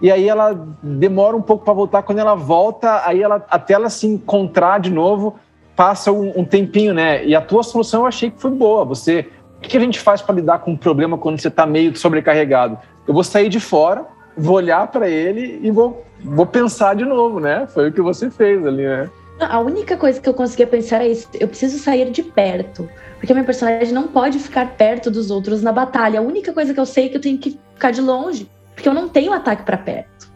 e 0.00 0.10
aí 0.10 0.28
ela 0.28 0.52
demora 0.82 1.36
um 1.36 1.42
pouco 1.42 1.64
para 1.64 1.72
voltar. 1.72 2.02
Quando 2.02 2.18
ela 2.18 2.34
volta, 2.34 3.02
aí 3.06 3.22
ela 3.22 3.44
até 3.48 3.72
ela 3.72 3.88
se 3.88 4.06
encontrar 4.06 4.78
de 4.78 4.90
novo, 4.90 5.36
passa 5.74 6.12
um, 6.12 6.40
um 6.40 6.44
tempinho, 6.44 6.92
né? 6.92 7.24
E 7.24 7.34
a 7.34 7.40
tua 7.40 7.62
solução 7.62 8.02
eu 8.02 8.06
achei 8.06 8.30
que 8.30 8.40
foi 8.40 8.50
boa. 8.50 8.84
Você, 8.84 9.26
o 9.58 9.60
que 9.60 9.76
a 9.76 9.80
gente 9.80 9.98
faz 9.98 10.22
para 10.22 10.34
lidar 10.34 10.58
com 10.60 10.72
um 10.72 10.76
problema 10.76 11.18
quando 11.18 11.40
você 11.40 11.48
está 11.48 11.66
meio 11.66 11.96
sobrecarregado? 11.96 12.78
Eu 13.06 13.14
vou 13.14 13.24
sair 13.24 13.48
de 13.48 13.60
fora, 13.60 14.04
vou 14.36 14.56
olhar 14.56 14.86
para 14.88 15.08
ele 15.08 15.60
e 15.62 15.70
vou, 15.70 16.04
vou 16.22 16.46
pensar 16.46 16.94
de 16.94 17.04
novo, 17.04 17.40
né? 17.40 17.66
Foi 17.66 17.88
o 17.88 17.92
que 17.92 18.00
você 18.00 18.30
fez 18.30 18.64
ali, 18.66 18.86
né? 18.86 19.10
A 19.38 19.60
única 19.60 19.96
coisa 19.96 20.20
que 20.20 20.28
eu 20.28 20.34
conseguia 20.34 20.66
pensar 20.66 21.02
é 21.02 21.08
isso: 21.08 21.28
eu 21.38 21.48
preciso 21.48 21.78
sair 21.78 22.10
de 22.10 22.22
perto. 22.22 22.88
Porque 23.18 23.32
minha 23.32 23.44
personagem 23.44 23.92
não 23.92 24.08
pode 24.08 24.38
ficar 24.38 24.76
perto 24.76 25.10
dos 25.10 25.30
outros 25.30 25.62
na 25.62 25.72
batalha. 25.72 26.20
A 26.20 26.22
única 26.22 26.52
coisa 26.52 26.72
que 26.72 26.80
eu 26.80 26.86
sei 26.86 27.06
é 27.06 27.08
que 27.08 27.16
eu 27.16 27.20
tenho 27.20 27.38
que 27.38 27.58
ficar 27.74 27.90
de 27.90 28.00
longe. 28.00 28.48
Porque 28.74 28.88
eu 28.88 28.94
não 28.94 29.08
tenho 29.08 29.32
ataque 29.32 29.62
pra 29.62 29.76
perto. 29.76 30.30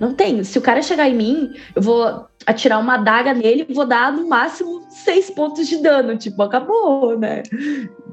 Não 0.00 0.12
tenho. 0.12 0.44
Se 0.44 0.58
o 0.58 0.60
cara 0.60 0.82
chegar 0.82 1.08
em 1.08 1.14
mim, 1.14 1.52
eu 1.74 1.80
vou 1.80 2.26
atirar 2.44 2.80
uma 2.80 2.94
adaga 2.94 3.32
nele 3.32 3.64
e 3.68 3.74
vou 3.74 3.86
dar 3.86 4.12
no 4.12 4.28
máximo 4.28 4.82
seis 4.90 5.30
pontos 5.30 5.68
de 5.68 5.80
dano. 5.80 6.16
Tipo, 6.16 6.42
acabou, 6.42 7.18
né? 7.18 7.42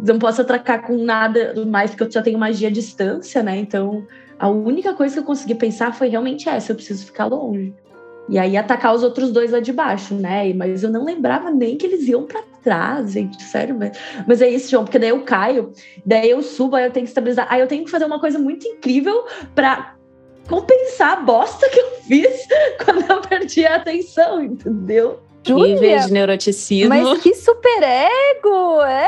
Não 0.01 0.17
posso 0.17 0.41
atracar 0.41 0.85
com 0.85 0.97
nada 0.97 1.53
mais, 1.65 1.91
porque 1.91 2.03
eu 2.03 2.11
já 2.11 2.21
tenho 2.21 2.39
magia 2.39 2.69
à 2.69 2.71
distância, 2.71 3.43
né? 3.43 3.57
Então, 3.57 4.05
a 4.39 4.49
única 4.49 4.93
coisa 4.93 5.13
que 5.13 5.19
eu 5.19 5.23
consegui 5.23 5.55
pensar 5.55 5.93
foi 5.93 6.07
realmente 6.07 6.49
essa: 6.49 6.71
eu 6.71 6.75
preciso 6.75 7.05
ficar 7.05 7.25
longe. 7.25 7.73
E 8.29 8.37
aí 8.37 8.55
atacar 8.55 8.93
os 8.95 9.03
outros 9.03 9.31
dois 9.31 9.51
lá 9.51 9.59
de 9.59 9.73
baixo, 9.73 10.15
né? 10.15 10.53
Mas 10.53 10.83
eu 10.83 10.89
não 10.89 11.03
lembrava 11.03 11.51
nem 11.51 11.77
que 11.77 11.85
eles 11.85 12.07
iam 12.07 12.25
pra 12.25 12.41
trás, 12.63 13.11
gente, 13.11 13.41
sério. 13.43 13.75
Mas, 13.77 13.97
mas 14.27 14.41
é 14.41 14.49
isso, 14.49 14.69
João, 14.69 14.83
porque 14.83 14.99
daí 14.99 15.09
eu 15.09 15.21
caio, 15.23 15.71
daí 16.05 16.29
eu 16.29 16.41
subo, 16.41 16.75
aí 16.75 16.85
eu 16.85 16.91
tenho 16.91 17.05
que 17.05 17.09
estabilizar. 17.09 17.47
Aí 17.49 17.59
eu 17.59 17.67
tenho 17.67 17.83
que 17.83 17.91
fazer 17.91 18.05
uma 18.05 18.19
coisa 18.19 18.39
muito 18.39 18.67
incrível 18.67 19.25
pra 19.53 19.95
compensar 20.47 21.17
a 21.17 21.21
bosta 21.21 21.69
que 21.69 21.79
eu 21.79 21.91
fiz 22.07 22.47
quando 22.83 23.09
eu 23.09 23.21
perdi 23.21 23.65
a 23.65 23.75
atenção, 23.75 24.43
entendeu? 24.43 25.19
Júlia, 25.45 25.75
Nível 25.75 25.99
de 26.07 26.13
neuroticismo. 26.13 26.89
mas 26.89 27.19
que 27.21 27.33
superego! 27.35 28.81
É, 28.83 29.07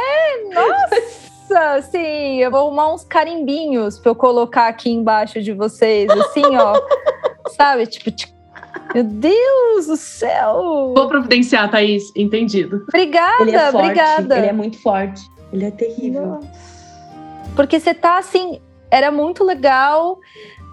nossa! 0.53 1.23
Assim, 1.77 2.37
eu 2.37 2.49
vou 2.49 2.61
arrumar 2.61 2.93
uns 2.93 3.03
carimbinhos 3.03 3.99
pra 3.99 4.09
eu 4.11 4.15
colocar 4.15 4.67
aqui 4.67 4.89
embaixo 4.89 5.39
de 5.41 5.53
vocês, 5.53 6.09
assim, 6.09 6.43
ó. 6.57 6.81
sabe? 7.55 7.85
Tipo, 7.85 8.09
tch- 8.09 8.33
meu 8.95 9.03
Deus 9.03 9.85
do 9.85 9.95
céu! 9.95 10.93
Vou 10.95 11.07
providenciar, 11.07 11.69
Thaís. 11.69 12.11
Entendido. 12.15 12.83
Obrigada, 12.87 13.43
Ele 13.43 13.55
é 13.55 13.59
forte, 13.71 13.75
obrigada. 13.85 14.37
ele 14.37 14.47
é 14.47 14.53
muito 14.53 14.81
forte. 14.81 15.21
Ele 15.51 15.65
é 15.65 15.71
terrível. 15.71 16.25
Nossa. 16.25 16.51
Porque 17.55 17.79
você 17.79 17.93
tá 17.93 18.17
assim, 18.17 18.59
era 18.89 19.11
muito 19.11 19.43
legal. 19.43 20.17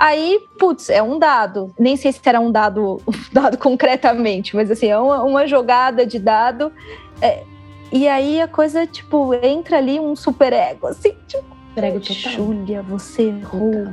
Aí, 0.00 0.48
putz, 0.58 0.88
é 0.88 1.02
um 1.02 1.18
dado. 1.18 1.74
Nem 1.78 1.94
sei 1.94 2.10
se 2.10 2.20
era 2.24 2.40
um 2.40 2.50
dado, 2.50 3.02
um 3.06 3.12
dado 3.30 3.58
concretamente, 3.58 4.56
mas 4.56 4.70
assim, 4.70 4.86
é 4.86 4.98
uma, 4.98 5.22
uma 5.22 5.46
jogada 5.46 6.06
de 6.06 6.18
dado. 6.18 6.72
É, 7.20 7.44
e 7.92 8.08
aí 8.08 8.40
a 8.40 8.48
coisa, 8.48 8.86
tipo, 8.86 9.34
entra 9.34 9.76
ali 9.76 10.00
um 10.00 10.16
super 10.16 10.54
ego, 10.54 10.86
assim, 10.86 11.14
tipo, 11.28 11.44
Prego 11.74 12.00
total. 12.00 12.32
Júlia, 12.32 12.82
você 12.82 13.24
errou. 13.24 13.88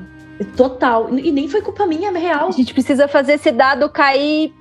Total. 0.55 1.09
E 1.17 1.29
nem 1.31 1.49
foi 1.49 1.61
culpa 1.61 1.85
minha, 1.85 2.09
é 2.09 2.17
real. 2.17 2.47
A 2.47 2.51
gente 2.51 2.73
precisa 2.73 3.07
fazer 3.07 3.33
esse 3.33 3.51
dado 3.51 3.89
cair 3.89 4.53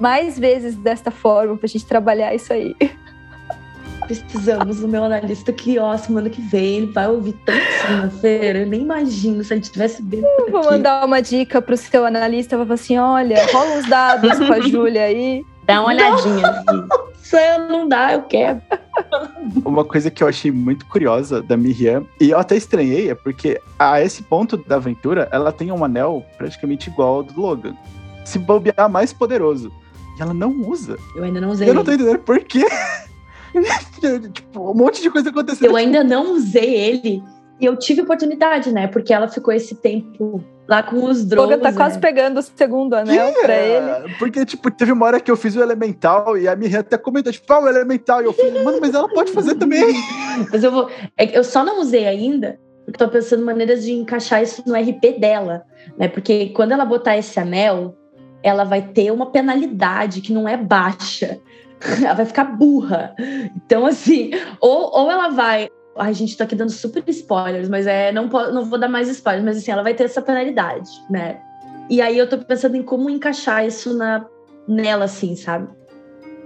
mais 0.00 0.38
vezes 0.38 0.74
desta 0.74 1.10
forma 1.10 1.56
pra 1.56 1.68
gente 1.68 1.84
trabalhar 1.84 2.34
isso 2.34 2.52
aí. 2.52 2.74
Precisamos 4.06 4.80
do 4.80 4.88
meu 4.88 5.04
analista 5.04 5.52
que, 5.52 5.78
ó, 5.78 5.96
semana 5.96 6.28
que 6.30 6.40
vem 6.40 6.76
ele 6.78 6.86
vai 6.86 7.08
ouvir 7.08 7.34
tanto 7.44 7.62
segunda-feira. 7.86 8.60
Eu 8.60 8.66
nem 8.66 8.82
imagino 8.82 9.42
se 9.42 9.54
ele 9.54 9.60
tivesse 9.60 10.02
bem. 10.02 10.22
por 10.22 10.50
Vou 10.50 10.60
aqui. 10.60 10.70
mandar 10.72 11.04
uma 11.04 11.20
dica 11.20 11.60
pro 11.62 11.76
seu 11.76 12.04
analista, 12.04 12.56
vou 12.56 12.66
falar 12.66 12.74
assim, 12.74 12.98
olha, 12.98 13.46
rola 13.52 13.76
uns 13.76 13.88
dados 13.88 14.38
com 14.38 14.52
a 14.52 14.60
Júlia 14.66 15.04
aí. 15.04 15.44
Dá 15.66 15.80
uma 15.80 15.88
olhadinha. 15.88 16.64
Se 17.22 17.58
não 17.68 17.88
dá, 17.88 18.12
eu 18.12 18.22
quero. 18.22 18.60
Uma 19.64 19.84
coisa 19.84 20.10
que 20.10 20.22
eu 20.22 20.28
achei 20.28 20.52
muito 20.52 20.84
curiosa 20.86 21.42
da 21.42 21.56
Miriam, 21.56 22.04
e 22.20 22.30
eu 22.30 22.38
até 22.38 22.54
estranhei, 22.56 23.10
é 23.10 23.14
porque 23.14 23.58
a 23.78 24.00
esse 24.02 24.22
ponto 24.22 24.56
da 24.58 24.76
aventura, 24.76 25.28
ela 25.32 25.50
tem 25.50 25.72
um 25.72 25.82
anel 25.84 26.24
praticamente 26.36 26.90
igual 26.90 27.16
ao 27.16 27.22
do 27.22 27.40
Logan. 27.40 27.74
Se 28.24 28.38
bobear 28.38 28.88
mais 28.90 29.12
poderoso. 29.12 29.72
E 30.18 30.22
ela 30.22 30.32
não 30.34 30.50
usa. 30.68 30.96
Eu 31.16 31.24
ainda 31.24 31.40
não 31.40 31.50
usei. 31.50 31.68
Eu 31.68 31.74
não 31.74 31.82
tô 31.82 31.92
entendendo 31.92 32.18
por 32.20 32.38
quê. 32.40 32.66
tipo, 34.32 34.70
um 34.70 34.74
monte 34.74 35.00
de 35.02 35.10
coisa 35.10 35.30
acontecendo. 35.30 35.66
Eu 35.66 35.76
ainda 35.76 36.02
não 36.02 36.32
usei 36.32 36.74
ele. 36.74 37.22
E 37.60 37.66
eu 37.66 37.76
tive 37.76 38.02
oportunidade, 38.02 38.72
né? 38.72 38.88
Porque 38.88 39.12
ela 39.12 39.28
ficou 39.28 39.54
esse 39.54 39.76
tempo 39.76 40.42
lá 40.68 40.82
com 40.82 41.04
os 41.04 41.24
drones. 41.24 41.50
Logan 41.50 41.62
tá 41.62 41.72
quase 41.72 41.96
né? 41.96 42.00
pegando 42.00 42.40
o 42.40 42.42
segundo 42.42 42.94
anel 42.94 43.32
pra 43.42 43.56
ele. 43.56 44.14
Porque, 44.18 44.44
tipo, 44.44 44.70
teve 44.70 44.92
uma 44.92 45.06
hora 45.06 45.20
que 45.20 45.30
eu 45.30 45.36
fiz 45.36 45.54
o 45.54 45.62
elemental 45.62 46.36
e 46.36 46.48
a 46.48 46.56
Miriam 46.56 46.80
até 46.80 46.98
comentou, 46.98 47.32
tipo, 47.32 47.50
ah, 47.52 47.60
o 47.60 47.68
elemental. 47.68 48.22
E 48.22 48.24
eu 48.24 48.32
falei, 48.32 48.62
mano, 48.64 48.78
mas 48.80 48.94
ela 48.94 49.08
pode 49.08 49.32
fazer 49.32 49.54
também. 49.54 49.84
Mas 50.50 50.64
eu 50.64 50.72
vou. 50.72 50.90
é 51.16 51.38
eu 51.38 51.44
só 51.44 51.64
não 51.64 51.80
usei 51.80 52.06
ainda, 52.08 52.58
porque 52.84 52.98
tô 52.98 53.08
pensando 53.08 53.42
em 53.42 53.46
maneiras 53.46 53.84
de 53.84 53.92
encaixar 53.92 54.42
isso 54.42 54.64
no 54.66 54.74
RP 54.74 55.18
dela, 55.20 55.64
né? 55.96 56.08
Porque 56.08 56.48
quando 56.48 56.72
ela 56.72 56.84
botar 56.84 57.16
esse 57.16 57.38
anel, 57.38 57.96
ela 58.42 58.64
vai 58.64 58.82
ter 58.82 59.12
uma 59.12 59.30
penalidade 59.30 60.20
que 60.20 60.32
não 60.32 60.48
é 60.48 60.56
baixa. 60.56 61.38
Ela 62.04 62.14
vai 62.14 62.24
ficar 62.26 62.44
burra. 62.44 63.14
Então, 63.56 63.84
assim, 63.86 64.30
ou, 64.60 64.90
ou 64.92 65.10
ela 65.10 65.28
vai. 65.28 65.68
Ai, 65.96 66.12
gente, 66.14 66.36
tá 66.36 66.44
aqui 66.44 66.56
dando 66.56 66.70
super 66.72 67.02
spoilers, 67.08 67.68
mas 67.68 67.86
é, 67.86 68.10
não, 68.10 68.26
não 68.26 68.64
vou 68.64 68.78
dar 68.78 68.88
mais 68.88 69.08
spoilers, 69.08 69.44
mas 69.44 69.56
assim, 69.58 69.70
ela 69.70 69.82
vai 69.82 69.94
ter 69.94 70.04
essa 70.04 70.20
penalidade, 70.22 70.90
né? 71.08 71.38
E 71.88 72.00
aí 72.00 72.18
eu 72.18 72.28
tô 72.28 72.38
pensando 72.38 72.76
em 72.76 72.82
como 72.82 73.08
encaixar 73.10 73.64
isso 73.66 73.96
na, 73.96 74.24
nela, 74.66 75.04
assim, 75.04 75.36
sabe? 75.36 75.68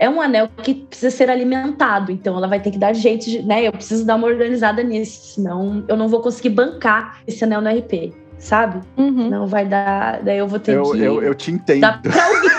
É 0.01 0.09
um 0.09 0.21
anel 0.21 0.49
que 0.62 0.75
precisa 0.75 1.11
ser 1.11 1.31
alimentado, 1.31 2.12
então 2.12 2.37
ela 2.37 2.47
vai 2.47 2.61
ter 2.61 2.71
que 2.73 2.79
dar 2.79 2.93
jeito, 2.93 3.25
de, 3.25 3.43
né? 3.43 3.67
Eu 3.67 3.73
preciso 3.73 4.05
dar 4.05 4.17
uma 4.17 4.27
organizada 4.27 4.83
nisso, 4.83 5.35
senão 5.35 5.83
eu 5.88 5.97
não 5.97 6.09
vou 6.09 6.21
conseguir 6.21 6.51
bancar 6.51 7.21
esse 7.27 7.43
anel 7.43 7.61
no 7.62 7.71
RP, 7.71 8.12
sabe? 8.38 8.81
Uhum. 8.99 9.31
Não 9.31 9.47
vai 9.47 9.64
dar, 9.64 10.23
daí 10.23 10.38
eu 10.38 10.47
vou 10.47 10.59
ter 10.59 10.75
Eu, 10.77 10.91
que 10.93 11.01
eu, 11.01 11.23
eu 11.23 11.35
te 11.35 11.51
entendo. 11.53 11.81
dar 11.81 12.03
pra 12.03 12.12
alguém. 12.27 12.51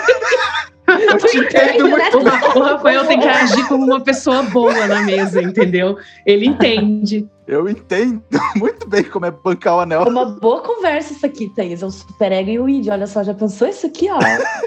Eu 0.90 1.18
te 1.18 1.38
entendo 1.38 1.88
muito. 1.88 2.18
O, 2.18 2.24
Ra- 2.24 2.58
o 2.58 2.62
Rafael 2.62 3.06
tem 3.06 3.20
que 3.20 3.28
agir 3.28 3.59
como 3.70 3.84
uma 3.84 4.00
pessoa 4.00 4.42
boa 4.42 4.86
na 4.88 5.02
mesa, 5.02 5.40
entendeu? 5.40 5.96
Ele 6.26 6.46
entende. 6.46 7.28
Eu 7.46 7.68
entendo 7.68 8.20
muito 8.56 8.88
bem 8.88 9.04
como 9.04 9.26
é 9.26 9.30
bancar 9.30 9.76
o 9.76 9.80
anel. 9.80 10.02
É 10.02 10.08
uma 10.08 10.24
boa 10.24 10.60
conversa 10.60 11.12
isso 11.12 11.24
aqui, 11.24 11.48
Thaís. 11.48 11.82
É 11.82 11.86
o 11.86 11.90
super 11.90 12.32
ego 12.32 12.50
e 12.50 12.58
o 12.58 12.68
id. 12.68 12.88
Olha 12.88 13.06
só, 13.06 13.22
já 13.22 13.32
pensou 13.32 13.68
isso 13.68 13.86
aqui, 13.86 14.08
ó? 14.10 14.18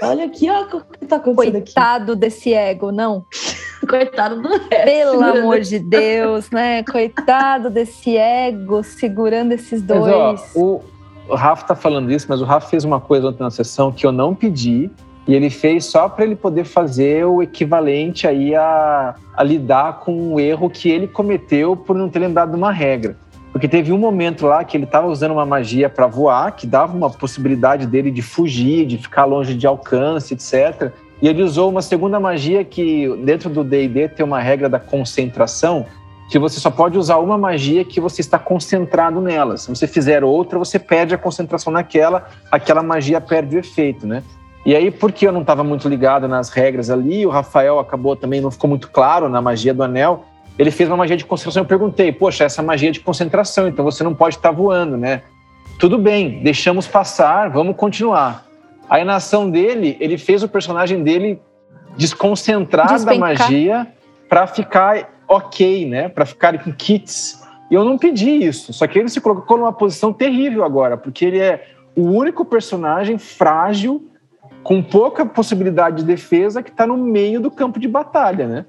Olha 0.02 0.24
aqui, 0.24 0.48
ó, 0.50 0.62
o 0.62 0.80
que 0.80 1.06
tá 1.06 1.16
acontecendo 1.16 1.56
aqui. 1.56 1.74
Coitado 1.74 2.16
desse 2.16 2.54
ego, 2.54 2.90
não? 2.90 3.24
Coitado 3.88 4.40
do 4.40 4.48
resto. 4.48 4.68
Pelo 4.68 5.10
segurando. 5.10 5.38
amor 5.38 5.60
de 5.60 5.78
Deus, 5.78 6.50
né? 6.50 6.82
Coitado 6.82 7.68
desse 7.68 8.16
ego 8.16 8.82
segurando 8.82 9.52
esses 9.52 9.82
Mas, 9.82 9.90
ó, 9.98 10.28
dois. 10.32 10.50
o, 10.54 10.80
o 11.28 11.34
Rafa 11.34 11.66
tá 11.66 11.74
falando 11.74 12.10
isso, 12.10 12.26
mas 12.28 12.40
o 12.40 12.44
Rafa 12.44 12.68
fez 12.68 12.84
uma 12.84 13.00
coisa 13.00 13.28
ontem 13.28 13.42
na 13.42 13.50
sessão 13.50 13.92
que 13.92 14.06
eu 14.06 14.12
não 14.12 14.34
pedi, 14.34 14.90
e 15.26 15.34
ele 15.34 15.48
fez 15.48 15.86
só 15.86 16.08
para 16.08 16.24
ele 16.24 16.36
poder 16.36 16.64
fazer 16.64 17.24
o 17.24 17.42
equivalente 17.42 18.26
aí 18.26 18.54
a, 18.54 19.14
a 19.34 19.42
lidar 19.42 20.00
com 20.00 20.34
o 20.34 20.40
erro 20.40 20.68
que 20.68 20.90
ele 20.90 21.08
cometeu 21.08 21.74
por 21.74 21.96
não 21.96 22.08
ter 22.08 22.18
lembrado 22.18 22.54
uma 22.54 22.70
regra. 22.70 23.16
Porque 23.50 23.68
teve 23.68 23.92
um 23.92 23.98
momento 23.98 24.46
lá 24.46 24.64
que 24.64 24.76
ele 24.76 24.84
estava 24.84 25.06
usando 25.06 25.30
uma 25.30 25.46
magia 25.46 25.88
para 25.88 26.06
voar, 26.06 26.52
que 26.52 26.66
dava 26.66 26.94
uma 26.94 27.08
possibilidade 27.08 27.86
dele 27.86 28.10
de 28.10 28.20
fugir, 28.20 28.84
de 28.84 28.98
ficar 28.98 29.24
longe 29.24 29.54
de 29.54 29.66
alcance, 29.66 30.34
etc. 30.34 30.92
E 31.22 31.28
ele 31.28 31.42
usou 31.42 31.70
uma 31.70 31.80
segunda 31.80 32.18
magia 32.18 32.64
que, 32.64 33.08
dentro 33.24 33.48
do 33.48 33.62
DD, 33.62 34.08
tem 34.08 34.26
uma 34.26 34.40
regra 34.40 34.68
da 34.68 34.80
concentração, 34.80 35.86
que 36.28 36.38
você 36.38 36.58
só 36.58 36.68
pode 36.70 36.98
usar 36.98 37.18
uma 37.18 37.38
magia 37.38 37.84
que 37.84 38.00
você 38.00 38.20
está 38.20 38.40
concentrado 38.40 39.20
nela. 39.20 39.56
Se 39.56 39.68
você 39.68 39.86
fizer 39.86 40.24
outra, 40.24 40.58
você 40.58 40.78
perde 40.78 41.14
a 41.14 41.18
concentração 41.18 41.72
naquela, 41.72 42.28
aquela 42.50 42.82
magia 42.82 43.20
perde 43.20 43.56
o 43.56 43.58
efeito, 43.60 44.04
né? 44.04 44.24
E 44.64 44.74
aí, 44.74 44.90
porque 44.90 45.26
eu 45.26 45.32
não 45.32 45.42
estava 45.42 45.62
muito 45.62 45.88
ligado 45.88 46.26
nas 46.26 46.48
regras 46.48 46.88
ali, 46.88 47.26
o 47.26 47.30
Rafael 47.30 47.78
acabou 47.78 48.16
também, 48.16 48.40
não 48.40 48.50
ficou 48.50 48.68
muito 48.68 48.90
claro 48.90 49.28
na 49.28 49.42
magia 49.42 49.74
do 49.74 49.82
anel, 49.82 50.24
ele 50.58 50.70
fez 50.70 50.88
uma 50.88 50.96
magia 50.96 51.16
de 51.16 51.24
concentração. 51.24 51.62
Eu 51.62 51.66
perguntei, 51.66 52.10
poxa, 52.12 52.44
essa 52.44 52.62
magia 52.62 52.88
é 52.88 52.92
de 52.92 53.00
concentração, 53.00 53.68
então 53.68 53.84
você 53.84 54.02
não 54.02 54.14
pode 54.14 54.36
estar 54.36 54.50
tá 54.50 54.54
voando, 54.54 54.96
né? 54.96 55.22
Tudo 55.78 55.98
bem, 55.98 56.40
deixamos 56.42 56.86
passar, 56.86 57.50
vamos 57.50 57.76
continuar. 57.76 58.46
Aí 58.88 59.04
na 59.04 59.16
ação 59.16 59.50
dele, 59.50 59.96
ele 60.00 60.16
fez 60.16 60.42
o 60.42 60.48
personagem 60.48 61.02
dele 61.02 61.40
desconcentrar 61.96 62.88
Despencar. 62.88 63.36
da 63.36 63.44
magia 63.44 63.86
para 64.28 64.46
ficar 64.46 65.10
ok, 65.28 65.86
né? 65.86 66.08
Para 66.08 66.24
ficar 66.24 66.58
com 66.62 66.72
kits. 66.72 67.42
E 67.70 67.74
eu 67.74 67.84
não 67.84 67.98
pedi 67.98 68.30
isso. 68.30 68.72
Só 68.72 68.86
que 68.86 68.98
ele 68.98 69.08
se 69.08 69.20
colocou 69.20 69.56
numa 69.56 69.72
posição 69.72 70.12
terrível 70.12 70.64
agora, 70.64 70.96
porque 70.96 71.24
ele 71.24 71.38
é 71.38 71.66
o 71.96 72.02
único 72.02 72.44
personagem 72.44 73.18
frágil, 73.18 74.08
com 74.64 74.82
pouca 74.82 75.26
possibilidade 75.26 75.98
de 75.98 76.04
defesa, 76.04 76.62
que 76.62 76.70
está 76.70 76.86
no 76.86 76.96
meio 76.96 77.38
do 77.38 77.50
campo 77.50 77.78
de 77.78 77.86
batalha, 77.86 78.48
né? 78.48 78.66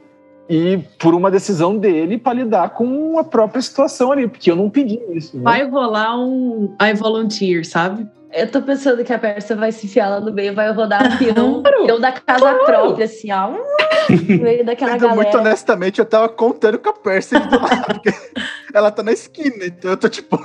E 0.47 0.77
por 0.99 1.15
uma 1.15 1.31
decisão 1.31 1.75
dele 1.75 2.19
para 2.19 2.33
lidar 2.33 2.69
com 2.71 3.17
a 3.17 3.23
própria 3.23 3.61
situação 3.61 4.11
ali, 4.11 4.27
porque 4.27 4.51
eu 4.51 4.55
não 4.55 4.69
pedi 4.69 4.99
isso. 5.11 5.37
Né? 5.37 5.43
Vai 5.43 5.67
rolar 5.67 6.19
um 6.19 6.75
I 6.79 6.93
volunteer, 6.93 7.65
sabe? 7.65 8.07
Eu 8.31 8.51
tô 8.51 8.61
pensando 8.61 9.03
que 9.03 9.13
a 9.13 9.17
Pérsia 9.17 9.55
vai 9.55 9.71
se 9.71 9.87
enfiar 9.87 10.09
lá 10.09 10.19
no 10.19 10.31
meio, 10.31 10.53
vai 10.53 10.69
rodar 10.71 11.01
um 11.07 11.17
peão, 11.17 11.63
peão 11.63 11.99
da 11.99 12.11
casa 12.11 12.39
claro. 12.39 12.65
própria, 12.65 13.05
assim, 13.05 13.31
ó. 13.31 13.53
No 14.07 14.43
meio 14.43 14.63
daquela 14.63 14.91
Sendo 14.91 15.01
galera. 15.01 15.15
Muito 15.15 15.37
honestamente, 15.37 15.97
eu 15.97 16.05
tava 16.05 16.29
contando 16.29 16.77
com 16.77 16.89
a 16.89 16.93
Pérsia 16.93 17.39
do 17.39 17.59
lado, 17.59 17.85
porque 17.85 18.13
ela 18.71 18.91
tá 18.91 19.01
na 19.01 19.13
esquina, 19.13 19.65
então 19.65 19.91
eu 19.91 19.97
tô 19.97 20.07
tipo. 20.07 20.37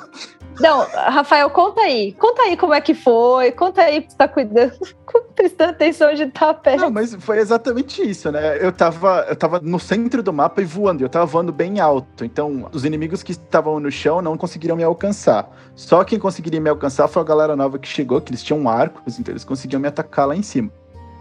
Não, 0.60 0.86
Rafael, 0.92 1.48
conta 1.50 1.80
aí. 1.80 2.12
Conta 2.12 2.42
aí 2.42 2.56
como 2.56 2.74
é 2.74 2.80
que 2.80 2.94
foi. 2.94 3.50
Conta 3.52 3.82
aí 3.82 4.02
que 4.02 4.10
você 4.10 4.16
tá 4.16 4.28
cuidando, 4.28 4.72
prestando 5.34 5.70
atenção 5.70 6.10
onde 6.10 6.26
tá 6.26 6.50
a 6.50 6.54
Pérsia. 6.54 6.82
Não, 6.82 6.90
mas 6.90 7.14
foi 7.14 7.38
exatamente 7.38 8.02
isso, 8.02 8.30
né? 8.30 8.58
Eu 8.64 8.70
tava, 8.70 9.26
eu 9.28 9.34
tava 9.34 9.58
no 9.60 9.80
centro 9.80 10.22
do 10.22 10.32
mapa 10.32 10.60
e 10.60 10.64
voando. 10.64 11.02
Eu 11.02 11.08
tava 11.08 11.24
voando 11.24 11.52
bem 11.52 11.80
alto. 11.80 12.24
Então, 12.24 12.68
os 12.72 12.84
inimigos 12.84 13.22
que 13.22 13.32
estavam 13.32 13.80
no 13.80 13.90
chão 13.90 14.20
não 14.20 14.36
conseguiram 14.36 14.76
me 14.76 14.84
alcançar. 14.84 15.50
Só 15.74 16.04
quem 16.04 16.18
conseguiria 16.18 16.60
me 16.60 16.68
alcançar 16.68 17.08
foi 17.08 17.22
a 17.22 17.24
galera 17.24 17.56
nova 17.56 17.78
que 17.78 17.88
chegou, 17.88 18.20
que 18.20 18.30
eles 18.30 18.42
tinham 18.42 18.68
arcos, 18.68 19.18
então 19.18 19.32
eles 19.32 19.44
conseguiam 19.44 19.80
me 19.80 19.88
atacar 19.88 20.28
lá 20.28 20.36
em 20.36 20.42
cima. 20.42 20.70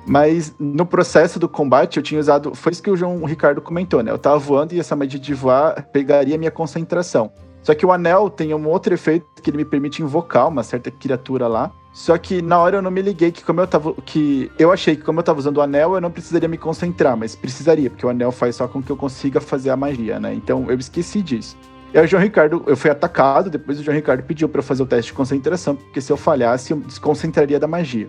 Mas 0.05 0.53
no 0.59 0.85
processo 0.85 1.39
do 1.39 1.47
combate 1.47 1.97
eu 1.97 2.03
tinha 2.03 2.19
usado. 2.19 2.55
Foi 2.55 2.71
isso 2.71 2.81
que 2.81 2.89
o 2.89 2.97
João 2.97 3.23
Ricardo 3.25 3.61
comentou, 3.61 4.01
né? 4.01 4.11
Eu 4.11 4.17
tava 4.17 4.37
voando 4.37 4.73
e 4.73 4.79
essa 4.79 4.95
magia 4.95 5.19
de 5.19 5.33
voar 5.33 5.87
pegaria 5.91 6.37
minha 6.37 6.51
concentração. 6.51 7.31
Só 7.61 7.75
que 7.75 7.85
o 7.85 7.91
anel 7.91 8.29
tem 8.29 8.53
um 8.53 8.67
outro 8.67 8.93
efeito 8.93 9.25
que 9.41 9.49
ele 9.49 9.57
me 9.57 9.65
permite 9.65 10.01
invocar 10.01 10.47
uma 10.47 10.63
certa 10.63 10.89
criatura 10.89 11.47
lá. 11.47 11.71
Só 11.91 12.17
que 12.17 12.41
na 12.41 12.57
hora 12.59 12.77
eu 12.77 12.81
não 12.81 12.91
me 12.91 13.01
liguei 13.01 13.31
que 13.31 13.43
como 13.43 13.59
eu 13.61 13.67
tava. 13.67 13.93
que 14.05 14.51
eu 14.57 14.71
achei 14.71 14.95
que 14.95 15.03
como 15.03 15.19
eu 15.19 15.23
tava 15.23 15.39
usando 15.39 15.57
o 15.57 15.61
anel, 15.61 15.95
eu 15.95 16.01
não 16.01 16.11
precisaria 16.11 16.47
me 16.47 16.57
concentrar, 16.57 17.17
mas 17.17 17.35
precisaria, 17.35 17.89
porque 17.89 18.05
o 18.05 18.09
anel 18.09 18.31
faz 18.31 18.55
só 18.55 18.67
com 18.67 18.81
que 18.81 18.91
eu 18.91 18.95
consiga 18.95 19.41
fazer 19.41 19.69
a 19.69 19.75
magia, 19.75 20.19
né? 20.19 20.33
Então 20.33 20.69
eu 20.69 20.77
esqueci 20.77 21.21
disso. 21.21 21.57
E 21.93 21.97
aí 21.97 22.05
o 22.05 22.07
João 22.07 22.21
Ricardo, 22.21 22.63
eu 22.67 22.77
fui 22.77 22.91
atacado, 22.91 23.49
depois 23.49 23.79
o 23.79 23.83
João 23.83 23.95
Ricardo 23.95 24.23
pediu 24.23 24.47
para 24.47 24.61
fazer 24.61 24.83
o 24.83 24.85
teste 24.85 25.11
de 25.11 25.17
concentração, 25.17 25.75
porque 25.75 25.99
se 25.99 26.11
eu 26.11 26.17
falhasse, 26.17 26.71
eu 26.71 26.77
desconcentraria 26.77 27.59
da 27.59 27.67
magia. 27.67 28.07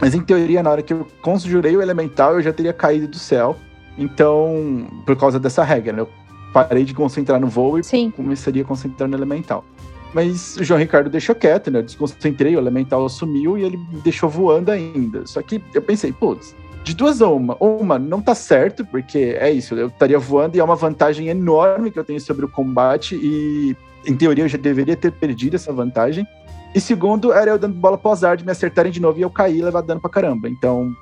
Mas 0.00 0.14
em 0.14 0.20
teoria, 0.20 0.62
na 0.62 0.70
hora 0.70 0.82
que 0.82 0.92
eu 0.92 1.06
conjurei 1.22 1.76
o 1.76 1.82
elemental, 1.82 2.34
eu 2.34 2.42
já 2.42 2.52
teria 2.52 2.72
caído 2.72 3.08
do 3.08 3.18
céu. 3.18 3.56
Então, 3.98 4.86
por 5.04 5.16
causa 5.16 5.38
dessa 5.38 5.62
regra, 5.62 5.92
né? 5.92 6.00
Eu 6.00 6.08
parei 6.52 6.84
de 6.84 6.94
concentrar 6.94 7.40
no 7.40 7.46
voo 7.46 7.78
e 7.78 7.84
Sim. 7.84 8.10
começaria 8.10 8.62
a 8.62 8.64
concentrar 8.64 9.08
no 9.08 9.16
elemental. 9.16 9.64
Mas 10.12 10.56
o 10.56 10.64
João 10.64 10.80
Ricardo 10.80 11.08
deixou 11.08 11.34
quieto, 11.34 11.70
né? 11.70 11.78
Eu 11.78 11.82
desconcentrei, 11.84 12.56
o 12.56 12.58
elemental 12.58 13.08
sumiu 13.08 13.56
e 13.56 13.62
ele 13.62 13.76
me 13.76 14.00
deixou 14.00 14.28
voando 14.28 14.70
ainda. 14.70 15.24
Só 15.26 15.40
que 15.40 15.62
eu 15.72 15.80
pensei, 15.80 16.12
putz, 16.12 16.54
de 16.82 16.94
duas 16.94 17.22
a 17.22 17.28
uma. 17.28 17.56
Uma, 17.60 17.98
não 17.98 18.20
tá 18.20 18.34
certo, 18.34 18.84
porque 18.84 19.36
é 19.38 19.50
isso, 19.50 19.74
eu 19.74 19.88
estaria 19.88 20.18
voando 20.18 20.56
e 20.56 20.60
é 20.60 20.64
uma 20.64 20.74
vantagem 20.74 21.28
enorme 21.28 21.90
que 21.90 21.98
eu 21.98 22.04
tenho 22.04 22.20
sobre 22.20 22.44
o 22.44 22.48
combate 22.48 23.14
e, 23.14 23.76
em 24.04 24.16
teoria, 24.16 24.44
eu 24.44 24.48
já 24.48 24.58
deveria 24.58 24.96
ter 24.96 25.12
perdido 25.12 25.54
essa 25.54 25.72
vantagem. 25.72 26.26
E 26.74 26.80
segundo, 26.80 27.32
era 27.32 27.50
eu 27.50 27.58
dando 27.58 27.74
bola 27.74 27.98
pro 27.98 28.10
azar 28.10 28.36
de 28.36 28.44
me 28.44 28.52
acertarem 28.52 28.92
de 28.92 29.00
novo 29.00 29.18
e 29.18 29.22
eu 29.22 29.30
cair 29.30 29.58
e 29.58 29.62
levar 29.62 29.82
dano 29.82 30.00
pra 30.00 30.10
caramba. 30.10 30.48
Então, 30.48 30.92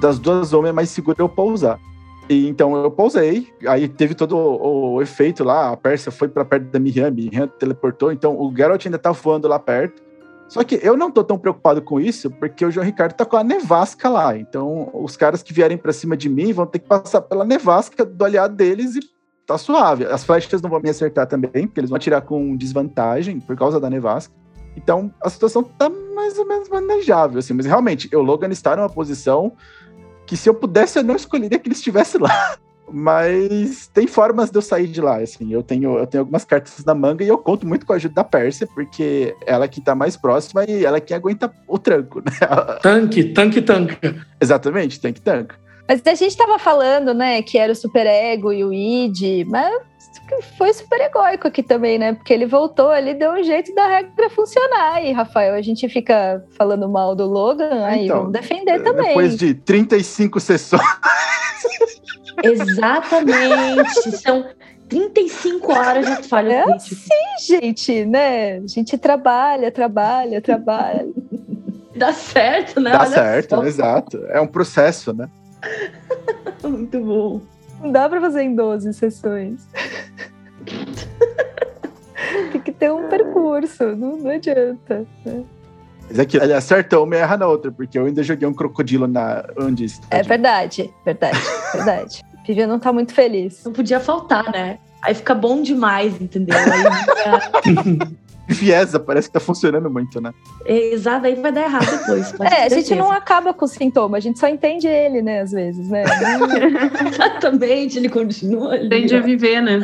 das 0.00 0.18
duas 0.18 0.52
homens 0.52 0.70
é 0.70 0.72
mais 0.72 0.90
seguro 0.90 1.16
eu 1.18 1.28
pousar. 1.28 1.78
E 2.28 2.48
então 2.48 2.74
eu 2.76 2.90
pousei, 2.90 3.48
aí 3.66 3.86
teve 3.86 4.14
todo 4.14 4.36
o, 4.36 4.94
o 4.94 5.02
efeito 5.02 5.44
lá, 5.44 5.72
a 5.72 5.76
Pérsia 5.76 6.10
foi 6.10 6.26
para 6.26 6.44
perto 6.44 6.70
da 6.70 6.78
Miriam, 6.78 7.10
Miriam 7.10 7.46
teleportou, 7.46 8.10
então 8.10 8.38
o 8.40 8.54
Geralt 8.56 8.84
ainda 8.86 8.98
tá 8.98 9.12
voando 9.12 9.46
lá 9.46 9.58
perto. 9.58 10.02
Só 10.48 10.62
que 10.62 10.78
eu 10.82 10.96
não 10.96 11.10
tô 11.10 11.24
tão 11.24 11.38
preocupado 11.38 11.82
com 11.82 11.98
isso, 11.98 12.30
porque 12.30 12.64
o 12.64 12.70
João 12.70 12.84
Ricardo 12.84 13.14
tá 13.14 13.24
com 13.24 13.36
a 13.36 13.42
nevasca 13.42 14.08
lá. 14.08 14.36
Então, 14.36 14.90
os 14.92 15.16
caras 15.16 15.42
que 15.42 15.52
vierem 15.52 15.76
para 15.76 15.92
cima 15.92 16.16
de 16.16 16.28
mim 16.28 16.52
vão 16.52 16.66
ter 16.66 16.78
que 16.78 16.86
passar 16.86 17.22
pela 17.22 17.44
nevasca 17.44 18.04
do 18.04 18.24
aliado 18.24 18.54
deles 18.54 18.94
e 18.94 19.00
tá 19.46 19.56
suave. 19.58 20.04
As 20.04 20.22
flechas 20.22 20.60
não 20.60 20.70
vão 20.70 20.80
me 20.80 20.90
acertar 20.90 21.26
também, 21.26 21.66
porque 21.66 21.80
eles 21.80 21.90
vão 21.90 21.96
atirar 21.96 22.22
com 22.22 22.56
desvantagem 22.56 23.40
por 23.40 23.56
causa 23.56 23.80
da 23.80 23.88
nevasca. 23.88 24.32
Então 24.76 25.12
a 25.22 25.30
situação 25.30 25.62
tá 25.62 25.88
mais 25.88 26.38
ou 26.38 26.46
menos 26.46 26.68
manejável, 26.68 27.38
assim. 27.38 27.54
Mas 27.54 27.66
realmente, 27.66 28.08
eu, 28.12 28.22
Logan, 28.22 28.48
está 28.48 28.76
numa 28.76 28.88
posição 28.88 29.52
que 30.26 30.36
se 30.36 30.48
eu 30.48 30.54
pudesse, 30.54 30.98
eu 30.98 31.02
não 31.02 31.16
escolheria 31.16 31.58
que 31.58 31.68
ele 31.68 31.74
estivesse 31.74 32.18
lá. 32.18 32.56
Mas 32.90 33.88
tem 33.88 34.06
formas 34.06 34.50
de 34.50 34.58
eu 34.58 34.62
sair 34.62 34.86
de 34.86 35.00
lá, 35.00 35.16
assim. 35.16 35.52
Eu 35.52 35.62
tenho, 35.62 35.98
eu 35.98 36.06
tenho 36.06 36.22
algumas 36.22 36.44
cartas 36.44 36.84
na 36.84 36.94
manga 36.94 37.24
e 37.24 37.28
eu 37.28 37.38
conto 37.38 37.66
muito 37.66 37.86
com 37.86 37.92
a 37.92 37.96
ajuda 37.96 38.14
da 38.14 38.24
Pérsia, 38.24 38.68
porque 38.74 39.34
ela 39.46 39.66
que 39.66 39.80
tá 39.80 39.94
mais 39.94 40.16
próxima 40.16 40.64
e 40.64 40.84
ela 40.84 41.00
que 41.00 41.14
aguenta 41.14 41.52
o 41.66 41.78
tranco, 41.78 42.20
né? 42.20 42.32
Tanque, 42.82 43.24
tanque, 43.24 43.62
tanca. 43.62 44.26
Exatamente, 44.40 45.00
tanque, 45.00 45.20
tanca. 45.20 45.56
Mas 45.88 46.02
a 46.06 46.14
gente 46.14 46.36
tava 46.36 46.58
falando, 46.58 47.12
né, 47.12 47.42
que 47.42 47.58
era 47.58 47.72
o 47.72 47.76
super 47.76 48.06
ego 48.06 48.52
e 48.52 48.64
o 48.64 48.72
id, 48.72 49.46
mas 49.46 49.82
foi 50.56 50.72
super 50.72 51.00
egóico 51.00 51.48
aqui 51.48 51.62
também, 51.62 51.98
né? 51.98 52.12
Porque 52.12 52.32
ele 52.32 52.46
voltou 52.46 52.90
ali, 52.90 53.14
deu 53.14 53.32
um 53.32 53.42
jeito 53.42 53.74
da 53.74 53.86
regra 53.86 54.30
funcionar. 54.30 55.04
E, 55.04 55.12
Rafael, 55.12 55.54
a 55.54 55.62
gente 55.62 55.88
fica 55.88 56.44
falando 56.56 56.88
mal 56.88 57.14
do 57.14 57.26
Logan, 57.26 57.84
aí 57.84 58.04
então, 58.04 58.18
vamos 58.18 58.32
defender 58.32 58.82
também. 58.82 59.08
Depois 59.08 59.36
de 59.36 59.54
35 59.54 60.40
sessões. 60.40 60.82
Exatamente. 62.42 64.16
São 64.16 64.44
35 64.88 65.72
horas 65.72 66.16
de 66.16 66.28
falha 66.28 66.54
é 66.54 66.64
crítica. 66.64 66.96
Sim, 66.96 67.60
gente, 67.60 68.04
né? 68.04 68.58
A 68.58 68.66
gente 68.66 68.98
trabalha, 68.98 69.70
trabalha, 69.70 70.40
trabalha. 70.40 71.06
Dá 71.96 72.12
certo, 72.12 72.80
né? 72.80 72.90
Dá 72.90 73.00
Olha 73.00 73.10
certo, 73.10 73.56
só. 73.56 73.64
exato. 73.64 74.24
É 74.26 74.40
um 74.40 74.48
processo, 74.48 75.12
né? 75.12 75.28
Muito 76.62 76.98
bom. 77.00 77.40
Não 77.84 77.92
dá 77.92 78.08
pra 78.08 78.18
fazer 78.18 78.42
em 78.42 78.54
12 78.54 78.94
sessões. 78.94 79.68
Tem 82.50 82.60
que 82.62 82.72
ter 82.72 82.90
um 82.90 83.08
percurso, 83.10 83.94
não, 83.94 84.16
não 84.16 84.30
adianta. 84.30 85.06
Né? 85.24 85.44
Mas 86.08 86.18
é 86.18 86.24
que 86.24 86.38
ele 86.38 86.54
acerta 86.54 86.98
uma 86.98 87.14
e 87.14 87.18
erra 87.18 87.36
na 87.36 87.46
outra, 87.46 87.70
porque 87.70 87.98
eu 87.98 88.06
ainda 88.06 88.22
joguei 88.22 88.48
um 88.48 88.54
crocodilo 88.54 89.06
na 89.06 89.44
onde 89.58 89.86
É 90.10 90.22
verdade, 90.22 90.90
verdade, 91.04 91.38
verdade. 91.74 92.24
Vivian 92.46 92.66
não 92.66 92.78
tá 92.78 92.90
muito 92.90 93.12
feliz. 93.12 93.62
Não 93.64 93.72
podia 93.72 94.00
faltar, 94.00 94.50
né? 94.50 94.78
Aí 95.02 95.14
fica 95.14 95.34
bom 95.34 95.60
demais, 95.60 96.18
entendeu? 96.18 96.56
Aí 96.56 97.98
Fiesa, 98.48 99.00
parece 99.00 99.28
que 99.28 99.32
tá 99.32 99.40
funcionando 99.40 99.90
muito, 99.90 100.20
né? 100.20 100.32
Exato, 100.66 101.26
aí 101.26 101.34
vai 101.34 101.50
dar 101.50 101.62
errado 101.62 101.86
depois. 101.98 102.34
É, 102.40 102.64
a 102.64 102.68
gente 102.68 102.94
não 102.94 103.10
acaba 103.10 103.54
com 103.54 103.64
o 103.64 103.68
sintoma, 103.68 104.18
a 104.18 104.20
gente 104.20 104.38
só 104.38 104.48
entende 104.48 104.86
ele, 104.86 105.22
né, 105.22 105.40
às 105.40 105.52
vezes, 105.52 105.88
né? 105.88 106.04
Exatamente, 107.08 107.98
ele 107.98 108.08
continua 108.08 108.74
ali. 108.74 108.86
Aprende 108.86 109.16
a 109.16 109.20
viver, 109.20 109.60
né? 109.62 109.80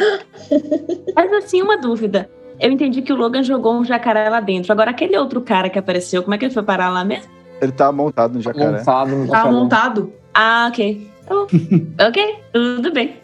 Mas 1.14 1.33
assim, 1.33 1.62
uma 1.62 1.79
dúvida. 1.79 2.31
Eu 2.61 2.70
entendi 2.70 3.01
que 3.01 3.12
o 3.12 3.16
Logan 3.16 3.42
jogou 3.42 3.75
um 3.75 3.85
jacaré 3.85 4.29
lá 4.29 4.40
dentro. 4.40 4.70
Agora, 4.70 4.90
aquele 4.90 5.16
outro 5.16 5.40
cara 5.40 5.70
que 5.70 5.79
apareceu, 5.79 6.23
como 6.23 6.35
é 6.35 6.38
que 6.38 6.44
ele 6.44 6.53
foi 6.53 6.62
parar 6.62 6.90
lá 6.90 7.03
mesmo? 7.03 7.31
Ele 7.61 7.73
tava 7.73 7.92
montado 7.92 8.35
no 8.35 8.42
jacaré. 8.42 8.79
Montado 8.79 9.11
no 9.11 9.27
jacaré. 9.27 9.42
Tava 9.42 9.53
montado? 9.53 10.12
Ah, 10.35 10.66
ok. 10.68 11.09
Oh, 11.31 11.46
ok, 12.07 12.38
tudo 12.53 12.92
bem. 12.92 13.19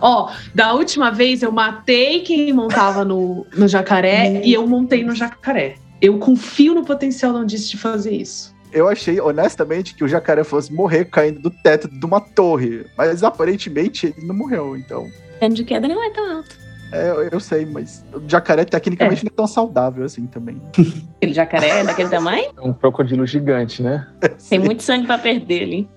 Ó, 0.00 0.30
da 0.54 0.74
última 0.74 1.10
vez 1.10 1.42
eu 1.42 1.50
matei 1.50 2.20
quem 2.20 2.52
montava 2.52 3.04
no, 3.04 3.46
no 3.56 3.66
jacaré 3.66 4.42
e 4.44 4.52
eu 4.52 4.66
montei 4.66 5.04
no 5.04 5.14
jacaré. 5.14 5.76
Eu 6.00 6.18
confio 6.18 6.74
no 6.74 6.84
potencial 6.84 7.32
da 7.32 7.40
Undice 7.40 7.70
de 7.70 7.78
fazer 7.78 8.14
isso. 8.14 8.54
Eu 8.72 8.88
achei, 8.88 9.20
honestamente, 9.20 9.94
que 9.94 10.04
o 10.04 10.08
jacaré 10.08 10.44
fosse 10.44 10.72
morrer 10.72 11.06
caindo 11.06 11.40
do 11.40 11.50
teto 11.50 11.88
de 11.88 12.04
uma 12.04 12.20
torre. 12.20 12.84
Mas 12.96 13.22
aparentemente 13.22 14.14
ele 14.16 14.26
não 14.26 14.34
morreu, 14.34 14.76
então. 14.76 15.08
O 15.40 15.48
de 15.48 15.64
queda 15.64 15.88
não 15.88 16.02
é 16.04 16.10
tão 16.10 16.36
alto. 16.36 16.66
É, 16.92 17.10
eu, 17.10 17.28
eu 17.32 17.40
sei, 17.40 17.66
mas 17.66 18.04
o 18.12 18.22
jacaré 18.28 18.64
tecnicamente 18.64 19.24
não 19.24 19.30
é 19.32 19.34
tão 19.34 19.46
saudável 19.46 20.04
assim 20.04 20.26
também. 20.26 20.60
Aquele 21.16 21.32
jacaré 21.32 21.80
é 21.80 21.84
daquele 21.84 22.08
tamanho? 22.08 22.52
É 22.56 22.60
um 22.60 22.72
crocodilo 22.72 23.26
gigante, 23.26 23.82
né? 23.82 24.06
Tem 24.48 24.58
muito 24.58 24.82
sangue 24.82 25.06
pra 25.06 25.18
perder 25.18 25.62
ali. 25.62 25.88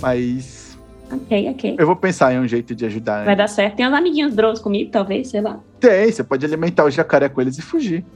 Mas 0.00 0.67
Ok, 1.10 1.50
ok. 1.50 1.76
eu 1.78 1.86
vou 1.86 1.96
pensar 1.96 2.34
em 2.34 2.38
um 2.38 2.46
jeito 2.46 2.74
de 2.74 2.84
ajudar. 2.86 3.24
Vai 3.24 3.34
dar 3.34 3.48
certo. 3.48 3.76
Tem 3.76 3.88
uns 3.88 3.94
amiguinhos 3.94 4.34
Drows 4.34 4.60
comigo, 4.60 4.90
talvez, 4.90 5.30
sei 5.30 5.40
lá. 5.40 5.58
Tem, 5.80 6.10
você 6.12 6.22
pode 6.22 6.44
alimentar 6.44 6.84
o 6.84 6.90
jacaré 6.90 7.28
com 7.28 7.40
eles 7.40 7.58
e 7.58 7.62
fugir. 7.62 8.04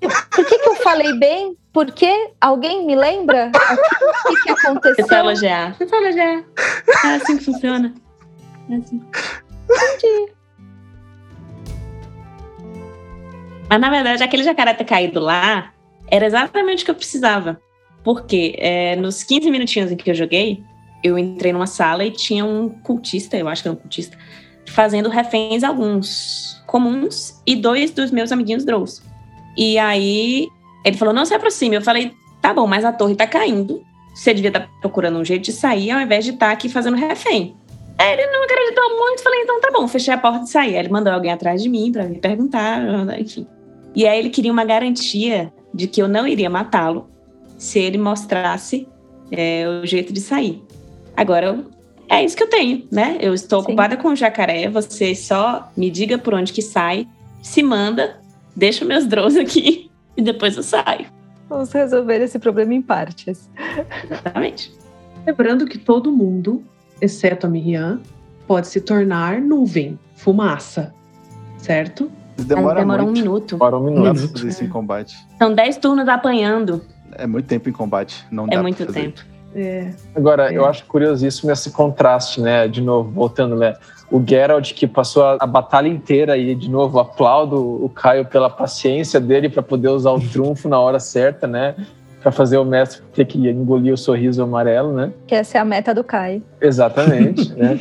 Por 0.00 0.46
que, 0.46 0.58
que 0.58 0.68
eu 0.68 0.76
falei 0.76 1.12
bem? 1.18 1.56
Por 1.72 1.90
quê? 1.92 2.30
Alguém 2.40 2.86
me 2.86 2.94
lembra? 2.94 3.50
O 3.50 4.28
que, 4.28 4.42
que 4.42 4.54
Você 4.54 4.60
só 4.60 4.68
aconteceu? 4.68 5.18
elogiar. 5.18 5.74
Você 5.74 5.88
só 5.88 5.96
elogiar. 5.96 6.44
É 7.04 7.08
assim 7.14 7.36
que 7.38 7.44
funciona. 7.44 7.94
É 8.70 8.76
assim. 8.76 9.02
Mas 13.68 13.80
na 13.80 13.90
verdade, 13.90 14.22
aquele 14.22 14.44
jacaré 14.44 14.72
ter 14.74 14.84
caído 14.84 15.20
lá 15.20 15.72
era 16.10 16.26
exatamente 16.26 16.82
o 16.82 16.84
que 16.84 16.90
eu 16.90 16.94
precisava. 16.94 17.60
Porque 18.02 18.54
é, 18.58 18.96
nos 18.96 19.22
15 19.22 19.50
minutinhos 19.50 19.92
em 19.92 19.96
que 19.96 20.10
eu 20.10 20.14
joguei, 20.14 20.62
eu 21.02 21.18
entrei 21.18 21.52
numa 21.52 21.66
sala 21.66 22.04
e 22.04 22.10
tinha 22.10 22.44
um 22.44 22.68
cultista, 22.68 23.36
eu 23.36 23.48
acho 23.48 23.62
que 23.62 23.68
era 23.68 23.76
um 23.76 23.80
cultista, 23.80 24.16
fazendo 24.66 25.08
reféns 25.08 25.62
alguns 25.62 26.62
comuns 26.66 27.40
e 27.46 27.56
dois 27.56 27.90
dos 27.90 28.10
meus 28.10 28.32
amiguinhos 28.32 28.64
Drows. 28.64 29.02
E 29.56 29.78
aí 29.78 30.48
ele 30.84 30.96
falou: 30.96 31.14
não 31.14 31.24
se 31.24 31.34
aproxime. 31.34 31.76
Eu 31.76 31.82
falei: 31.82 32.12
tá 32.40 32.52
bom, 32.54 32.66
mas 32.66 32.84
a 32.84 32.92
torre 32.92 33.14
tá 33.14 33.26
caindo. 33.26 33.82
Você 34.14 34.34
devia 34.34 34.48
estar 34.48 34.68
procurando 34.80 35.18
um 35.18 35.24
jeito 35.24 35.44
de 35.44 35.52
sair 35.52 35.90
ao 35.90 36.00
invés 36.00 36.24
de 36.24 36.32
estar 36.32 36.50
aqui 36.50 36.68
fazendo 36.68 36.96
refém. 36.96 37.54
Aí 37.98 38.12
ele 38.12 38.26
não 38.28 38.44
acreditou 38.44 38.96
muito, 38.96 39.22
falei, 39.22 39.40
então 39.42 39.60
tá 39.60 39.70
bom, 39.72 39.88
fechei 39.88 40.14
a 40.14 40.18
porta 40.18 40.44
e 40.44 40.48
saí. 40.48 40.74
Aí 40.74 40.76
ele 40.76 40.88
mandou 40.88 41.12
alguém 41.12 41.32
atrás 41.32 41.62
de 41.62 41.68
mim 41.68 41.90
pra 41.90 42.04
me 42.04 42.18
perguntar, 42.18 42.80
enfim. 43.18 43.46
E 43.94 44.06
aí 44.06 44.18
ele 44.18 44.30
queria 44.30 44.52
uma 44.52 44.64
garantia 44.64 45.52
de 45.74 45.88
que 45.88 46.00
eu 46.00 46.06
não 46.06 46.26
iria 46.26 46.48
matá-lo 46.48 47.08
se 47.56 47.78
ele 47.80 47.98
mostrasse 47.98 48.86
é, 49.32 49.64
o 49.68 49.84
jeito 49.84 50.12
de 50.12 50.20
sair. 50.20 50.62
Agora, 51.18 51.46
eu- 51.46 51.64
é 52.08 52.24
isso 52.24 52.36
que 52.36 52.42
eu 52.44 52.48
tenho, 52.48 52.86
né? 52.92 53.18
Eu 53.20 53.34
estou 53.34 53.60
Sim. 53.60 53.66
ocupada 53.68 53.96
com 53.96 54.08
o 54.08 54.16
jacaré, 54.16 54.68
você 54.70 55.14
só 55.14 55.68
me 55.76 55.90
diga 55.90 56.16
por 56.16 56.32
onde 56.32 56.52
que 56.52 56.62
sai, 56.62 57.08
se 57.42 57.60
manda, 57.62 58.20
deixa 58.54 58.84
meus 58.84 59.04
drones 59.06 59.36
aqui 59.36 59.90
e 60.16 60.22
depois 60.22 60.56
eu 60.56 60.62
saio. 60.62 61.06
Vamos 61.48 61.72
resolver 61.72 62.20
esse 62.22 62.38
problema 62.38 62.72
em 62.74 62.82
partes. 62.82 63.50
Exatamente. 64.04 64.72
Lembrando 65.26 65.66
que 65.66 65.76
todo 65.78 66.12
mundo, 66.12 66.62
exceto 67.00 67.46
a 67.46 67.50
Miriam, 67.50 68.00
pode 68.46 68.68
se 68.68 68.80
tornar 68.80 69.40
nuvem, 69.40 69.98
fumaça. 70.14 70.94
Certo? 71.58 72.10
Demora 72.36 72.78
demora 72.80 73.02
um 73.04 73.10
minuto. 73.10 73.58
Para 73.58 73.76
um 73.76 73.92
pra 74.02 74.12
minuto. 74.14 74.32
fazer 74.38 74.48
isso 74.48 74.62
em 74.64 74.68
combate. 74.68 75.16
São 75.38 75.52
10 75.52 75.76
turnos 75.78 76.06
apanhando. 76.08 76.82
É 77.12 77.26
muito 77.26 77.46
tempo 77.46 77.68
em 77.68 77.72
combate. 77.72 78.24
Não 78.30 78.46
dá 78.46 78.52
É 78.52 78.56
pra 78.56 78.62
muito 78.62 78.86
fazer. 78.86 79.00
tempo. 79.00 79.24
É. 79.54 79.90
Agora, 80.14 80.52
É. 80.52 80.56
eu 80.56 80.66
acho 80.66 80.84
curiosíssimo 80.86 81.50
esse 81.50 81.70
contraste, 81.70 82.40
né? 82.40 82.68
De 82.68 82.80
novo, 82.80 83.10
voltando, 83.10 83.56
né? 83.56 83.74
O 84.10 84.22
Geralt 84.26 84.72
que 84.72 84.86
passou 84.86 85.22
a, 85.24 85.36
a 85.40 85.46
batalha 85.46 85.88
inteira 85.88 86.36
e, 86.36 86.54
de 86.54 86.70
novo, 86.70 86.98
aplaudo 86.98 87.84
o 87.84 87.88
Caio 87.88 88.24
pela 88.24 88.48
paciência 88.48 89.20
dele 89.20 89.48
para 89.48 89.62
poder 89.62 89.88
usar 89.88 90.12
o 90.12 90.20
trunfo 90.32 90.68
na 90.68 90.78
hora 90.78 90.98
certa, 91.00 91.46
né? 91.46 91.74
Para 92.22 92.32
fazer 92.32 92.58
o 92.58 92.64
mestre 92.64 93.02
ter 93.14 93.24
que 93.26 93.38
engolir 93.38 93.92
o 93.92 93.96
sorriso 93.96 94.42
amarelo, 94.42 94.92
né? 94.92 95.12
Que 95.26 95.34
essa 95.34 95.58
é 95.58 95.60
a 95.60 95.64
meta 95.64 95.94
do 95.94 96.02
Kai. 96.02 96.42
Exatamente, 96.60 97.52
né? 97.56 97.78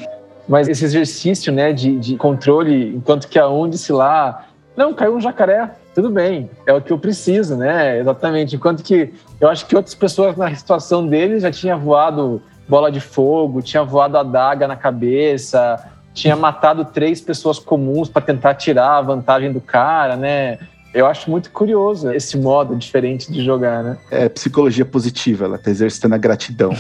Mas 0.48 0.70
esse 0.70 0.86
exercício, 0.86 1.52
né, 1.52 1.74
de, 1.74 1.98
de 2.00 2.16
controle, 2.16 2.96
enquanto 2.96 3.28
que 3.28 3.38
a 3.38 3.50
Undice 3.50 3.92
lá, 3.92 4.46
não, 4.78 4.94
caiu 4.94 5.16
um 5.16 5.20
jacaré, 5.20 5.72
tudo 5.98 6.12
bem, 6.12 6.48
é 6.68 6.74
o 6.74 6.80
que 6.80 6.94
eu 6.94 7.00
preciso, 7.00 7.58
né? 7.58 7.98
Exatamente. 7.98 8.56
Enquanto 8.56 8.84
que 8.84 9.12
eu 9.42 9.50
acho 9.50 9.66
que 9.66 9.76
outras 9.76 9.96
pessoas 9.96 10.38
na 10.38 10.54
situação 10.54 11.08
deles 11.08 11.42
já 11.42 11.50
tinha 11.50 11.76
voado 11.76 12.40
bola 12.70 12.92
de 12.92 13.00
fogo, 13.00 13.64
tinha 13.64 13.84
voado 13.84 14.16
adaga 14.16 14.68
na 14.68 14.76
cabeça, 14.76 15.90
tinha 16.14 16.36
matado 16.36 16.86
três 16.86 17.20
pessoas 17.20 17.58
comuns 17.58 18.10
para 18.10 18.22
tentar 18.22 18.54
tirar 18.54 18.98
a 18.98 19.02
vantagem 19.02 19.52
do 19.52 19.60
cara, 19.60 20.16
né? 20.16 20.60
Eu 20.94 21.08
acho 21.08 21.32
muito 21.32 21.50
curioso 21.50 22.12
esse 22.14 22.38
modo 22.38 22.76
diferente 22.76 23.32
de 23.32 23.44
jogar, 23.44 23.84
né? 23.84 23.98
É 24.12 24.30
psicologia 24.30 24.86
positiva, 24.86 25.46
ela 25.46 25.58
tá 25.58 25.72
exercitando 25.72 26.14
a 26.14 26.20
gratidão. 26.20 26.74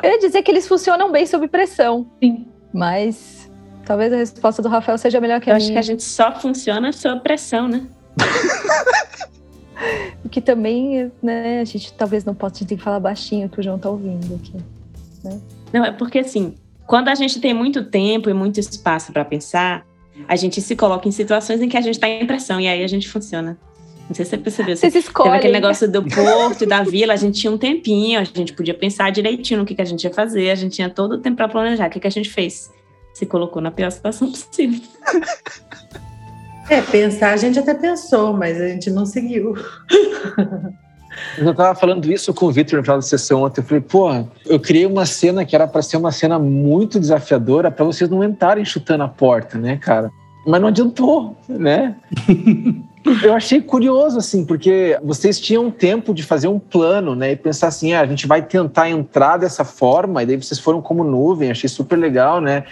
Eu 0.00 0.10
ia 0.10 0.20
dizer 0.20 0.40
que 0.42 0.52
eles 0.52 0.68
funcionam 0.68 1.10
bem 1.10 1.26
sob 1.26 1.48
pressão, 1.48 2.06
Sim. 2.22 2.46
mas 2.72 3.41
talvez 3.84 4.12
a 4.12 4.16
resposta 4.16 4.62
do 4.62 4.68
Rafael 4.68 4.96
seja 4.98 5.20
melhor 5.20 5.40
que 5.40 5.50
Eu 5.50 5.54
a 5.54 5.56
acho 5.56 5.66
que 5.66 5.72
minha. 5.72 5.80
a 5.80 5.82
gente 5.84 6.02
só 6.02 6.32
funciona 6.38 6.92
sob 6.92 7.20
pressão, 7.20 7.68
né? 7.68 7.86
O 10.24 10.28
que 10.28 10.40
também, 10.40 11.10
né, 11.22 11.60
a 11.60 11.64
gente 11.64 11.92
talvez 11.94 12.24
não 12.24 12.34
possa, 12.34 12.56
a 12.56 12.58
gente 12.60 12.68
tem 12.68 12.78
que 12.78 12.84
falar 12.84 13.00
baixinho 13.00 13.48
que 13.48 13.58
o 13.58 13.62
João 13.62 13.78
tá 13.78 13.90
ouvindo 13.90 14.34
aqui. 14.36 14.54
Não, 15.72 15.84
é 15.84 15.90
porque 15.90 16.20
assim, 16.20 16.54
quando 16.86 17.08
a 17.08 17.14
gente 17.14 17.40
tem 17.40 17.52
muito 17.52 17.82
tempo 17.84 18.30
e 18.30 18.32
muito 18.34 18.60
espaço 18.60 19.12
para 19.12 19.24
pensar, 19.24 19.84
a 20.28 20.36
gente 20.36 20.60
se 20.60 20.76
coloca 20.76 21.08
em 21.08 21.10
situações 21.10 21.60
em 21.60 21.68
que 21.68 21.76
a 21.76 21.80
gente 21.80 21.98
tá 21.98 22.08
em 22.08 22.24
pressão 22.26 22.60
e 22.60 22.68
aí 22.68 22.84
a 22.84 22.86
gente 22.86 23.08
funciona. 23.08 23.58
Não 24.08 24.14
sei 24.14 24.24
se 24.24 24.30
você 24.32 24.38
percebeu. 24.38 24.74
Assim, 24.74 24.80
Vocês 24.82 24.92
Teve 24.92 25.06
escolhem. 25.06 25.32
aquele 25.34 25.52
negócio 25.52 25.90
do 25.90 26.02
porto 26.02 26.62
e 26.64 26.66
da 26.66 26.82
vila, 26.82 27.14
a 27.14 27.16
gente 27.16 27.40
tinha 27.40 27.50
um 27.52 27.58
tempinho, 27.58 28.20
a 28.20 28.24
gente 28.24 28.52
podia 28.52 28.74
pensar 28.74 29.10
direitinho 29.10 29.60
no 29.60 29.66
que, 29.66 29.74
que 29.74 29.82
a 29.82 29.84
gente 29.84 30.04
ia 30.04 30.12
fazer, 30.12 30.50
a 30.50 30.54
gente 30.54 30.74
tinha 30.76 30.90
todo 30.90 31.12
o 31.14 31.18
tempo 31.18 31.36
para 31.36 31.48
planejar. 31.48 31.88
O 31.88 31.90
que, 31.90 31.98
que 31.98 32.06
a 32.06 32.10
gente 32.10 32.28
fez? 32.30 32.70
Se 33.22 33.26
colocou 33.26 33.62
na 33.62 33.70
pior 33.70 33.88
situação 33.92 34.26
possível. 34.32 34.80
É, 36.68 36.82
pensar 36.82 37.30
a 37.30 37.36
gente 37.36 37.56
até 37.56 37.72
pensou, 37.72 38.32
mas 38.32 38.60
a 38.60 38.66
gente 38.66 38.90
não 38.90 39.06
seguiu. 39.06 39.54
Eu 41.38 41.54
tava 41.54 41.78
falando 41.78 42.10
isso 42.10 42.34
com 42.34 42.46
o 42.46 42.50
Victor 42.50 42.78
no 42.78 42.82
final 42.82 42.98
da 42.98 43.02
sessão 43.02 43.44
ontem. 43.44 43.60
Eu 43.60 43.64
falei, 43.64 43.80
pô, 43.80 44.10
eu 44.44 44.58
criei 44.58 44.86
uma 44.86 45.06
cena 45.06 45.44
que 45.44 45.54
era 45.54 45.68
para 45.68 45.82
ser 45.82 45.98
uma 45.98 46.10
cena 46.10 46.36
muito 46.36 46.98
desafiadora 46.98 47.70
para 47.70 47.84
vocês 47.84 48.10
não 48.10 48.24
entrarem 48.24 48.64
chutando 48.64 49.04
a 49.04 49.08
porta, 49.08 49.56
né, 49.56 49.76
cara? 49.76 50.10
Mas 50.44 50.60
não 50.60 50.66
adiantou, 50.66 51.36
né? 51.48 51.94
eu 53.22 53.34
achei 53.34 53.60
curioso, 53.60 54.18
assim, 54.18 54.44
porque 54.44 54.98
vocês 55.00 55.38
tinham 55.38 55.70
tempo 55.70 56.12
de 56.12 56.24
fazer 56.24 56.48
um 56.48 56.58
plano, 56.58 57.14
né? 57.14 57.32
E 57.32 57.36
pensar 57.36 57.68
assim, 57.68 57.92
ah, 57.92 58.00
a 58.00 58.06
gente 58.06 58.26
vai 58.26 58.42
tentar 58.42 58.90
entrar 58.90 59.36
dessa 59.36 59.64
forma, 59.64 60.24
e 60.24 60.26
daí 60.26 60.36
vocês 60.36 60.58
foram 60.58 60.82
como 60.82 61.04
nuvem, 61.04 61.52
achei 61.52 61.68
super 61.68 61.96
legal, 61.96 62.40
né? 62.40 62.64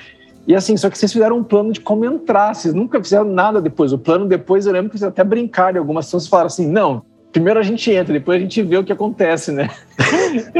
E 0.46 0.55
assim, 0.55 0.76
só 0.76 0.88
que 0.90 0.98
vocês 0.98 1.12
fizeram 1.12 1.38
um 1.38 1.44
plano 1.44 1.72
de 1.72 1.81
como 1.81 2.05
entrar, 2.05 2.55
vocês 2.55 2.74
nunca 2.74 3.03
fizeram 3.03 3.24
nada 3.24 3.61
depois. 3.61 3.92
O 3.92 3.98
plano 3.98 4.26
depois, 4.26 4.66
eu 4.66 4.72
lembro 4.72 4.90
que 4.90 4.98
vocês 4.98 5.09
até 5.09 5.22
brincaram 5.22 5.76
em 5.76 5.79
algumas 5.79 6.07
situações, 6.07 6.29
falaram 6.29 6.46
assim, 6.48 6.66
não, 6.66 7.03
primeiro 7.33 7.61
a 7.61 7.62
gente 7.62 7.90
entra, 7.90 8.12
depois 8.12 8.38
a 8.38 8.40
gente 8.40 8.62
vê 8.62 8.76
o 8.76 8.85
que 8.85 8.92
acontece, 8.92 9.53
né? 9.53 9.70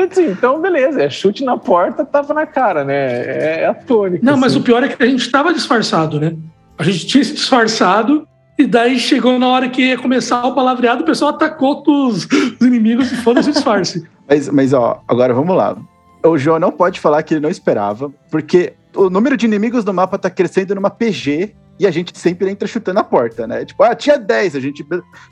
Disse, 0.09 0.23
então, 0.31 0.61
beleza, 0.61 1.03
é 1.03 1.11
chute 1.11 1.45
na 1.45 1.57
porta, 1.57 2.05
tava 2.05 2.33
na 2.35 2.47
cara, 2.47 2.85
né? 2.85 2.95
É, 2.95 3.61
é 3.63 3.67
a 3.67 3.75
tônica. 3.75 4.25
Não, 4.25 4.37
mas 4.37 4.53
assim. 4.53 4.61
o 4.61 4.65
pior 4.65 4.83
é 4.83 4.89
que 4.89 5.03
a 5.03 5.07
gente 5.07 5.21
estava 5.21 5.53
disfarçado, 5.53 6.21
né? 6.21 6.37
A 6.79 6.83
gente 6.85 7.07
tinha 7.07 7.25
se 7.25 7.35
disfarçado 7.35 8.27
e 8.59 8.67
daí 8.67 8.99
chegou 8.99 9.39
na 9.39 9.49
hora 9.49 9.69
que 9.69 9.83
ia 9.83 9.99
começar 9.99 10.45
o 10.47 10.55
palavreado, 10.55 11.03
o 11.03 11.07
pessoal 11.07 11.31
atacou 11.31 11.83
os, 11.87 12.27
os 12.27 12.67
inimigos 12.67 13.11
e 13.11 13.17
foda-se 13.17 13.51
o 13.51 13.53
disfarce. 13.53 14.07
Mas, 14.29 14.49
mas, 14.49 14.73
ó, 14.73 15.03
agora 15.09 15.35
vamos 15.35 15.57
lá. 15.57 15.77
O 16.25 16.39
João 16.39 16.61
não 16.61 16.71
pode 16.71 17.01
falar 17.01 17.21
que 17.25 17.35
ele 17.35 17.41
não 17.41 17.51
esperava, 17.51 18.13
porque 18.31 18.75
o 18.95 19.09
número 19.11 19.37
de 19.37 19.47
inimigos 19.47 19.85
no 19.85 19.93
mapa 19.93 20.19
tá 20.19 20.29
crescendo 20.31 20.75
numa 20.75 20.91
PG 20.91 21.55
e 21.79 21.87
a 21.87 21.91
gente 21.91 22.17
sempre 22.19 22.51
entra 22.51 22.69
chutando 22.69 23.01
a 23.01 23.05
porta, 23.05 23.47
né? 23.47 23.65
Tipo, 23.65 23.83
ah, 23.83 23.95
tinha 23.95 24.19
10, 24.19 24.57
a 24.57 24.61
gente. 24.61 24.85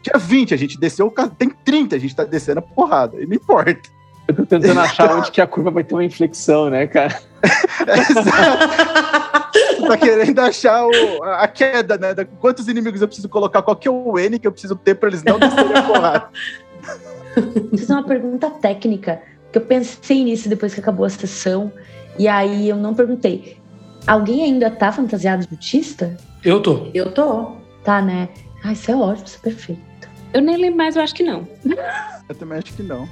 Tinha 0.02 0.18
20, 0.18 0.54
a 0.54 0.56
gente 0.56 0.78
desceu, 0.80 1.12
tem 1.36 1.50
30, 1.50 1.96
a 1.96 1.98
gente 1.98 2.16
tá 2.16 2.24
descendo 2.24 2.60
a 2.60 2.62
porrada, 2.62 3.16
e 3.20 3.26
não 3.26 3.34
importa. 3.34 3.88
Eu 4.26 4.34
tô 4.34 4.46
tentando 4.46 4.78
achar 4.80 5.14
onde 5.16 5.30
que 5.30 5.40
a 5.40 5.46
curva 5.46 5.70
vai 5.70 5.84
ter 5.84 5.94
uma 5.94 6.04
inflexão, 6.04 6.70
né, 6.70 6.86
cara? 6.86 7.18
Tá 9.86 9.96
querendo 9.96 10.38
achar 10.40 10.84
o- 10.86 11.22
a 11.24 11.48
queda, 11.48 11.96
né? 11.96 12.12
Da- 12.14 12.24
Quantos 12.24 12.68
inimigos 12.68 13.00
eu 13.00 13.06
preciso 13.08 13.28
colocar? 13.28 13.62
Qual 13.62 13.74
que 13.76 13.88
é 13.88 13.90
o 13.90 14.18
N 14.18 14.38
que 14.38 14.46
eu 14.46 14.52
preciso 14.52 14.76
ter 14.76 14.94
pra 14.96 15.08
eles 15.08 15.22
não 15.22 15.38
descerem 15.38 15.74
a 15.74 15.82
porrada? 15.82 16.28
Fiz 17.70 17.88
uma 17.88 18.02
pergunta 18.02 18.50
técnica, 18.50 19.22
que 19.52 19.58
eu 19.58 19.62
pensei 19.62 20.24
nisso 20.24 20.48
depois 20.48 20.74
que 20.74 20.80
acabou 20.80 21.06
a 21.06 21.08
sessão, 21.10 21.72
e 22.18 22.26
aí 22.28 22.68
eu 22.68 22.76
não 22.76 22.94
perguntei. 22.94 23.56
Alguém 24.06 24.44
ainda 24.44 24.70
tá 24.70 24.90
fantasiado 24.90 25.46
de 25.46 25.48
autista? 25.52 26.16
Eu 26.44 26.60
tô. 26.62 26.88
Eu 26.94 27.12
tô. 27.12 27.52
Tá, 27.84 28.00
né? 28.02 28.28
Ah, 28.64 28.72
isso 28.72 28.90
é 28.90 28.96
ótimo, 28.96 29.26
isso 29.26 29.38
é 29.38 29.42
perfeito. 29.42 29.80
Eu 30.32 30.40
nem 30.42 30.56
lembro 30.56 30.76
mais, 30.78 30.96
eu 30.96 31.02
acho 31.02 31.14
que 31.14 31.22
não. 31.22 31.46
Eu 32.28 32.34
também 32.34 32.58
acho 32.58 32.74
que 32.74 32.82
não. 32.82 33.08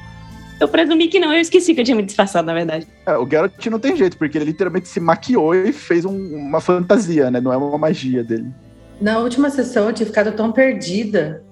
Eu 0.59 0.68
presumi 0.68 1.09
que 1.09 1.18
não, 1.20 1.32
eu 1.32 1.40
esqueci 1.40 1.74
que 1.74 1.80
eu 1.80 1.84
tinha 1.84 1.96
me 1.96 2.02
disfarçado, 2.02 2.46
na 2.46 2.54
verdade. 2.54 2.86
É, 3.04 3.16
o 3.16 3.28
Geralt 3.28 3.66
não 3.66 3.78
tem 3.78 3.94
jeito, 3.94 4.16
porque 4.16 4.38
ele 4.38 4.46
literalmente 4.46 4.88
se 4.88 4.98
maquiou 4.98 5.54
e 5.54 5.70
fez 5.72 6.04
um- 6.07 6.34
uma 6.34 6.61
fantasia, 6.61 7.30
né? 7.30 7.40
Não 7.40 7.52
é 7.52 7.57
uma 7.57 7.76
magia 7.76 8.24
dele. 8.24 8.46
Na 9.00 9.18
última 9.18 9.50
sessão 9.50 9.88
eu 9.88 9.92
tinha 9.92 10.07
ficado 10.07 10.32
tão 10.32 10.50
perdida, 10.52 11.42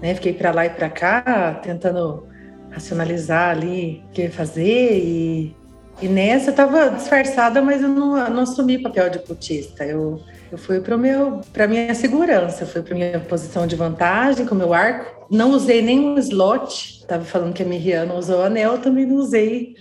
né? 0.00 0.14
Fiquei 0.14 0.32
para 0.32 0.52
lá 0.52 0.64
e 0.64 0.70
para 0.70 0.88
cá, 0.88 1.60
tentando 1.62 2.26
racionalizar 2.70 3.50
ali 3.50 4.02
o 4.06 4.12
que 4.12 4.22
ia 4.22 4.30
fazer 4.30 4.98
e, 4.98 5.54
e 6.00 6.08
nessa 6.08 6.50
eu 6.50 6.54
tava 6.54 6.90
disfarçada, 6.90 7.62
mas 7.62 7.82
eu 7.82 7.88
não, 7.88 8.30
não 8.30 8.42
assumi 8.42 8.78
papel 8.78 9.08
de 9.10 9.18
cultista. 9.20 9.84
Eu, 9.84 10.20
eu 10.52 10.58
fui 10.58 10.80
para 10.80 10.96
meu 10.96 11.40
para 11.52 11.66
minha 11.66 11.94
segurança, 11.94 12.66
fui 12.66 12.82
para 12.82 12.94
minha 12.94 13.20
posição 13.20 13.66
de 13.66 13.76
vantagem 13.76 14.46
com 14.46 14.54
meu 14.54 14.74
arco. 14.74 15.26
Não 15.30 15.52
usei 15.52 15.82
nenhum 15.82 16.18
slot. 16.18 17.06
Tava 17.06 17.24
falando 17.24 17.54
que 17.54 17.62
a 17.62 17.66
Miriam 17.66 18.06
não 18.06 18.18
usou 18.18 18.42
anel, 18.42 18.78
também 18.78 19.06
não 19.06 19.16
usei 19.16 19.74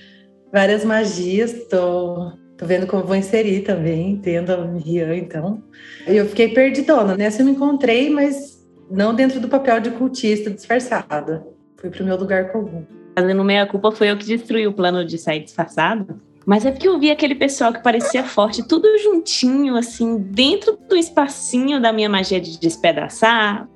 várias 0.52 0.86
magias. 0.86 1.68
Tô 1.70 2.32
Tô 2.58 2.66
vendo 2.66 2.88
como 2.88 3.04
vou 3.04 3.16
inserir 3.16 3.62
também, 3.62 4.18
tendo 4.18 4.54
a 4.54 4.64
Rian, 4.78 5.16
então. 5.16 5.62
Eu 6.08 6.26
fiquei 6.28 6.54
perdidona. 6.54 7.16
Nessa 7.16 7.42
eu 7.42 7.46
me 7.46 7.52
encontrei, 7.52 8.10
mas 8.10 8.66
não 8.90 9.14
dentro 9.14 9.42
do 9.42 9.50
papel 9.50 9.82
de 9.82 9.92
cultista 9.92 10.50
disfarçada. 10.50 11.46
Fui 11.76 11.90
pro 11.90 12.06
meu 12.06 12.16
lugar 12.16 12.54
comum. 12.54 12.86
Fazendo 13.16 13.44
meia 13.44 13.66
culpa 13.66 13.92
foi 13.92 14.12
eu 14.12 14.18
que 14.18 14.26
destruí 14.26 14.68
o 14.68 14.74
plano 14.74 15.06
de 15.06 15.18
sair 15.18 15.40
disfarçado. 15.40 16.22
Mas 16.46 16.66
é 16.66 16.72
porque 16.72 16.88
eu 16.88 17.00
vi 17.00 17.10
aquele 17.10 17.34
pessoal 17.34 17.74
que 17.74 17.82
parecia 17.82 18.24
forte, 18.24 18.62
tudo 18.68 18.88
juntinho, 19.00 19.76
assim, 19.76 20.18
dentro 20.20 20.78
do 20.88 20.96
espacinho 20.96 21.82
da 21.82 21.92
minha 21.92 22.08
magia 22.08 22.40
de 22.40 22.60
despedaçar. 22.60 23.68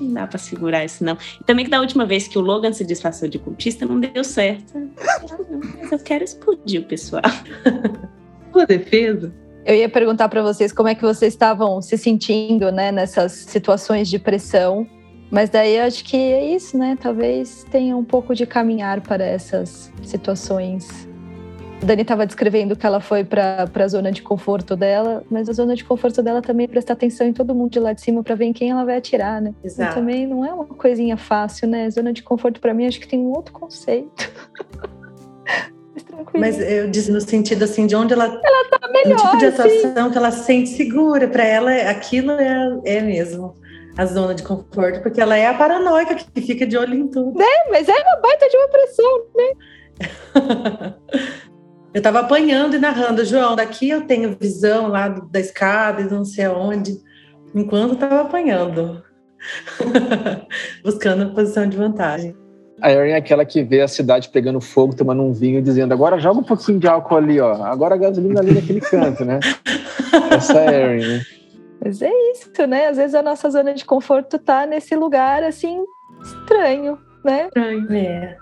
Não 0.00 0.12
dá 0.12 0.26
pra 0.26 0.38
segurar 0.38 0.84
isso, 0.84 1.02
não. 1.02 1.16
E 1.40 1.44
também 1.44 1.64
que 1.64 1.70
da 1.70 1.80
última 1.80 2.06
vez 2.06 2.28
que 2.28 2.38
o 2.38 2.40
Logan 2.40 2.72
se 2.72 2.84
disfarçou 2.84 3.28
de 3.28 3.38
cultista, 3.38 3.84
não 3.86 3.98
deu 3.98 4.22
certo. 4.22 4.74
Mas 5.80 5.90
eu 5.90 5.98
quero 5.98 6.22
explodir 6.22 6.82
o 6.82 6.84
pessoal. 6.84 7.22
Sua 8.52 8.66
defesa. 8.66 9.34
Eu 9.64 9.74
ia 9.74 9.88
perguntar 9.88 10.28
para 10.28 10.42
vocês 10.42 10.72
como 10.72 10.88
é 10.88 10.94
que 10.94 11.02
vocês 11.02 11.32
estavam 11.32 11.82
se 11.82 11.98
sentindo, 11.98 12.70
né, 12.70 12.92
nessas 12.92 13.32
situações 13.32 14.08
de 14.08 14.18
pressão. 14.18 14.86
Mas 15.30 15.50
daí 15.50 15.76
eu 15.76 15.84
acho 15.84 16.04
que 16.04 16.16
é 16.16 16.54
isso, 16.54 16.78
né? 16.78 16.96
Talvez 17.00 17.64
tenha 17.70 17.96
um 17.96 18.04
pouco 18.04 18.34
de 18.34 18.46
caminhar 18.46 19.00
para 19.00 19.24
essas 19.24 19.92
situações 20.02 21.06
a 21.82 21.84
Dani 21.84 22.02
estava 22.02 22.26
descrevendo 22.26 22.74
que 22.74 22.86
ela 22.86 23.00
foi 23.00 23.22
para 23.22 23.68
a 23.74 23.88
zona 23.88 24.10
de 24.10 24.22
conforto 24.22 24.74
dela, 24.74 25.22
mas 25.30 25.48
a 25.48 25.52
zona 25.52 25.74
de 25.76 25.84
conforto 25.84 26.22
dela 26.22 26.40
também 26.40 26.64
é 26.64 26.68
prestar 26.68 26.94
atenção 26.94 27.26
em 27.26 27.32
todo 27.32 27.54
mundo 27.54 27.70
de 27.70 27.78
lá 27.78 27.92
de 27.92 28.00
cima 28.00 28.22
para 28.22 28.34
ver 28.34 28.46
em 28.46 28.52
quem 28.52 28.70
ela 28.70 28.84
vai 28.84 28.96
atirar, 28.96 29.42
né? 29.42 29.54
Exato. 29.62 29.92
E 29.92 29.94
também 29.94 30.26
não 30.26 30.44
é 30.44 30.52
uma 30.52 30.64
coisinha 30.64 31.16
fácil, 31.16 31.68
né? 31.68 31.88
Zona 31.90 32.12
de 32.12 32.22
conforto 32.22 32.60
para 32.60 32.72
mim 32.72 32.86
acho 32.86 32.98
que 32.98 33.06
tem 33.06 33.20
um 33.20 33.30
outro 33.30 33.52
conceito. 33.52 34.32
mas 35.92 36.02
tranquilo. 36.02 36.40
Mas 36.40 36.58
eu 36.60 36.90
disse 36.90 37.10
no 37.10 37.20
sentido 37.20 37.62
assim 37.64 37.86
de 37.86 37.94
onde 37.94 38.14
ela 38.14 38.24
ela 38.24 38.70
tá 38.70 38.88
melhor, 38.88 39.10
no 39.10 39.16
tipo 39.16 39.36
de 39.36 39.46
atuação 39.46 40.02
assim. 40.02 40.10
que 40.10 40.18
ela 40.18 40.30
se 40.30 40.44
sente 40.44 40.70
segura 40.70 41.28
para 41.28 41.44
ela, 41.44 41.72
aquilo 41.90 42.32
é, 42.32 42.80
é 42.84 43.00
mesmo 43.02 43.54
a 43.96 44.06
zona 44.06 44.34
de 44.34 44.42
conforto, 44.42 45.00
porque 45.02 45.20
ela 45.20 45.36
é 45.36 45.46
a 45.46 45.54
paranoica 45.54 46.14
que 46.14 46.40
fica 46.42 46.66
de 46.66 46.76
olho 46.76 46.94
em 46.94 47.08
tudo. 47.08 47.40
É, 47.40 47.70
mas 47.70 47.88
é 47.88 47.92
uma 47.92 48.20
baita 48.20 48.48
de 48.48 48.56
uma 48.56 48.68
pressão, 48.68 49.22
né? 49.34 49.52
Eu 51.96 52.00
estava 52.00 52.20
apanhando 52.20 52.76
e 52.76 52.78
narrando, 52.78 53.24
João, 53.24 53.56
daqui 53.56 53.88
eu 53.88 54.02
tenho 54.02 54.36
visão 54.38 54.88
lá 54.88 55.08
da 55.08 55.40
escada 55.40 56.02
e 56.02 56.04
não 56.04 56.26
sei 56.26 56.44
aonde, 56.44 56.98
enquanto 57.54 57.94
estava 57.94 58.20
apanhando, 58.20 59.02
buscando 60.84 61.22
a 61.22 61.34
posição 61.34 61.66
de 61.66 61.74
vantagem. 61.74 62.36
A 62.82 62.92
Erin 62.92 63.12
é 63.12 63.16
aquela 63.16 63.46
que 63.46 63.62
vê 63.62 63.80
a 63.80 63.88
cidade 63.88 64.28
pegando 64.28 64.60
fogo, 64.60 64.94
tomando 64.94 65.22
um 65.22 65.32
vinho, 65.32 65.62
dizendo: 65.62 65.94
agora 65.94 66.18
joga 66.18 66.40
um 66.40 66.44
pouquinho 66.44 66.78
de 66.78 66.86
álcool 66.86 67.16
ali, 67.16 67.40
ó. 67.40 67.64
Agora 67.64 67.94
a 67.94 67.98
gasolina 67.98 68.40
ali 68.40 68.52
naquele 68.52 68.82
canto, 68.82 69.24
né? 69.24 69.40
Essa 70.30 70.60
é 70.60 70.68
a 70.68 70.92
Erin, 70.92 71.06
né? 71.06 71.22
Mas 71.86 72.02
é 72.02 72.10
isso, 72.32 72.66
né? 72.66 72.88
Às 72.88 72.96
vezes 72.96 73.14
a 73.14 73.22
nossa 73.22 73.48
zona 73.48 73.72
de 73.72 73.84
conforto 73.84 74.38
tá 74.38 74.66
nesse 74.66 74.96
lugar 74.96 75.44
assim 75.44 75.84
estranho, 76.20 76.98
né? 77.24 77.46
Estranho. 77.46 77.92
É, 77.92 78.36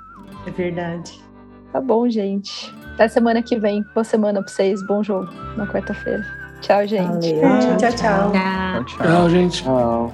é 0.46 0.50
verdade. 0.50 1.22
Tá 1.70 1.80
bom, 1.80 2.08
gente. 2.08 2.74
Até 2.94 3.08
semana 3.08 3.42
que 3.42 3.58
vem. 3.58 3.84
Boa 3.92 4.04
semana 4.04 4.40
pra 4.42 4.50
vocês. 4.50 4.84
Bom 4.86 5.02
jogo 5.02 5.28
na 5.56 5.66
quarta-feira. 5.66 6.24
Tchau, 6.60 6.86
gente. 6.86 7.34
Valeu. 7.34 7.76
Tchau, 7.76 7.90
tchau. 7.90 8.32
Tchau. 8.32 8.84
Tchau, 8.84 9.06
Tchau, 9.06 9.30
gente. 9.30 9.62
Tchau. 9.62 10.12